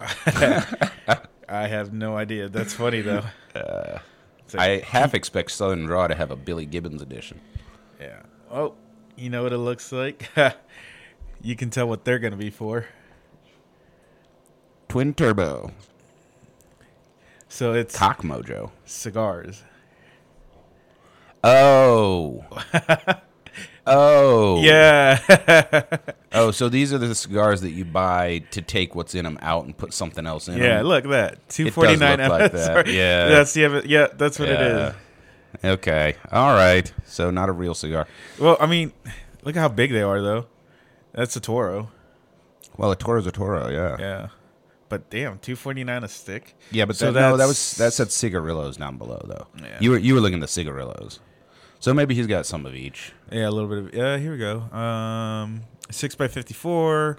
I 1.48 1.66
have 1.68 1.92
no 1.92 2.16
idea. 2.16 2.48
That's 2.48 2.72
funny 2.74 3.00
though. 3.02 3.24
Uh, 3.54 3.98
it's 4.44 4.54
like- 4.54 4.82
I 4.84 4.86
half 4.86 5.14
expect 5.14 5.50
Southern 5.50 5.84
Draw 5.86 6.08
to 6.08 6.14
have 6.14 6.30
a 6.30 6.36
Billy 6.36 6.66
Gibbons 6.66 7.02
edition. 7.02 7.40
Yeah. 8.00 8.22
Oh, 8.50 8.74
you 9.16 9.30
know 9.30 9.42
what 9.42 9.52
it 9.52 9.58
looks 9.58 9.92
like? 9.92 10.28
you 11.42 11.56
can 11.56 11.70
tell 11.70 11.86
what 11.88 12.04
they're 12.04 12.18
going 12.18 12.32
to 12.32 12.36
be 12.36 12.50
for. 12.50 12.86
Twin 14.88 15.14
Turbo. 15.14 15.72
So 17.48 17.72
it's 17.74 17.96
Cock 17.96 18.22
Mojo. 18.22 18.70
cigars. 18.84 19.62
Oh. 21.44 22.44
oh. 23.90 24.62
Yeah. 24.62 25.82
Oh, 26.32 26.52
so 26.52 26.68
these 26.68 26.92
are 26.92 26.98
the 26.98 27.12
cigars 27.12 27.60
that 27.62 27.70
you 27.72 27.84
buy 27.84 28.44
to 28.52 28.62
take 28.62 28.94
what's 28.94 29.16
in 29.16 29.24
them 29.24 29.36
out 29.42 29.64
and 29.64 29.76
put 29.76 29.92
something 29.92 30.26
else 30.28 30.46
in 30.46 30.58
yeah, 30.58 30.76
them. 30.76 30.86
look 30.86 31.04
at 31.04 31.10
that. 31.10 31.48
249 31.48 32.18
look 32.20 32.28
like 32.30 32.52
that. 32.52 32.86
Yeah. 32.86 33.26
That's 33.26 33.52
the 33.52 33.82
yeah, 33.84 34.06
that's 34.14 34.38
what 34.38 34.48
it 34.48 34.60
Yeah. 34.60 34.88
is. 34.90 35.64
Okay. 35.64 36.14
All 36.30 36.54
right. 36.54 36.90
So 37.04 37.32
not 37.32 37.48
a 37.48 37.52
real 37.52 37.74
cigar. 37.74 38.06
Well, 38.38 38.56
I 38.60 38.66
mean, 38.66 38.92
look 39.42 39.56
at 39.56 39.60
how 39.60 39.68
big 39.68 39.90
they 39.90 40.02
are 40.02 40.22
though. 40.22 40.46
That's 41.12 41.34
a 41.34 41.40
Toro. 41.40 41.90
Well, 42.76 42.92
a 42.92 42.96
Toro's 42.96 43.26
a 43.26 43.32
Toro, 43.32 43.68
yeah. 43.68 43.96
Yeah. 43.98 44.28
But 44.88 45.10
damn, 45.10 45.40
249 45.40 46.04
a 46.04 46.08
stick. 46.08 46.54
Yeah, 46.70 46.84
but 46.84 46.94
So 46.94 47.10
that, 47.10 47.20
no, 47.20 47.36
that 47.38 47.46
was 47.46 47.72
that 47.78 47.92
said 47.92 48.12
cigarillos 48.12 48.76
down 48.76 48.98
below 48.98 49.20
though. 49.26 49.48
Yeah. 49.60 49.78
You 49.80 49.90
were 49.90 49.98
you 49.98 50.14
were 50.14 50.20
looking 50.20 50.38
at 50.38 50.42
the 50.42 50.48
cigarillos. 50.48 51.18
So 51.80 51.94
maybe 51.94 52.14
he's 52.14 52.26
got 52.26 52.44
some 52.46 52.66
of 52.66 52.74
each. 52.74 53.12
Yeah, 53.32 53.48
a 53.48 53.50
little 53.50 53.68
bit 53.68 53.78
of. 53.78 53.94
Yeah, 53.94 54.18
here 54.18 54.32
we 54.32 54.38
go. 54.38 54.60
Um, 54.76 55.62
six 55.90 56.14
by 56.14 56.28
fifty-four. 56.28 57.18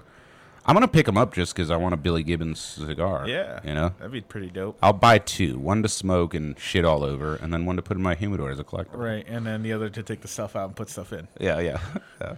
I'm 0.64 0.74
gonna 0.74 0.86
pick 0.86 1.08
him 1.08 1.18
up 1.18 1.34
just 1.34 1.54
because 1.54 1.72
I 1.72 1.76
want 1.76 1.94
a 1.94 1.96
Billy 1.96 2.22
Gibbons 2.22 2.60
cigar. 2.60 3.26
Yeah, 3.26 3.58
you 3.64 3.74
know, 3.74 3.92
that'd 3.98 4.12
be 4.12 4.20
pretty 4.20 4.50
dope. 4.50 4.78
I'll 4.80 4.92
buy 4.92 5.18
two, 5.18 5.58
one 5.58 5.82
to 5.82 5.88
smoke 5.88 6.34
and 6.34 6.56
shit 6.56 6.84
all 6.84 7.02
over, 7.02 7.34
and 7.34 7.52
then 7.52 7.66
one 7.66 7.74
to 7.74 7.82
put 7.82 7.96
in 7.96 8.02
my 8.04 8.14
humidor 8.14 8.50
as 8.50 8.60
a 8.60 8.64
collector. 8.64 8.96
Right, 8.96 9.24
and 9.26 9.44
then 9.44 9.64
the 9.64 9.72
other 9.72 9.90
to 9.90 10.02
take 10.04 10.20
the 10.20 10.28
stuff 10.28 10.54
out 10.54 10.66
and 10.68 10.76
put 10.76 10.88
stuff 10.88 11.12
in. 11.12 11.26
Yeah, 11.40 11.58
yeah. 11.58 11.80
yeah. 12.20 12.34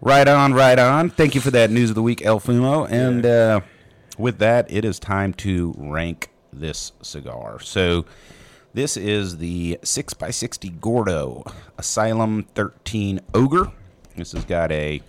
Right 0.00 0.26
on, 0.26 0.52
right 0.52 0.78
on. 0.78 1.08
Thank 1.08 1.36
you 1.36 1.40
for 1.40 1.52
that 1.52 1.70
news 1.70 1.90
of 1.90 1.94
the 1.94 2.02
week, 2.02 2.26
El 2.26 2.40
Fumo. 2.40 2.90
And 2.90 3.24
uh, 3.24 3.60
with 4.18 4.38
that, 4.38 4.70
it 4.70 4.84
is 4.84 4.98
time 4.98 5.32
to 5.34 5.72
rank 5.78 6.30
this 6.52 6.92
cigar. 7.00 7.60
So 7.60 8.04
this 8.74 8.96
is 8.96 9.38
the 9.38 9.78
6x60 9.82 10.80
Gordo 10.80 11.44
Asylum 11.78 12.46
13 12.54 13.20
Ogre. 13.32 13.72
This 14.16 14.32
has 14.32 14.44
got 14.44 14.72
a 14.72 15.00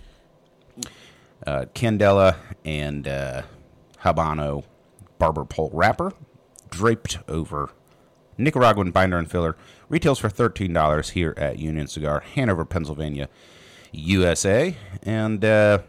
uh, 1.46 1.66
Candela 1.74 2.36
and 2.64 3.06
uh, 3.06 3.42
Habano 4.02 4.64
barber 5.18 5.44
pole 5.44 5.70
wrapper 5.72 6.12
draped 6.70 7.18
over 7.28 7.70
Nicaraguan 8.38 8.92
binder 8.92 9.18
and 9.18 9.30
filler. 9.30 9.56
Retails 9.88 10.20
for 10.20 10.28
$13 10.28 11.10
here 11.10 11.34
at 11.36 11.58
Union 11.58 11.88
Cigar, 11.88 12.20
Hanover, 12.20 12.64
Pennsylvania, 12.64 13.28
USA. 13.92 14.76
And 15.02 15.44
uh, 15.44 15.80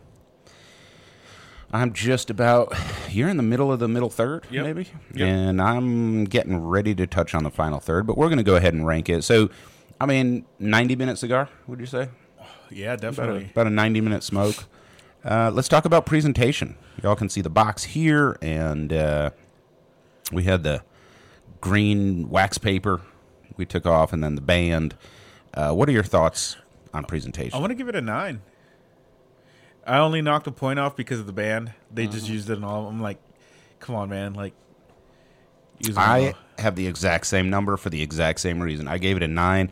I'm 1.72 1.92
just 1.94 2.30
about, 2.30 2.74
you're 3.10 3.28
in 3.30 3.38
the 3.38 3.44
middle 3.44 3.72
of 3.72 3.80
the 3.80 3.88
middle 3.90 4.10
third, 4.10 4.46
Yep. 4.50 4.64
maybe? 4.66 4.88
Yep. 5.14 5.28
And 5.28 5.62
I'm 5.62 6.24
getting 6.26 6.58
ready 6.66 6.96
to 6.96 7.06
touch 7.06 7.36
on 7.36 7.44
the 7.44 7.52
final 7.52 7.80
third, 7.80 8.08
but 8.08 8.18
we're 8.18 8.28
going 8.28 8.38
to 8.38 8.44
go 8.44 8.56
ahead 8.56 8.74
and 8.74 8.86
rank 8.88 9.10
it. 9.10 9.24
So, 9.24 9.50
I 10.00 10.06
mean, 10.06 10.46
90 10.60 10.96
minute 10.96 11.18
cigar, 11.18 11.50
would 11.68 11.80
you 11.80 11.86
say? 11.86 12.10
Yeah, 12.70 12.94
About 12.94 12.98
a, 13.00 13.02
definitely. 13.12 13.50
about 13.52 13.68
a 13.68 13.72
90 13.72 14.02
minute 14.02 14.24
smoke. 14.24 14.66
Uh, 15.26 15.52
let's 15.54 15.68
talk 15.68 15.84
about 15.86 16.06
presentation. 16.06 16.78
Y'all 17.04 17.16
can 17.16 17.28
see 17.28 17.42
the 17.42 17.50
box 17.50 17.84
here, 17.84 18.38
and 18.42 18.94
uh, 18.94 19.32
we 20.32 20.44
had 20.44 20.64
the 20.64 20.84
green 21.60 22.30
wax 22.30 22.58
paper 22.58 23.02
we 23.58 23.66
took 23.66 23.86
off, 23.86 24.14
and 24.14 24.24
then 24.24 24.36
the 24.36 24.42
band. 24.42 24.96
Uh, 25.54 25.74
what 25.74 25.90
are 25.90 25.92
your 25.92 26.04
thoughts 26.04 26.56
on 26.94 27.04
presentation? 27.04 27.58
I 27.58 27.60
want 27.60 27.72
to 27.72 27.76
give 27.76 27.90
it 27.90 27.96
a 27.96 28.02
nine. 28.02 28.42
I 29.88 30.00
only 30.00 30.22
knocked 30.22 30.48
a 30.48 30.52
point 30.52 30.80
off 30.80 30.96
because 30.96 31.20
of 31.20 31.26
the 31.28 31.34
band. 31.34 31.74
They 31.92 32.04
Mm-hmm. 32.04 32.12
just 32.12 32.30
used 32.30 32.50
it 32.50 32.58
in 32.58 32.64
all. 32.64 32.88
I'm 32.88 33.02
like, 33.02 33.18
come 33.80 33.96
on, 33.96 34.10
man! 34.10 34.34
Like, 34.34 34.54
use 35.80 35.98
I 35.98 36.28
all. 36.28 36.34
have 36.60 36.76
the 36.76 36.88
exact 36.88 37.28
same 37.28 37.50
number 37.50 37.78
for 37.78 37.90
the 37.90 38.02
exact 38.02 38.40
same 38.40 38.62
reason. 38.62 38.88
I 38.88 38.98
gave 38.98 39.18
it 39.18 39.24
a 39.24 39.28
nine. 39.28 39.72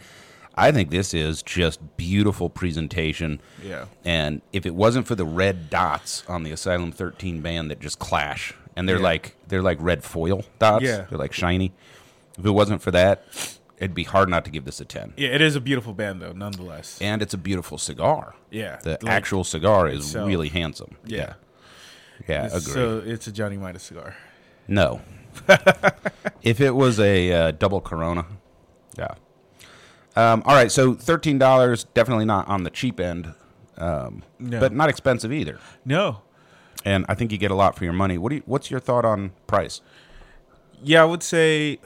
I 0.58 0.72
think 0.72 0.90
this 0.90 1.14
is 1.14 1.44
just 1.44 1.98
beautiful 1.98 2.50
presentation. 2.50 3.42
Yeah. 3.62 3.86
And 4.06 4.42
if 4.54 4.66
it 4.66 4.74
wasn't 4.74 5.06
for 5.06 5.16
the 5.16 5.26
red 5.26 5.70
dots 5.70 6.24
on 6.30 6.44
the 6.44 6.52
Asylum 6.54 6.94
13 6.94 7.42
band 7.42 7.70
that 7.72 7.82
just 7.82 8.00
clash, 8.00 8.54
and 8.76 8.88
they're 8.88 8.96
Yeah. 8.98 9.04
like 9.04 9.36
they're 9.50 9.62
like 9.62 9.78
red 9.82 10.04
foil 10.04 10.46
dots. 10.60 10.86
Yeah. 10.86 11.06
They're 11.10 11.20
like 11.20 11.34
shiny. 11.34 11.74
If 12.38 12.46
it 12.46 12.52
wasn't 12.52 12.82
for 12.82 12.92
that, 12.92 13.26
it'd 13.78 13.94
be 13.96 14.04
hard 14.04 14.30
not 14.30 14.46
to 14.46 14.52
give 14.52 14.66
this 14.66 14.80
a 14.82 14.86
10. 14.86 15.14
Yeah, 15.18 15.30
it 15.30 15.42
is 15.42 15.56
a 15.56 15.62
beautiful 15.62 15.94
band 15.94 16.22
though, 16.22 16.32
nonetheless. 16.34 16.98
And 17.02 17.22
it's 17.22 17.34
a 17.34 17.38
beautiful 17.38 17.78
cigar. 17.78 18.36
Yeah, 18.52 18.78
The 18.78 18.92
like, 19.02 19.06
actual 19.12 19.44
cigar 19.44 19.88
is 19.90 20.06
itself. 20.06 20.28
really 20.28 20.50
handsome. 20.50 20.98
Yeah. 21.06 21.34
Yeah, 22.28 22.46
it's- 22.46 22.62
agree. 22.68 22.74
So 22.74 23.04
it's 23.06 23.28
a 23.28 23.32
Johnny 23.32 23.58
Midas 23.58 23.84
cigar. 23.84 24.16
No. 24.68 25.02
if 26.42 26.62
it 26.62 26.72
was 26.72 27.00
a 27.00 27.32
uh, 27.32 27.52
double 27.52 27.82
Corona, 27.82 28.26
yeah. 28.98 29.16
Um, 30.16 30.42
all 30.46 30.56
right, 30.56 30.72
so 30.72 30.94
thirteen 30.94 31.38
dollars, 31.38 31.84
definitely 31.94 32.24
not 32.24 32.48
on 32.48 32.64
the 32.64 32.70
cheap 32.70 33.02
end, 33.02 33.34
um, 33.78 34.24
No. 34.40 34.62
but 34.62 34.72
not 34.72 34.88
expensive 34.90 35.34
either. 35.34 35.60
No, 35.84 36.22
And 36.86 37.06
I 37.10 37.16
think 37.16 37.34
you 37.34 37.38
get 37.38 37.52
a 37.52 37.56
lot 37.56 37.76
for 37.76 37.84
your 37.84 37.92
money. 37.94 38.18
What 38.18 38.30
do 38.30 38.36
you, 38.36 38.44
What's 38.46 38.72
your 38.72 38.80
thought 38.80 39.04
on 39.04 39.32
price? 39.46 39.82
yeah, 40.82 41.02
I 41.02 41.06
would 41.06 41.22
say 41.24 41.80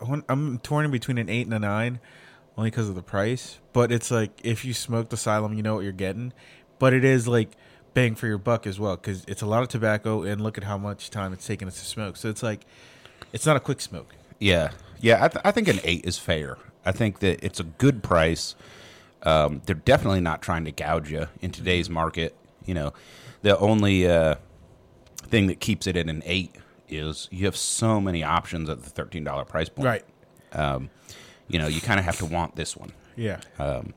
I'm- 0.00 0.58
torn 0.62 0.90
between 0.90 1.18
an 1.18 1.28
eight 1.28 1.46
and 1.46 1.54
a 1.54 1.58
nine, 1.58 2.00
only 2.56 2.70
because 2.70 2.88
of 2.88 2.94
the 2.94 3.02
price. 3.02 3.58
But 3.72 3.90
it's 3.92 4.10
like 4.10 4.40
if 4.44 4.64
you 4.64 4.74
smoke 4.74 5.08
the 5.08 5.14
Asylum, 5.14 5.54
you 5.54 5.62
know 5.62 5.74
what 5.74 5.84
you're 5.84 5.92
getting. 5.92 6.32
But 6.78 6.92
it 6.92 7.04
is 7.04 7.26
like 7.26 7.50
bang 7.94 8.14
for 8.14 8.26
your 8.26 8.38
buck 8.38 8.66
as 8.66 8.78
well 8.78 8.96
because 8.96 9.24
it's 9.26 9.40
a 9.42 9.46
lot 9.46 9.62
of 9.62 9.68
tobacco, 9.68 10.22
and 10.22 10.40
look 10.40 10.58
at 10.58 10.64
how 10.64 10.76
much 10.76 11.10
time 11.10 11.32
it's 11.32 11.46
taking 11.46 11.66
us 11.68 11.78
to 11.78 11.84
smoke. 11.86 12.16
So 12.16 12.28
it's 12.28 12.42
like 12.42 12.66
it's 13.32 13.46
not 13.46 13.56
a 13.56 13.60
quick 13.60 13.80
smoke. 13.80 14.14
Yeah, 14.38 14.70
yeah, 15.00 15.24
I, 15.24 15.28
th- 15.28 15.40
I 15.44 15.50
think 15.50 15.68
an 15.68 15.80
eight 15.84 16.04
is 16.04 16.18
fair. 16.18 16.58
I 16.84 16.92
think 16.92 17.20
that 17.20 17.42
it's 17.44 17.58
a 17.58 17.64
good 17.64 18.02
price. 18.02 18.54
Um, 19.22 19.62
they're 19.64 19.74
definitely 19.74 20.20
not 20.20 20.42
trying 20.42 20.64
to 20.66 20.72
gouge 20.72 21.10
you 21.10 21.26
in 21.40 21.50
today's 21.50 21.88
market. 21.88 22.36
You 22.66 22.74
know, 22.74 22.92
the 23.42 23.58
only 23.58 24.06
uh, 24.06 24.36
thing 25.22 25.46
that 25.46 25.58
keeps 25.60 25.86
it 25.86 25.96
at 25.96 26.08
an 26.08 26.22
eight 26.26 26.54
is 26.88 27.28
you 27.30 27.44
have 27.46 27.56
so 27.56 28.00
many 28.00 28.22
options 28.22 28.68
at 28.68 28.82
the 28.82 28.90
thirteen 28.90 29.24
dollar 29.24 29.44
price 29.44 29.68
point. 29.68 29.86
Right. 29.86 30.04
Um, 30.52 30.90
you 31.48 31.58
know, 31.58 31.66
you 31.66 31.80
kind 31.80 31.98
of 32.00 32.04
have 32.06 32.18
to 32.18 32.26
want 32.26 32.56
this 32.56 32.76
one. 32.76 32.92
Yeah. 33.16 33.40
Um, 33.58 33.94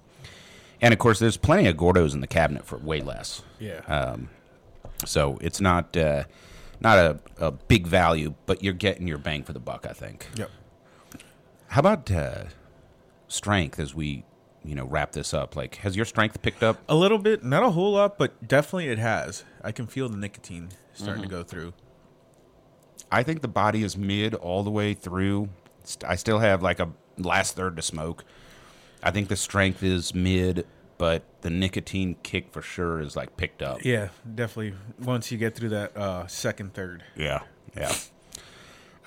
And 0.82 0.94
of 0.94 1.00
course, 1.00 1.20
there's 1.20 1.38
plenty 1.38 1.68
of 1.68 1.76
Gordos 1.76 2.14
in 2.14 2.22
the 2.22 2.28
cabinet 2.28 2.66
for 2.66 2.78
way 2.78 3.02
less. 3.02 3.42
yeah. 3.60 3.80
Um, 3.88 4.30
so 5.06 5.38
it's 5.42 5.60
not 5.62 5.96
uh, 5.98 6.24
not 6.80 6.98
a, 6.98 7.20
a 7.38 7.52
big 7.52 7.88
value, 7.88 8.36
but 8.46 8.64
you're 8.64 8.74
getting 8.74 9.08
your 9.08 9.18
bang 9.18 9.44
for 9.44 9.54
the 9.54 9.60
buck. 9.60 9.86
I 9.90 9.94
think. 9.94 10.28
yep. 10.36 10.50
How 11.68 11.80
about 11.82 12.10
uh, 12.12 12.46
strength 13.28 13.80
as 13.80 13.94
we, 13.94 14.24
you 14.64 14.76
know, 14.76 14.86
wrap 14.86 15.12
this 15.12 15.34
up? 15.34 15.56
Like, 15.56 15.76
has 15.78 15.96
your 15.96 16.06
strength 16.06 16.42
picked 16.42 16.64
up? 16.64 16.78
A 16.90 16.96
little 16.96 17.18
bit, 17.20 17.44
not 17.44 17.64
a 17.64 17.70
whole 17.72 17.92
lot, 17.94 18.18
but 18.18 18.48
definitely 18.48 18.88
it 18.90 18.98
has. 19.00 19.44
I 19.64 19.72
can 19.72 19.86
feel 19.88 20.10
the 20.10 20.18
nicotine 20.18 20.70
starting 20.94 21.24
Mm-hmm. 21.24 21.30
to 21.32 21.36
go 21.38 21.44
through. 21.44 21.74
I 23.12 23.24
think 23.24 23.42
the 23.42 23.48
body 23.48 23.84
is 23.84 23.98
mid 23.98 24.36
all 24.36 24.64
the 24.64 24.70
way 24.72 24.94
through. 24.94 25.50
I 26.08 26.16
still 26.16 26.40
have 26.40 26.62
like 26.62 26.80
a 26.80 26.90
last 27.18 27.56
third 27.56 27.76
to 27.78 27.82
smoke. 27.82 28.24
I 29.02 29.12
think 29.12 29.30
the 29.30 29.36
strength 29.36 29.82
is 29.82 30.14
mid, 30.14 30.68
but 30.98 31.24
the 31.42 31.50
nicotine 31.50 32.18
kick 32.22 32.52
for 32.52 32.62
sure 32.62 33.00
is 33.00 33.16
like 33.16 33.38
picked 33.38 33.62
up. 33.62 33.84
Yeah, 33.84 34.10
definitely. 34.36 34.74
Once 35.00 35.32
you 35.32 35.38
get 35.38 35.56
through 35.56 35.70
that 35.70 35.96
uh, 35.98 36.28
second, 36.28 36.74
third. 36.74 37.04
Yeah, 37.16 37.42
yeah. 37.76 37.96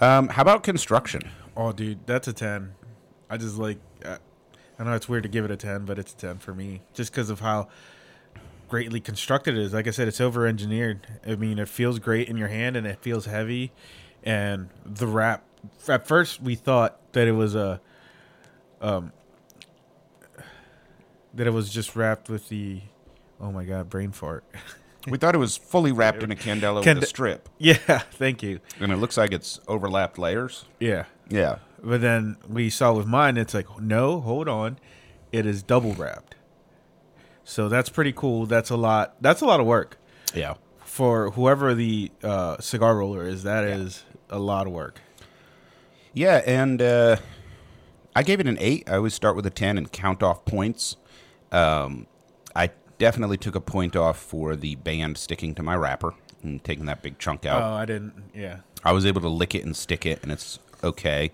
Um, 0.01 0.29
how 0.29 0.43
about 0.43 0.63
construction? 0.63 1.31
Oh, 1.57 1.73
dude, 1.73 2.07
that's 2.07 2.27
a 2.27 2.33
ten. 2.33 2.75
I 3.31 3.37
just 3.37 3.57
like. 3.57 3.79
Uh, 4.05 4.19
I 4.79 4.85
know 4.85 4.95
it's 4.95 5.09
weird 5.09 5.23
to 5.23 5.29
give 5.29 5.45
it 5.45 5.51
a 5.51 5.57
ten, 5.57 5.85
but 5.85 5.99
it's 5.99 6.13
a 6.13 6.17
ten 6.17 6.39
for 6.39 6.55
me, 6.55 6.83
just 6.95 7.13
because 7.13 7.31
of 7.31 7.41
how 7.41 7.69
greatly 8.73 9.01
constructed 9.01 9.55
it 9.55 9.61
is. 9.61 9.75
Like 9.75 9.87
I 9.87 9.91
said, 9.91 10.09
it's 10.09 10.19
over 10.19 10.47
engineered. 10.47 11.07
I 11.27 11.35
mean, 11.35 11.59
it 11.59 11.69
feels 11.69 11.99
great 11.99 12.31
in 12.31 12.39
your 12.39 12.49
hand, 12.49 12.75
and 12.75 12.87
it 12.87 13.01
feels 13.03 13.27
heavy, 13.27 13.71
and 14.23 14.71
the 14.87 15.07
wrap. 15.07 15.45
At 15.89 16.07
first, 16.09 16.41
we 16.41 16.55
thought 16.55 16.99
that 17.13 17.29
it 17.29 17.33
was 17.33 17.55
a, 17.55 17.83
um, 18.81 19.13
that 21.35 21.47
it 21.47 21.51
was 21.51 21.69
just 21.69 21.95
wrapped 21.95 22.31
with 22.31 22.49
the. 22.49 22.81
Oh 23.43 23.53
my 23.53 23.65
god, 23.65 23.91
brain 23.91 24.11
fart. 24.11 24.43
We 25.09 25.19
thought 25.19 25.35
it 25.35 25.39
was 25.39 25.57
fully 25.57 25.91
wrapped 25.91 26.23
in 26.23 26.31
a 26.31 26.37
candela 26.37 26.77
with 26.77 27.03
a 27.03 27.07
strip, 27.07 27.49
yeah, 27.59 27.75
thank 28.13 28.41
you. 28.41 28.61
and 28.79 28.93
it 28.93 28.99
looks 28.99 29.17
like 29.17 29.33
it's 29.33 29.59
overlapped 29.67 30.17
layers. 30.17 30.67
Yeah. 30.79 31.07
Yeah, 31.29 31.59
But 31.83 32.03
then 32.03 32.37
we 32.49 32.71
saw 32.71 32.93
with 32.93 33.09
mine, 33.09 33.37
it's 33.37 33.53
like, 33.53 33.67
no, 33.81 34.21
hold 34.21 34.47
on, 34.49 34.79
it 35.33 35.45
is 35.45 35.65
double 35.65 35.95
wrapped. 35.95 36.37
So 37.45 37.69
that's 37.69 37.89
pretty 37.89 38.13
cool. 38.13 38.47
That's 38.47 38.71
a 38.71 38.77
lot. 38.77 39.17
That's 39.21 39.41
a 39.41 39.47
lot 39.47 39.61
of 39.61 39.67
work 39.67 39.99
yeah. 40.35 40.55
for 40.85 41.31
whoever 41.33 41.75
the 41.75 42.11
uh, 42.23 42.59
cigar 42.61 42.97
roller 42.97 43.25
is. 43.27 43.43
That 43.43 43.65
is 43.65 44.05
a 44.31 44.39
lot 44.39 44.67
of 44.67 44.73
work. 44.73 45.01
Yeah, 46.15 46.43
and 46.47 46.81
uh, 46.81 47.17
I 48.15 48.23
gave 48.23 48.41
it 48.41 48.47
an 48.47 48.59
eight. 48.61 48.89
I 48.89 48.97
always 48.97 49.15
start 49.15 49.37
with 49.37 49.47
a 49.47 49.51
ten 49.51 49.79
and 49.79 49.91
count 49.91 50.23
off 50.23 50.45
points. 50.45 50.97
Um, 51.51 52.07
I 52.55 52.71
definitely 52.99 53.39
took 53.39 53.55
a 53.55 53.61
point 53.61 53.97
off 53.97 54.19
for 54.19 54.55
the 54.55 54.77
band 54.77 55.19
sticking 55.19 55.55
to 55.57 55.63
my 55.63 55.75
wrapper 55.75 56.15
and 56.43 56.63
taking 56.63 56.87
that 56.87 57.03
big 57.03 57.19
chunk 57.19 57.47
out. 57.47 57.63
Oh, 57.63 57.75
I 57.75 57.85
didn't. 57.85 58.31
Yeah. 58.35 58.59
I 58.85 58.93
was 58.93 59.07
able 59.07 59.21
to 59.23 59.29
lick 59.29 59.55
it 59.55 59.65
and 59.65 59.77
stick 59.77 60.07
it, 60.07 60.23
and 60.23 60.33
it's 60.33 60.59
okay. 60.83 61.33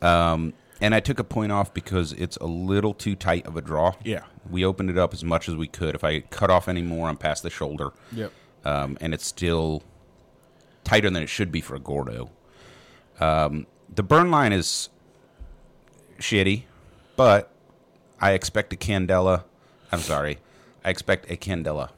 Um, 0.00 0.52
and 0.80 0.94
I 0.94 1.00
took 1.00 1.18
a 1.18 1.24
point 1.24 1.52
off 1.52 1.72
because 1.74 2.12
it's 2.12 2.36
a 2.38 2.46
little 2.46 2.94
too 2.94 3.14
tight 3.16 3.46
of 3.46 3.56
a 3.56 3.60
draw. 3.60 3.94
Yeah. 4.04 4.24
We 4.50 4.64
opened 4.64 4.90
it 4.90 4.98
up 4.98 5.12
as 5.12 5.24
much 5.24 5.48
as 5.48 5.56
we 5.56 5.66
could. 5.68 5.94
If 5.94 6.04
I 6.04 6.20
cut 6.20 6.50
off 6.50 6.68
any 6.68 6.82
more, 6.82 7.08
I'm 7.08 7.16
past 7.16 7.42
the 7.42 7.50
shoulder. 7.50 7.90
Yep. 8.12 8.32
Um, 8.64 8.98
and 9.00 9.12
it's 9.14 9.26
still 9.26 9.82
tighter 10.84 11.10
than 11.10 11.22
it 11.22 11.28
should 11.28 11.50
be 11.52 11.60
for 11.60 11.74
a 11.74 11.80
Gordo. 11.80 12.30
Um, 13.20 13.66
the 13.94 14.02
burn 14.02 14.30
line 14.30 14.52
is 14.52 14.88
shitty, 16.18 16.62
but 17.16 17.50
I 18.20 18.32
expect 18.32 18.72
a 18.72 18.76
Candela. 18.76 19.44
I'm 19.92 20.00
sorry. 20.00 20.38
I 20.84 20.90
expect 20.90 21.30
a 21.30 21.36
Candela 21.36 21.90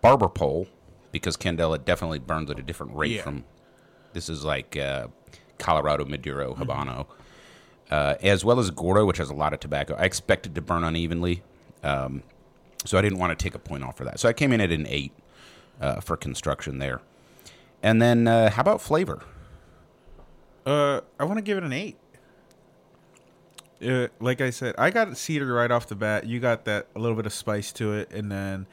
barber 0.00 0.28
pole 0.28 0.68
because 1.12 1.36
Candela 1.36 1.82
definitely 1.84 2.18
burns 2.18 2.50
at 2.50 2.58
a 2.58 2.62
different 2.62 2.94
rate 2.94 3.12
Yeah. 3.12 3.22
from. 3.22 3.44
This 4.12 4.28
is 4.28 4.44
like 4.44 4.76
uh, 4.76 5.08
Colorado 5.58 6.04
Maduro 6.04 6.54
Habano. 6.54 7.06
Uh, 7.90 8.14
as 8.22 8.44
well 8.44 8.58
as 8.58 8.70
Gordo, 8.70 9.04
which 9.04 9.18
has 9.18 9.30
a 9.30 9.34
lot 9.34 9.52
of 9.52 9.60
tobacco. 9.60 9.96
I 9.98 10.04
expected 10.04 10.54
to 10.54 10.60
burn 10.62 10.84
unevenly, 10.84 11.42
um, 11.82 12.22
so 12.84 12.96
I 12.98 13.02
didn't 13.02 13.18
want 13.18 13.36
to 13.36 13.42
take 13.42 13.54
a 13.54 13.58
point 13.58 13.82
off 13.84 13.96
for 13.96 14.04
that. 14.04 14.20
So 14.20 14.28
I 14.28 14.32
came 14.32 14.52
in 14.52 14.60
at 14.60 14.70
an 14.70 14.86
eight 14.88 15.12
uh, 15.80 16.00
for 16.00 16.16
construction 16.16 16.78
there. 16.78 17.00
And 17.82 18.00
then, 18.00 18.28
uh, 18.28 18.50
how 18.50 18.60
about 18.60 18.80
flavor? 18.80 19.22
Uh, 20.66 21.00
I 21.18 21.24
want 21.24 21.38
to 21.38 21.42
give 21.42 21.58
it 21.58 21.64
an 21.64 21.72
eight. 21.72 21.96
Uh, 23.82 24.08
like 24.20 24.42
I 24.42 24.50
said, 24.50 24.74
I 24.76 24.90
got 24.90 25.16
cedar 25.16 25.54
right 25.54 25.70
off 25.70 25.86
the 25.86 25.94
bat. 25.94 26.26
You 26.26 26.38
got 26.38 26.66
that 26.66 26.86
a 26.94 26.98
little 26.98 27.16
bit 27.16 27.24
of 27.24 27.32
spice 27.32 27.72
to 27.72 27.94
it, 27.94 28.12
and 28.12 28.30
then 28.30 28.66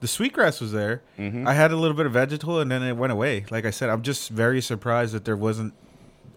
the 0.00 0.06
sweetgrass 0.06 0.60
was 0.60 0.72
there. 0.72 1.02
I 1.46 1.54
had 1.54 1.72
a 1.72 1.76
little 1.76 1.96
bit 1.96 2.04
of 2.04 2.12
vegetal, 2.12 2.60
and 2.60 2.70
then 2.70 2.82
it 2.82 2.94
went 2.94 3.10
away. 3.10 3.46
Like 3.50 3.64
I 3.64 3.70
said, 3.70 3.88
I'm 3.88 4.02
just 4.02 4.28
very 4.28 4.60
surprised 4.60 5.14
that 5.14 5.24
there 5.24 5.36
wasn't 5.36 5.72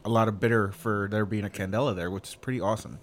a 0.05 0.09
lot 0.09 0.27
of 0.27 0.39
bitter 0.39 0.71
for 0.71 1.07
there 1.11 1.25
being 1.25 1.45
a 1.45 1.49
candela 1.49 1.95
there, 1.95 2.11
which 2.11 2.29
is 2.29 2.35
pretty 2.35 2.59
awesome. 2.61 2.99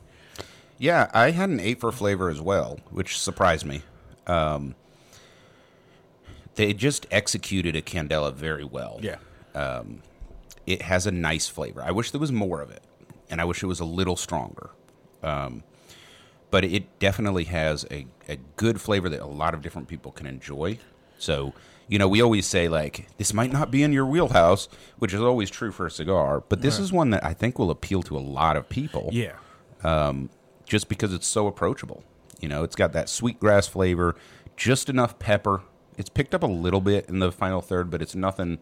Yeah, 0.79 1.11
I 1.13 1.31
had 1.33 1.51
an 1.51 1.61
eight 1.61 1.81
for 1.81 1.93
flavor 1.93 2.31
as 2.31 2.41
well, 2.41 2.79
which 2.91 3.19
surprised 3.19 3.67
me. 3.67 3.83
Um, 4.27 4.75
they 6.55 6.73
just 6.73 7.07
executed 7.11 7.77
a 7.77 7.83
candela 7.83 8.33
very 8.33 8.65
well. 8.65 8.99
Yeah. 9.03 9.17
Um, 9.55 10.03
it 10.67 10.83
has 10.83 11.07
a 11.07 11.11
nice 11.11 11.49
flavor. 11.49 11.83
I 11.83 11.91
wish 11.91 12.11
there 12.11 12.21
was 12.21 12.33
more 12.33 12.61
of 12.61 12.71
it, 12.71 12.83
and 13.29 13.41
I 13.41 13.45
wish 13.45 13.63
it 13.63 13.67
was 13.67 13.81
a 13.81 13.85
little 13.85 14.17
stronger. 14.17 14.71
Um, 15.23 15.65
but 16.51 16.65
it 16.65 16.99
definitely 16.99 17.45
has 17.45 17.85
a, 17.91 18.07
a 18.29 18.37
good 18.57 18.81
flavor 18.81 19.09
that 19.09 19.21
a 19.21 19.27
lot 19.27 19.55
of 19.55 19.63
different 19.63 19.89
people 19.89 20.13
can 20.13 20.27
enjoy. 20.27 20.79
So, 21.19 21.53
you 21.91 21.99
know, 21.99 22.09
we 22.09 22.23
always 22.23 22.47
say, 22.47 22.69
like, 22.69 23.09
this 23.19 23.35
might 23.35 23.53
not 23.53 23.71
be 23.71 23.83
in 23.83 23.93
your 23.93 24.07
wheelhouse, 24.07 24.69
which 24.99 25.13
is 25.13 25.21
always 25.21 25.51
true 25.51 25.73
for 25.73 25.87
a 25.87 25.91
cigar, 25.91 26.43
but 26.49 26.63
this 26.63 26.79
is 26.79 26.93
one 26.93 27.11
that 27.11 27.25
I 27.25 27.35
think 27.35 27.59
will 27.59 27.71
appeal 27.71 28.03
to 28.05 28.17
a 28.17 28.21
lot 28.21 28.57
of 28.57 28.69
people 28.69 29.11
Yeah. 29.13 29.33
Um, 29.83 30.31
just 30.67 30.89
because 30.89 31.13
it's 31.13 31.27
so 31.27 31.49
approachable. 31.49 32.05
You 32.41 32.49
know, 32.49 32.63
it's 32.63 32.77
got 32.77 32.93
that 32.93 33.09
sweet 33.09 33.41
grass 33.41 33.67
flavor, 33.67 34.15
just 34.57 34.89
enough 34.89 35.19
pepper. 35.19 35.63
It's 35.99 36.09
picked 36.09 36.33
up 36.33 36.45
a 36.45 36.47
little 36.47 36.81
bit 36.81 37.09
in 37.09 37.19
the 37.19 37.33
final 37.33 37.61
third, 37.61 37.91
but 37.91 38.01
it's 38.01 38.15
nothing, 38.15 38.59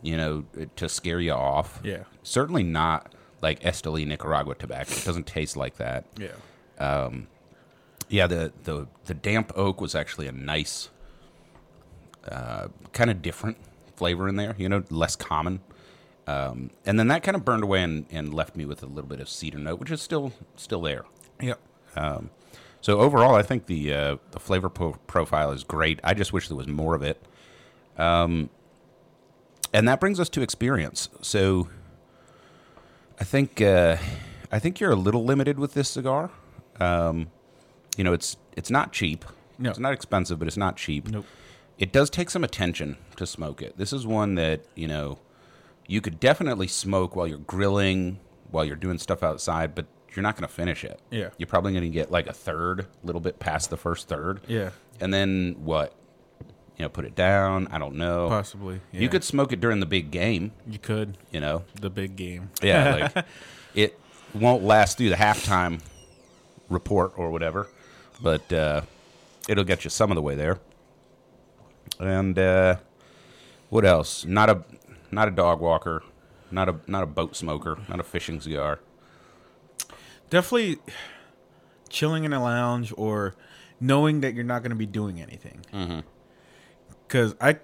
you 0.00 0.16
know, 0.16 0.44
to 0.76 0.88
scare 0.88 1.20
you 1.20 1.32
off. 1.32 1.80
Yeah. 1.84 2.04
Certainly 2.22 2.62
not 2.62 3.14
like 3.42 3.60
Esteli 3.60 4.06
Nicaragua 4.06 4.54
tobacco. 4.54 4.94
It 4.94 5.04
doesn't 5.04 5.26
taste 5.26 5.54
like 5.56 5.76
that. 5.76 6.06
Yeah. 6.18 6.28
Um, 6.78 7.28
yeah, 8.08 8.26
the 8.26 8.52
the 8.64 8.88
the 9.04 9.14
damp 9.14 9.52
oak 9.54 9.80
was 9.80 9.94
actually 9.94 10.26
a 10.26 10.32
nice, 10.32 10.88
uh, 12.28 12.68
kind 12.92 13.10
of 13.10 13.22
different 13.22 13.58
flavor 13.96 14.28
in 14.28 14.36
there. 14.36 14.54
You 14.58 14.68
know, 14.68 14.84
less 14.90 15.16
common. 15.16 15.60
Um, 16.26 16.70
and 16.86 16.98
then 16.98 17.08
that 17.08 17.22
kind 17.22 17.36
of 17.36 17.44
burned 17.44 17.64
away 17.64 17.82
and, 17.82 18.06
and 18.10 18.32
left 18.34 18.56
me 18.56 18.64
with 18.64 18.82
a 18.82 18.86
little 18.86 19.08
bit 19.08 19.20
of 19.20 19.28
cedar 19.28 19.58
note, 19.58 19.80
which 19.80 19.90
is 19.90 20.02
still 20.02 20.32
still 20.56 20.82
there. 20.82 21.04
Yep. 21.40 21.60
So 22.80 23.00
overall, 23.00 23.34
I 23.34 23.42
think 23.42 23.66
the 23.66 23.94
uh, 23.94 24.16
the 24.30 24.40
flavor 24.40 24.68
pro- 24.68 24.92
profile 25.06 25.52
is 25.52 25.64
great. 25.64 26.00
I 26.04 26.14
just 26.14 26.32
wish 26.32 26.48
there 26.48 26.56
was 26.56 26.68
more 26.68 26.94
of 26.94 27.02
it. 27.02 27.22
Um, 27.98 28.50
and 29.72 29.86
that 29.88 30.00
brings 30.00 30.18
us 30.18 30.28
to 30.30 30.42
experience. 30.42 31.08
So 31.20 31.68
I 33.20 33.24
think 33.24 33.60
uh, 33.60 33.96
I 34.50 34.58
think 34.58 34.80
you're 34.80 34.92
a 34.92 34.96
little 34.96 35.24
limited 35.24 35.58
with 35.58 35.74
this 35.74 35.88
cigar. 35.88 36.30
Um, 36.78 37.30
you 37.96 38.04
know, 38.04 38.12
it's 38.12 38.36
it's 38.56 38.70
not 38.70 38.92
cheap. 38.92 39.24
No. 39.58 39.70
It's 39.70 39.78
not 39.78 39.92
expensive, 39.92 40.38
but 40.38 40.48
it's 40.48 40.56
not 40.56 40.76
cheap. 40.76 41.08
Nope. 41.08 41.26
It 41.80 41.92
does 41.92 42.10
take 42.10 42.30
some 42.30 42.44
attention 42.44 42.96
to 43.16 43.26
smoke 43.26 43.60
it. 43.62 43.76
This 43.76 43.92
is 43.92 44.06
one 44.06 44.36
that 44.36 44.60
you 44.76 44.86
know 44.86 45.18
you 45.88 46.00
could 46.00 46.20
definitely 46.20 46.68
smoke 46.68 47.16
while 47.16 47.26
you're 47.26 47.38
grilling, 47.38 48.20
while 48.52 48.64
you're 48.64 48.76
doing 48.76 48.98
stuff 48.98 49.22
outside, 49.24 49.74
but 49.74 49.86
you're 50.14 50.22
not 50.22 50.36
going 50.36 50.46
to 50.46 50.52
finish 50.54 50.84
it. 50.84 51.00
Yeah. 51.10 51.30
You're 51.38 51.46
probably 51.48 51.72
going 51.72 51.82
to 51.84 51.88
get 51.90 52.10
like 52.12 52.26
a 52.28 52.32
third, 52.32 52.80
a 52.80 52.86
little 53.06 53.20
bit 53.20 53.38
past 53.40 53.70
the 53.70 53.76
first 53.76 54.06
third. 54.08 54.40
Yeah. 54.46 54.70
And 55.00 55.12
then 55.12 55.56
what? 55.64 55.94
You 56.76 56.84
know, 56.84 56.88
put 56.88 57.04
it 57.04 57.14
down. 57.14 57.66
I 57.70 57.78
don't 57.78 57.96
know. 57.96 58.28
Possibly. 58.28 58.80
You 58.92 59.08
could 59.08 59.24
smoke 59.24 59.52
it 59.52 59.60
during 59.60 59.80
the 59.80 59.86
big 59.86 60.10
game, 60.10 60.52
You 60.66 60.78
could. 60.78 61.18
you 61.30 61.40
know. 61.40 61.64
The 61.80 61.90
big 61.90 62.16
game. 62.16 62.50
Yeah, 62.62 63.10
like 63.14 63.26
it 63.74 63.98
won't 64.34 64.62
last 64.62 64.96
through 64.98 65.10
the 65.10 65.16
halftime 65.16 65.80
report 66.68 67.12
or 67.16 67.30
whatever, 67.30 67.66
but 68.22 68.50
uh, 68.52 68.82
it'll 69.48 69.64
get 69.64 69.84
you 69.84 69.90
some 69.90 70.10
of 70.10 70.14
the 70.14 70.22
way 70.22 70.34
there. 70.36 70.58
And 71.98 72.38
uh, 72.38 72.76
what 73.68 73.84
else? 73.84 74.24
Not 74.24 74.50
a 74.50 74.64
not 75.10 75.28
a 75.28 75.30
dog 75.30 75.60
walker, 75.60 76.02
not 76.50 76.68
a 76.68 76.76
not 76.86 77.02
a 77.02 77.06
boat 77.06 77.36
smoker, 77.36 77.78
not 77.88 78.00
a 78.00 78.04
fishing 78.04 78.40
cigar. 78.40 78.80
Definitely 80.30 80.78
chilling 81.88 82.24
in 82.24 82.32
a 82.32 82.42
lounge 82.42 82.92
or 82.96 83.34
knowing 83.80 84.20
that 84.20 84.34
you're 84.34 84.44
not 84.44 84.62
going 84.62 84.70
to 84.70 84.76
be 84.76 84.86
doing 84.86 85.20
anything. 85.20 86.04
Because 87.06 87.34
I, 87.40 87.58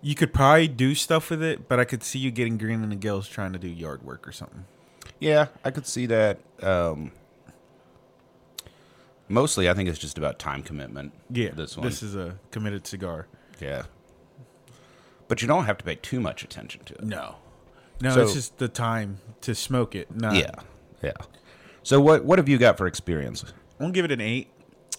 you 0.00 0.14
could 0.14 0.32
probably 0.32 0.68
do 0.68 0.94
stuff 0.94 1.30
with 1.30 1.42
it, 1.42 1.68
but 1.68 1.80
I 1.80 1.84
could 1.84 2.04
see 2.04 2.20
you 2.20 2.30
getting 2.30 2.58
green 2.58 2.82
in 2.84 2.90
the 2.90 2.96
gills 2.96 3.28
trying 3.28 3.52
to 3.54 3.58
do 3.58 3.66
yard 3.68 4.04
work 4.04 4.28
or 4.28 4.32
something. 4.32 4.64
Yeah, 5.18 5.48
I 5.64 5.72
could 5.72 5.86
see 5.86 6.06
that. 6.06 6.38
Um, 6.62 7.10
mostly, 9.28 9.68
I 9.68 9.74
think 9.74 9.88
it's 9.88 9.98
just 9.98 10.18
about 10.18 10.38
time 10.38 10.62
commitment. 10.62 11.12
Yeah, 11.30 11.50
this 11.50 11.76
one. 11.76 11.86
This 11.88 12.02
is 12.02 12.14
a 12.14 12.38
committed 12.52 12.86
cigar. 12.86 13.26
Yeah, 13.60 13.84
but 15.28 15.42
you 15.42 15.48
don't 15.48 15.64
have 15.64 15.78
to 15.78 15.84
pay 15.84 15.94
too 15.96 16.20
much 16.20 16.42
attention 16.44 16.82
to 16.84 16.94
it. 16.94 17.04
No, 17.04 17.36
no, 18.00 18.10
So- 18.10 18.22
it's 18.22 18.34
just 18.34 18.58
the 18.58 18.68
time 18.68 19.18
to 19.42 19.54
smoke 19.54 19.94
it. 19.94 20.14
Not, 20.14 20.34
Yeah, 20.36 20.50
yeah. 21.02 21.12
So 21.82 22.00
what 22.00 22.24
what 22.24 22.38
have 22.38 22.48
you 22.48 22.58
got 22.58 22.76
for 22.76 22.86
experience? 22.86 23.44
I'm 23.78 23.86
gonna 23.86 23.92
give 23.92 24.04
it 24.04 24.12
an 24.12 24.20
eight. 24.20 24.48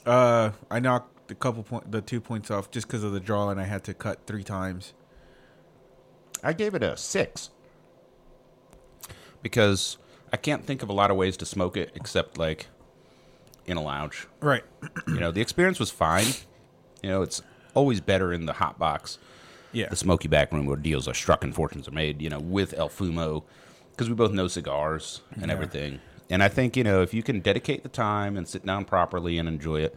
Uh, 0.06 0.52
I 0.72 0.80
knocked 0.80 1.32
a 1.32 1.36
couple 1.36 1.64
point, 1.64 1.92
the 1.92 2.02
two 2.02 2.22
points 2.22 2.50
off 2.50 2.72
just 2.72 2.88
because 2.88 3.04
of 3.04 3.12
the 3.12 3.20
draw, 3.20 3.50
and 3.50 3.60
I 3.60 3.66
had 3.66 3.84
to 3.86 3.94
cut 3.94 4.26
three 4.26 4.44
times. 4.44 4.94
I 6.44 6.54
gave 6.54 6.76
it 6.76 6.84
a 6.84 6.96
six 6.96 7.50
because 9.42 9.98
I 10.32 10.38
can't 10.38 10.66
think 10.66 10.84
of 10.84 10.90
a 10.90 10.94
lot 10.94 11.12
of 11.12 11.18
ways 11.18 11.38
to 11.38 11.46
smoke 11.46 11.78
it 11.78 11.92
except 11.96 12.38
like 12.38 12.68
in 13.66 13.78
a 13.78 13.82
lounge. 13.82 14.28
Right. 14.40 14.64
You 15.08 15.20
know, 15.20 15.32
the 15.32 15.42
experience 15.42 15.80
was 15.80 15.92
fine. 15.92 16.26
You 17.02 17.10
know, 17.10 17.22
it's 17.22 17.42
always 17.74 18.02
better 18.02 18.34
in 18.34 18.46
the 18.46 18.54
hot 18.54 18.78
box, 18.80 19.18
Yeah. 19.72 19.90
the 19.90 19.96
smoky 19.96 20.28
back 20.28 20.52
room 20.52 20.66
where 20.66 20.78
deals 20.78 21.08
are 21.08 21.14
struck 21.14 21.44
and 21.44 21.54
fortunes 21.54 21.88
are 21.88 21.92
made. 21.92 22.22
You 22.22 22.30
know, 22.30 22.40
with 22.40 22.74
El 22.74 22.90
Fumo 22.90 23.44
because 23.92 24.10
we 24.10 24.16
both 24.16 24.32
know 24.32 24.48
cigars 24.48 25.22
and 25.36 25.48
Yeah. 25.48 25.54
everything. 25.54 26.00
And 26.30 26.44
I 26.44 26.50
think 26.50 26.76
you 26.78 26.84
know 26.84 27.02
if 27.02 27.14
you 27.14 27.24
can 27.24 27.40
dedicate 27.40 27.84
the 27.84 27.90
time 27.90 28.36
and 28.38 28.48
sit 28.48 28.66
down 28.66 28.86
properly 28.86 29.38
and 29.38 29.48
enjoy 29.48 29.82
it 29.82 29.96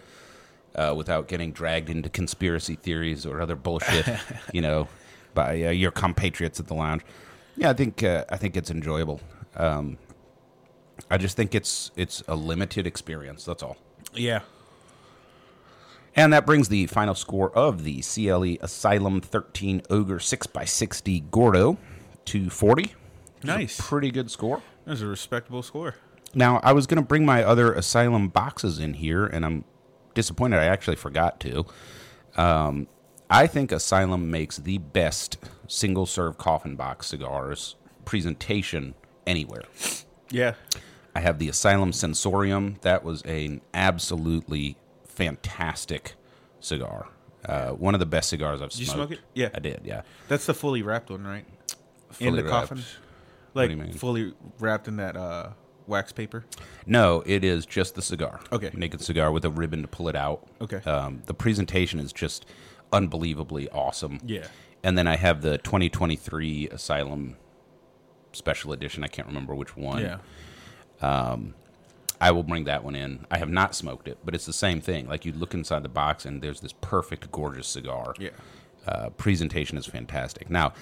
uh, 0.76 0.94
without 0.96 1.26
getting 1.28 1.50
dragged 1.52 1.90
into 1.90 2.08
conspiracy 2.08 2.76
theories 2.76 3.26
or 3.26 3.40
other 3.40 3.56
bullshit, 3.56 4.06
you 4.52 4.60
know, 4.60 4.86
by 5.34 5.62
uh, 5.64 5.70
your 5.70 5.90
compatriots 5.90 6.60
at 6.60 6.68
the 6.68 6.74
lounge. 6.74 7.02
Yeah, 7.56 7.70
I 7.70 7.72
think 7.72 8.02
uh, 8.02 8.24
I 8.28 8.36
think 8.36 8.56
it's 8.56 8.70
enjoyable. 8.70 9.20
Um, 9.56 9.98
I 11.10 11.18
just 11.18 11.36
think 11.36 11.54
it's 11.54 11.90
it's 11.96 12.22
a 12.28 12.36
limited 12.36 12.86
experience. 12.86 13.44
That's 13.44 13.62
all. 13.62 13.76
Yeah. 14.14 14.40
And 16.16 16.32
that 16.32 16.44
brings 16.44 16.68
the 16.68 16.86
final 16.86 17.14
score 17.14 17.50
of 17.56 17.84
the 17.84 18.02
CLE 18.02 18.56
Asylum 18.60 19.20
13 19.20 19.82
Ogre 19.90 20.18
6x60 20.18 21.30
Gordo 21.30 21.78
to 22.26 22.50
40. 22.50 22.82
Which 22.82 22.94
a 23.44 23.46
Nice. 23.46 23.80
pretty 23.80 24.10
good 24.10 24.30
score. 24.30 24.62
That's 24.84 25.00
a 25.00 25.06
respectable 25.06 25.62
score. 25.62 25.94
Now, 26.34 26.60
I 26.62 26.72
was 26.72 26.86
going 26.86 27.00
to 27.02 27.06
bring 27.06 27.24
my 27.24 27.42
other 27.42 27.72
Asylum 27.72 28.28
boxes 28.28 28.78
in 28.78 28.94
here, 28.94 29.24
and 29.26 29.44
I'm 29.44 29.64
disappointed 30.14 30.58
I 30.58 30.64
actually 30.66 30.96
forgot 30.96 31.40
to. 31.40 31.64
Um, 32.36 32.86
I 33.28 33.46
think 33.46 33.72
Asylum 33.72 34.30
makes 34.30 34.56
the 34.56 34.78
best 34.78 35.38
single 35.68 36.06
serve 36.06 36.38
coffin 36.38 36.76
box 36.76 37.06
cigars 37.08 37.76
presentation 38.04 38.94
anywhere. 39.26 39.62
Yeah. 40.30 40.54
I 41.14 41.20
have 41.20 41.38
the 41.38 41.48
Asylum 41.48 41.92
Sensorium. 41.92 42.76
That 42.82 43.04
was 43.04 43.22
an 43.22 43.60
absolutely 43.74 44.76
fantastic 45.24 46.14
cigar. 46.60 47.08
Uh, 47.44 47.70
one 47.70 47.94
of 47.94 48.00
the 48.00 48.06
best 48.06 48.28
cigars 48.30 48.60
I've 48.62 48.70
Did 48.70 48.80
you 48.80 48.86
smoked. 48.86 48.96
smoke 48.96 49.12
it? 49.12 49.20
Yeah. 49.34 49.48
I 49.54 49.58
did. 49.60 49.80
Yeah, 49.84 50.02
That's 50.28 50.46
the 50.46 50.54
fully 50.54 50.82
wrapped 50.82 51.10
one, 51.10 51.24
right? 51.26 51.44
in 52.18 52.30
Fully 52.30 52.42
the 52.42 52.48
wrapped. 52.48 52.68
coffin? 52.70 52.84
Like 53.54 53.68
do 53.70 53.76
you 53.76 53.82
mean? 53.82 53.92
fully 53.92 54.34
wrapped 54.58 54.88
in 54.88 54.96
that 54.96 55.16
uh, 55.16 55.50
wax 55.86 56.12
paper? 56.12 56.44
No, 56.86 57.22
it 57.26 57.44
is 57.44 57.66
just 57.66 57.94
the 57.94 58.02
cigar. 58.02 58.40
Okay. 58.52 58.70
naked 58.74 59.00
cigar 59.00 59.30
with 59.32 59.44
a 59.44 59.50
ribbon 59.50 59.82
to 59.82 59.88
pull 59.88 60.08
it 60.08 60.16
out. 60.16 60.46
Okay. 60.60 60.78
Um, 60.90 61.22
the 61.26 61.34
presentation 61.34 61.98
is 62.00 62.12
just 62.12 62.46
unbelievably 62.92 63.68
awesome. 63.70 64.20
Yeah. 64.24 64.46
And 64.82 64.96
then 64.96 65.06
I 65.06 65.16
have 65.16 65.42
the 65.42 65.58
2023 65.58 66.68
Asylum 66.68 67.36
Special 68.32 68.72
Edition. 68.72 69.04
I 69.04 69.08
can't 69.08 69.28
remember 69.28 69.54
which 69.54 69.76
one. 69.76 70.00
Yeah. 71.02 71.46
I 72.20 72.30
will 72.32 72.42
bring 72.42 72.64
that 72.64 72.84
one 72.84 72.94
in. 72.94 73.26
I 73.30 73.38
have 73.38 73.48
not 73.48 73.74
smoked 73.74 74.06
it, 74.06 74.18
but 74.24 74.34
it's 74.34 74.44
the 74.46 74.52
same 74.52 74.80
thing. 74.80 75.08
Like 75.08 75.24
you 75.24 75.32
look 75.32 75.54
inside 75.54 75.82
the 75.82 75.88
box 75.88 76.24
and 76.26 76.42
there's 76.42 76.60
this 76.60 76.74
perfect, 76.80 77.30
gorgeous 77.32 77.66
cigar. 77.66 78.14
Yeah. 78.18 78.30
Uh, 78.86 79.10
presentation 79.10 79.78
is 79.78 79.86
fantastic. 79.86 80.50
Now, 80.50 80.72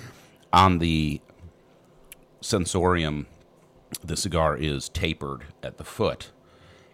on 0.53 0.79
the 0.79 1.21
sensorium, 2.41 3.27
the 4.05 4.17
cigar 4.17 4.57
is 4.57 4.89
tapered 4.89 5.45
at 5.63 5.79
the 5.79 5.85
foot, 5.85 6.31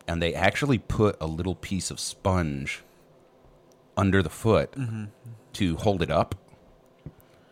and 0.06 0.20
they 0.22 0.34
actually 0.34 0.78
put 0.78 1.16
a 1.20 1.26
little 1.26 1.54
piece 1.54 1.90
of 1.90 1.98
sponge 2.00 2.82
under 3.96 4.22
the 4.22 4.30
foot 4.30 4.72
Mm-hmm. 4.72 5.04
to 5.54 5.76
hold 5.76 6.02
it 6.02 6.10
up 6.10 6.34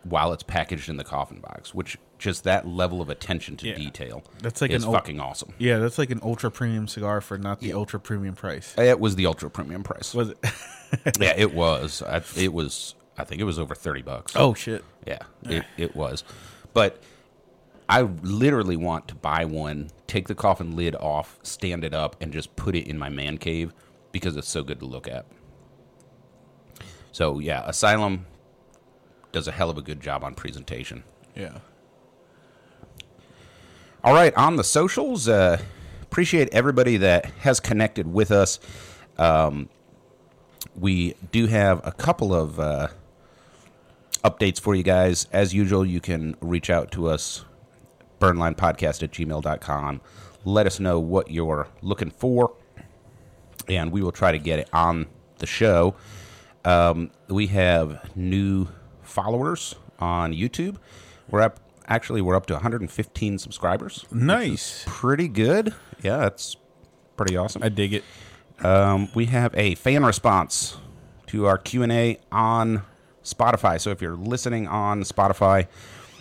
while 0.03 0.33
it's 0.33 0.43
packaged 0.43 0.89
in 0.89 0.97
the 0.97 1.03
coffin 1.03 1.39
box. 1.39 1.73
Which 1.73 1.97
just 2.23 2.45
that 2.45 2.65
level 2.65 3.01
of 3.01 3.09
attention 3.09 3.57
to 3.57 3.67
Yeah. 3.67 3.75
detail 3.75 4.23
That's 4.41 4.61
like 4.61 4.71
is 4.71 4.85
an 4.85 4.93
fucking 4.93 5.19
awesome. 5.19 5.53
Yeah, 5.57 5.79
that's 5.79 5.97
like 5.97 6.09
an 6.09 6.21
ultra 6.23 6.49
premium 6.49 6.87
cigar 6.87 7.19
for 7.19 7.37
not 7.37 7.59
the 7.59 7.73
ultra 7.73 7.99
premium 7.99 8.33
price. 8.33 8.73
Uh, 8.77 8.83
it 8.83 8.99
was 8.99 9.17
the 9.17 9.25
ultra 9.25 9.49
premium 9.49 9.83
price. 9.83 10.13
Was 10.13 10.29
it? 10.29 10.37
yeah, 11.19 11.33
it 11.35 11.53
was. 11.53 12.01
I, 12.01 12.21
it 12.37 12.53
was. 12.53 12.95
I 13.17 13.25
think 13.25 13.41
it 13.41 13.43
was 13.43 13.59
over 13.59 13.75
thirty 13.75 14.01
bucks. 14.01 14.33
oh 14.37 14.53
shit! 14.53 14.85
Yeah, 15.05 15.19
it, 15.43 15.65
it 15.77 15.95
was. 15.97 16.23
But 16.73 17.03
I 17.89 18.03
literally 18.03 18.77
want 18.77 19.09
to 19.09 19.15
buy 19.15 19.43
one, 19.43 19.91
take 20.07 20.29
the 20.29 20.35
coffin 20.35 20.77
lid 20.77 20.95
off, 20.95 21.37
stand 21.43 21.83
it 21.83 21.93
up, 21.93 22.15
and 22.21 22.31
just 22.31 22.55
put 22.55 22.73
it 22.73 22.87
in 22.87 22.97
my 22.97 23.09
man 23.09 23.37
cave 23.37 23.73
because 24.13 24.37
it's 24.37 24.47
so 24.47 24.63
good 24.63 24.79
to 24.79 24.85
look 24.85 25.09
at. 25.09 25.25
So, 27.11 27.39
yeah, 27.39 27.63
Asylum 27.67 28.25
does 29.33 29.47
a 29.47 29.51
hell 29.51 29.69
of 29.69 29.77
a 29.77 29.81
good 29.81 29.99
job 29.99 30.23
on 30.23 30.33
presentation. 30.35 31.03
Yeah. 31.35 31.59
All 34.05 34.13
right, 34.13 34.35
on 34.35 34.57
the 34.57 34.65
socials, 34.65 35.29
uh, 35.29 35.61
appreciate 36.01 36.49
everybody 36.51 36.97
that 36.97 37.25
has 37.39 37.61
connected 37.61 38.05
with 38.05 38.31
us. 38.31 38.59
Um, 39.17 39.69
we 40.77 41.15
do 41.31 41.47
have 41.47 41.79
a 41.87 41.93
couple 41.93 42.35
of 42.35 42.59
uh, 42.59 42.89
updates 44.25 44.59
for 44.59 44.75
you 44.75 44.83
guys. 44.83 45.27
As 45.31 45.53
usual, 45.53 45.85
you 45.85 46.01
can 46.01 46.35
reach 46.41 46.69
out 46.69 46.91
to 46.91 47.07
us, 47.07 47.45
burnlinepodcast 48.19 49.03
at 49.03 49.11
gmail.com. 49.11 50.01
Let 50.43 50.67
us 50.67 50.81
know 50.81 50.99
what 50.99 51.31
you're 51.31 51.69
looking 51.81 52.09
for, 52.09 52.53
and 53.69 53.89
we 53.89 54.01
will 54.01 54.11
try 54.11 54.33
to 54.33 54.39
get 54.39 54.59
it 54.59 54.69
on 54.73 55.07
the 55.37 55.47
show. 55.47 55.95
Um, 56.65 57.11
we 57.29 57.47
have 57.47 58.11
new 58.17 58.67
followers 59.01 59.75
on 59.97 60.33
YouTube. 60.33 60.75
We're 61.29 61.39
up, 61.41 61.61
actually, 61.87 62.21
we're 62.21 62.35
up 62.35 62.45
to 62.47 62.53
115 62.53 63.37
subscribers 63.39 64.05
Nice. 64.11 64.83
pretty 64.87 65.27
good. 65.27 65.73
Yeah, 66.01 66.17
that's 66.17 66.57
pretty 67.17 67.37
awesome. 67.37 67.63
I 67.63 67.69
dig 67.69 67.93
it. 67.93 68.03
Um, 68.63 69.09
we 69.15 69.25
have 69.27 69.53
a 69.55 69.75
fan 69.75 70.05
response 70.05 70.77
to 71.27 71.45
our 71.47 71.57
Q 71.57 71.83
and 71.83 71.91
A 71.91 72.19
on 72.31 72.83
Spotify. 73.23 73.79
So 73.79 73.89
if 73.89 74.01
you're 74.01 74.15
listening 74.15 74.67
on 74.67 75.01
Spotify, 75.03 75.67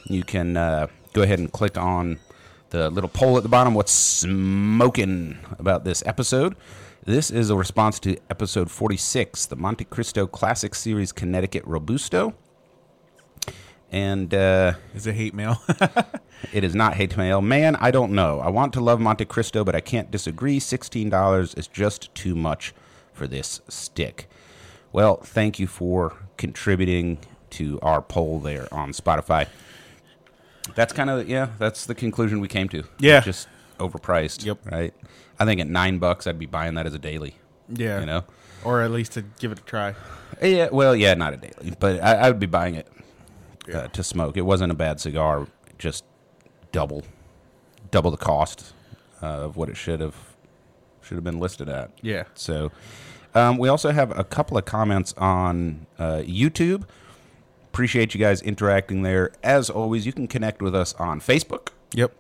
you 0.07 0.23
can 0.25 0.57
uh, 0.57 0.87
go 1.13 1.23
ahead 1.23 1.39
and 1.39 1.51
click 1.53 1.77
on 1.77 2.19
the 2.71 2.89
little 2.91 3.11
poll 3.11 3.37
at 3.37 3.43
the 3.43 3.49
bottom. 3.49 3.75
What's 3.75 3.93
smoking 3.93 5.39
about 5.59 5.85
this 5.85 6.03
episode? 6.07 6.57
This 7.05 7.31
is 7.31 7.51
a 7.51 7.57
response 7.57 7.99
to 8.01 8.17
episode 8.31 8.71
46, 8.71 9.47
the 9.47 9.57
Montecristo 9.57 10.31
Classic 10.31 10.75
Series 10.75 11.11
Connecticut 11.13 11.65
Robusto. 11.67 12.35
And 13.93 14.33
uh, 14.33 14.73
Is 14.95 15.07
it 15.07 15.15
hate 15.15 15.35
mail? 15.35 15.63
it 16.53 16.65
is 16.65 16.75
not 16.75 16.95
hate 16.95 17.15
mail. 17.19 17.43
Man, 17.43 17.77
I 17.77 17.91
don't 17.91 18.13
know. 18.13 18.41
I 18.41 18.49
want 18.49 18.73
to 18.73 18.81
love 18.81 18.99
Montecristo, 18.99 19.67
but 19.67 19.75
I 19.75 19.81
can't 19.81 20.11
disagree. 20.11 20.59
$16 20.59 21.59
is 21.59 21.69
just 21.69 22.13
too 22.15 22.35
much 22.35 22.73
for 23.13 23.27
this 23.27 23.61
stick. 23.69 24.31
Well, 24.93 25.17
thank 25.17 25.59
you 25.59 25.67
for 25.67 26.15
contributing 26.39 27.19
to 27.51 27.79
our 27.83 28.01
poll 28.01 28.41
there 28.41 28.67
on 28.73 28.93
Spotify. 28.93 29.47
That's 30.75 30.95
kind 30.95 31.11
of, 31.11 31.29
yeah, 31.29 31.51
that's 31.59 31.85
the 31.85 31.95
conclusion 31.95 32.41
we 32.41 32.49
came 32.49 32.71
to. 32.71 32.85
Yeah. 32.99 33.21
Just 33.21 33.47
overpriced. 33.79 34.45
Yep. 34.47 34.59
Right? 34.71 34.95
I 35.39 35.45
think 35.45 35.61
at 35.61 35.67
nine 35.69 35.99
bucks, 35.99 36.27
I'd 36.27 36.39
be 36.39 36.47
buying 36.47 36.75
that 36.75 36.87
as 36.87 36.95
a 36.95 36.99
daily. 36.99 37.37
yeah. 37.69 38.01
You 38.01 38.07
know? 38.07 38.25
Or 38.65 38.81
at 38.81 38.91
least 38.91 39.13
to 39.13 39.23
give 39.23 39.53
it 39.53 39.59
a 39.59 39.63
try. 39.63 39.95
Yeah, 40.41 40.69
well, 40.71 40.95
yeah, 40.97 41.15
not 41.15 41.35
a 41.35 41.37
daily, 41.37 41.75
but 41.79 42.03
I, 42.03 42.15
I 42.15 42.29
would 42.31 42.39
be 42.39 42.47
buying 42.47 42.77
it 42.77 42.87
Yeah. 43.69 43.79
uh, 43.79 43.89
to 43.89 44.03
smoke. 44.03 44.37
It 44.37 44.43
wasn't 44.43 44.73
a 44.73 44.75
bad 44.75 45.01
cigar, 45.01 45.47
just 45.79 46.05
double, 46.73 47.03
double 47.91 48.11
the 48.11 48.17
cost 48.17 48.73
uh, 49.23 49.27
of 49.27 49.57
what 49.57 49.69
it 49.69 49.77
should 49.77 50.01
have 50.01 50.15
should 51.01 51.17
have 51.17 51.25
been 51.25 51.39
listed 51.41 51.69
at. 51.69 51.91
Yeah. 52.01 52.25
So, 52.35 52.71
um, 53.35 53.59
we 53.59 53.69
also 53.69 53.91
have 53.91 54.17
a 54.17 54.25
couple 54.25 54.57
of 54.57 54.65
comments 54.65 55.15
on 55.17 55.87
uh, 55.99 56.23
YouTube. 56.25 56.85
Appreciate 57.73 58.15
you 58.15 58.21
guys 58.21 58.41
interacting 58.43 59.03
there. 59.03 59.33
As 59.43 59.69
always, 59.71 60.07
you 60.07 60.13
can 60.13 60.29
connect 60.29 60.61
with 60.63 60.75
us 60.75 60.95
on 60.95 61.21
Facebook, 61.21 61.69
Yep. 61.95 62.15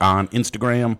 on 0.00 0.28
Instagram. 0.28 0.98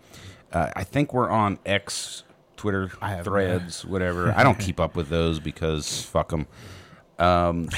Uh, 0.53 0.71
I 0.75 0.83
think 0.85 1.13
we're 1.15 1.29
on 1.31 1.59
X, 1.67 2.25
Twitter, 2.57 2.89
Threads, 3.23 3.85
whatever. 3.85 4.33
I 4.37 4.43
don't 4.43 4.59
keep 4.59 4.81
up 4.81 4.97
with 4.97 5.09
those 5.09 5.39
because 5.39 6.03
fuck 6.03 6.31
them. 6.31 6.47
Um, 7.21 7.69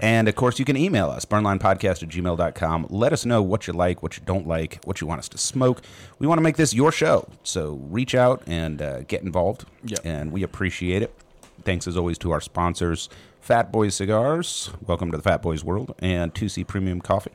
and 0.00 0.28
of 0.28 0.36
course, 0.36 0.58
you 0.58 0.64
can 0.64 0.76
email 0.76 1.08
us, 1.10 1.24
burnlinepodcast 1.24 2.02
at 2.02 2.08
gmail.com. 2.10 2.86
Let 2.90 3.12
us 3.12 3.24
know 3.24 3.42
what 3.42 3.66
you 3.66 3.72
like, 3.72 4.02
what 4.02 4.16
you 4.16 4.22
don't 4.26 4.46
like, 4.46 4.78
what 4.84 5.00
you 5.00 5.06
want 5.06 5.18
us 5.20 5.28
to 5.30 5.38
smoke. 5.38 5.80
We 6.18 6.26
want 6.26 6.38
to 6.38 6.42
make 6.42 6.56
this 6.56 6.74
your 6.74 6.92
show. 6.92 7.28
So 7.42 7.80
reach 7.90 8.14
out 8.14 8.42
and 8.46 8.82
uh, 8.82 9.00
get 9.02 9.22
involved. 9.22 9.64
Yep. 9.84 10.00
And 10.04 10.30
we 10.32 10.42
appreciate 10.42 11.02
it. 11.02 11.14
Thanks 11.64 11.86
as 11.88 11.96
always 11.96 12.18
to 12.18 12.30
our 12.32 12.40
sponsors, 12.40 13.08
Fat 13.40 13.72
Boys 13.72 13.94
Cigars. 13.94 14.70
Welcome 14.86 15.10
to 15.12 15.16
the 15.16 15.22
Fat 15.22 15.40
Boys 15.42 15.64
world. 15.64 15.94
And 16.00 16.34
2C 16.34 16.66
Premium 16.66 17.00
Coffee, 17.00 17.32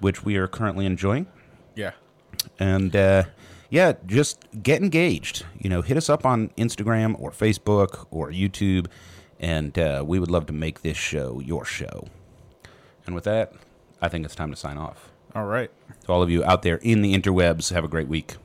which 0.00 0.24
we 0.24 0.36
are 0.36 0.48
currently 0.48 0.86
enjoying 0.86 1.26
Yeah. 1.74 1.92
and 2.58 2.94
uh, 2.96 3.24
yeah, 3.68 3.92
just 4.06 4.44
get 4.62 4.82
engaged. 4.82 5.44
You 5.58 5.68
know, 5.68 5.82
hit 5.82 5.96
us 5.96 6.08
up 6.08 6.24
on 6.24 6.48
Instagram 6.56 7.14
or 7.20 7.30
Facebook 7.32 8.06
or 8.10 8.30
YouTube, 8.30 8.86
and 9.40 9.76
uh, 9.78 10.04
we 10.06 10.18
would 10.18 10.30
love 10.30 10.46
to 10.46 10.52
make 10.52 10.82
this 10.82 10.96
show 10.96 11.40
your 11.40 11.64
show. 11.64 12.06
And 13.06 13.14
with 13.14 13.24
that, 13.24 13.54
I 14.00 14.08
think 14.08 14.24
it's 14.24 14.34
time 14.34 14.50
to 14.50 14.56
sign 14.56 14.76
off. 14.76 15.10
All 15.34 15.46
right. 15.46 15.70
To 16.04 16.12
all 16.12 16.22
of 16.22 16.30
you 16.30 16.44
out 16.44 16.62
there 16.62 16.76
in 16.76 17.02
the 17.02 17.14
interwebs, 17.14 17.72
have 17.72 17.84
a 17.84 17.88
great 17.88 18.08
week. 18.08 18.36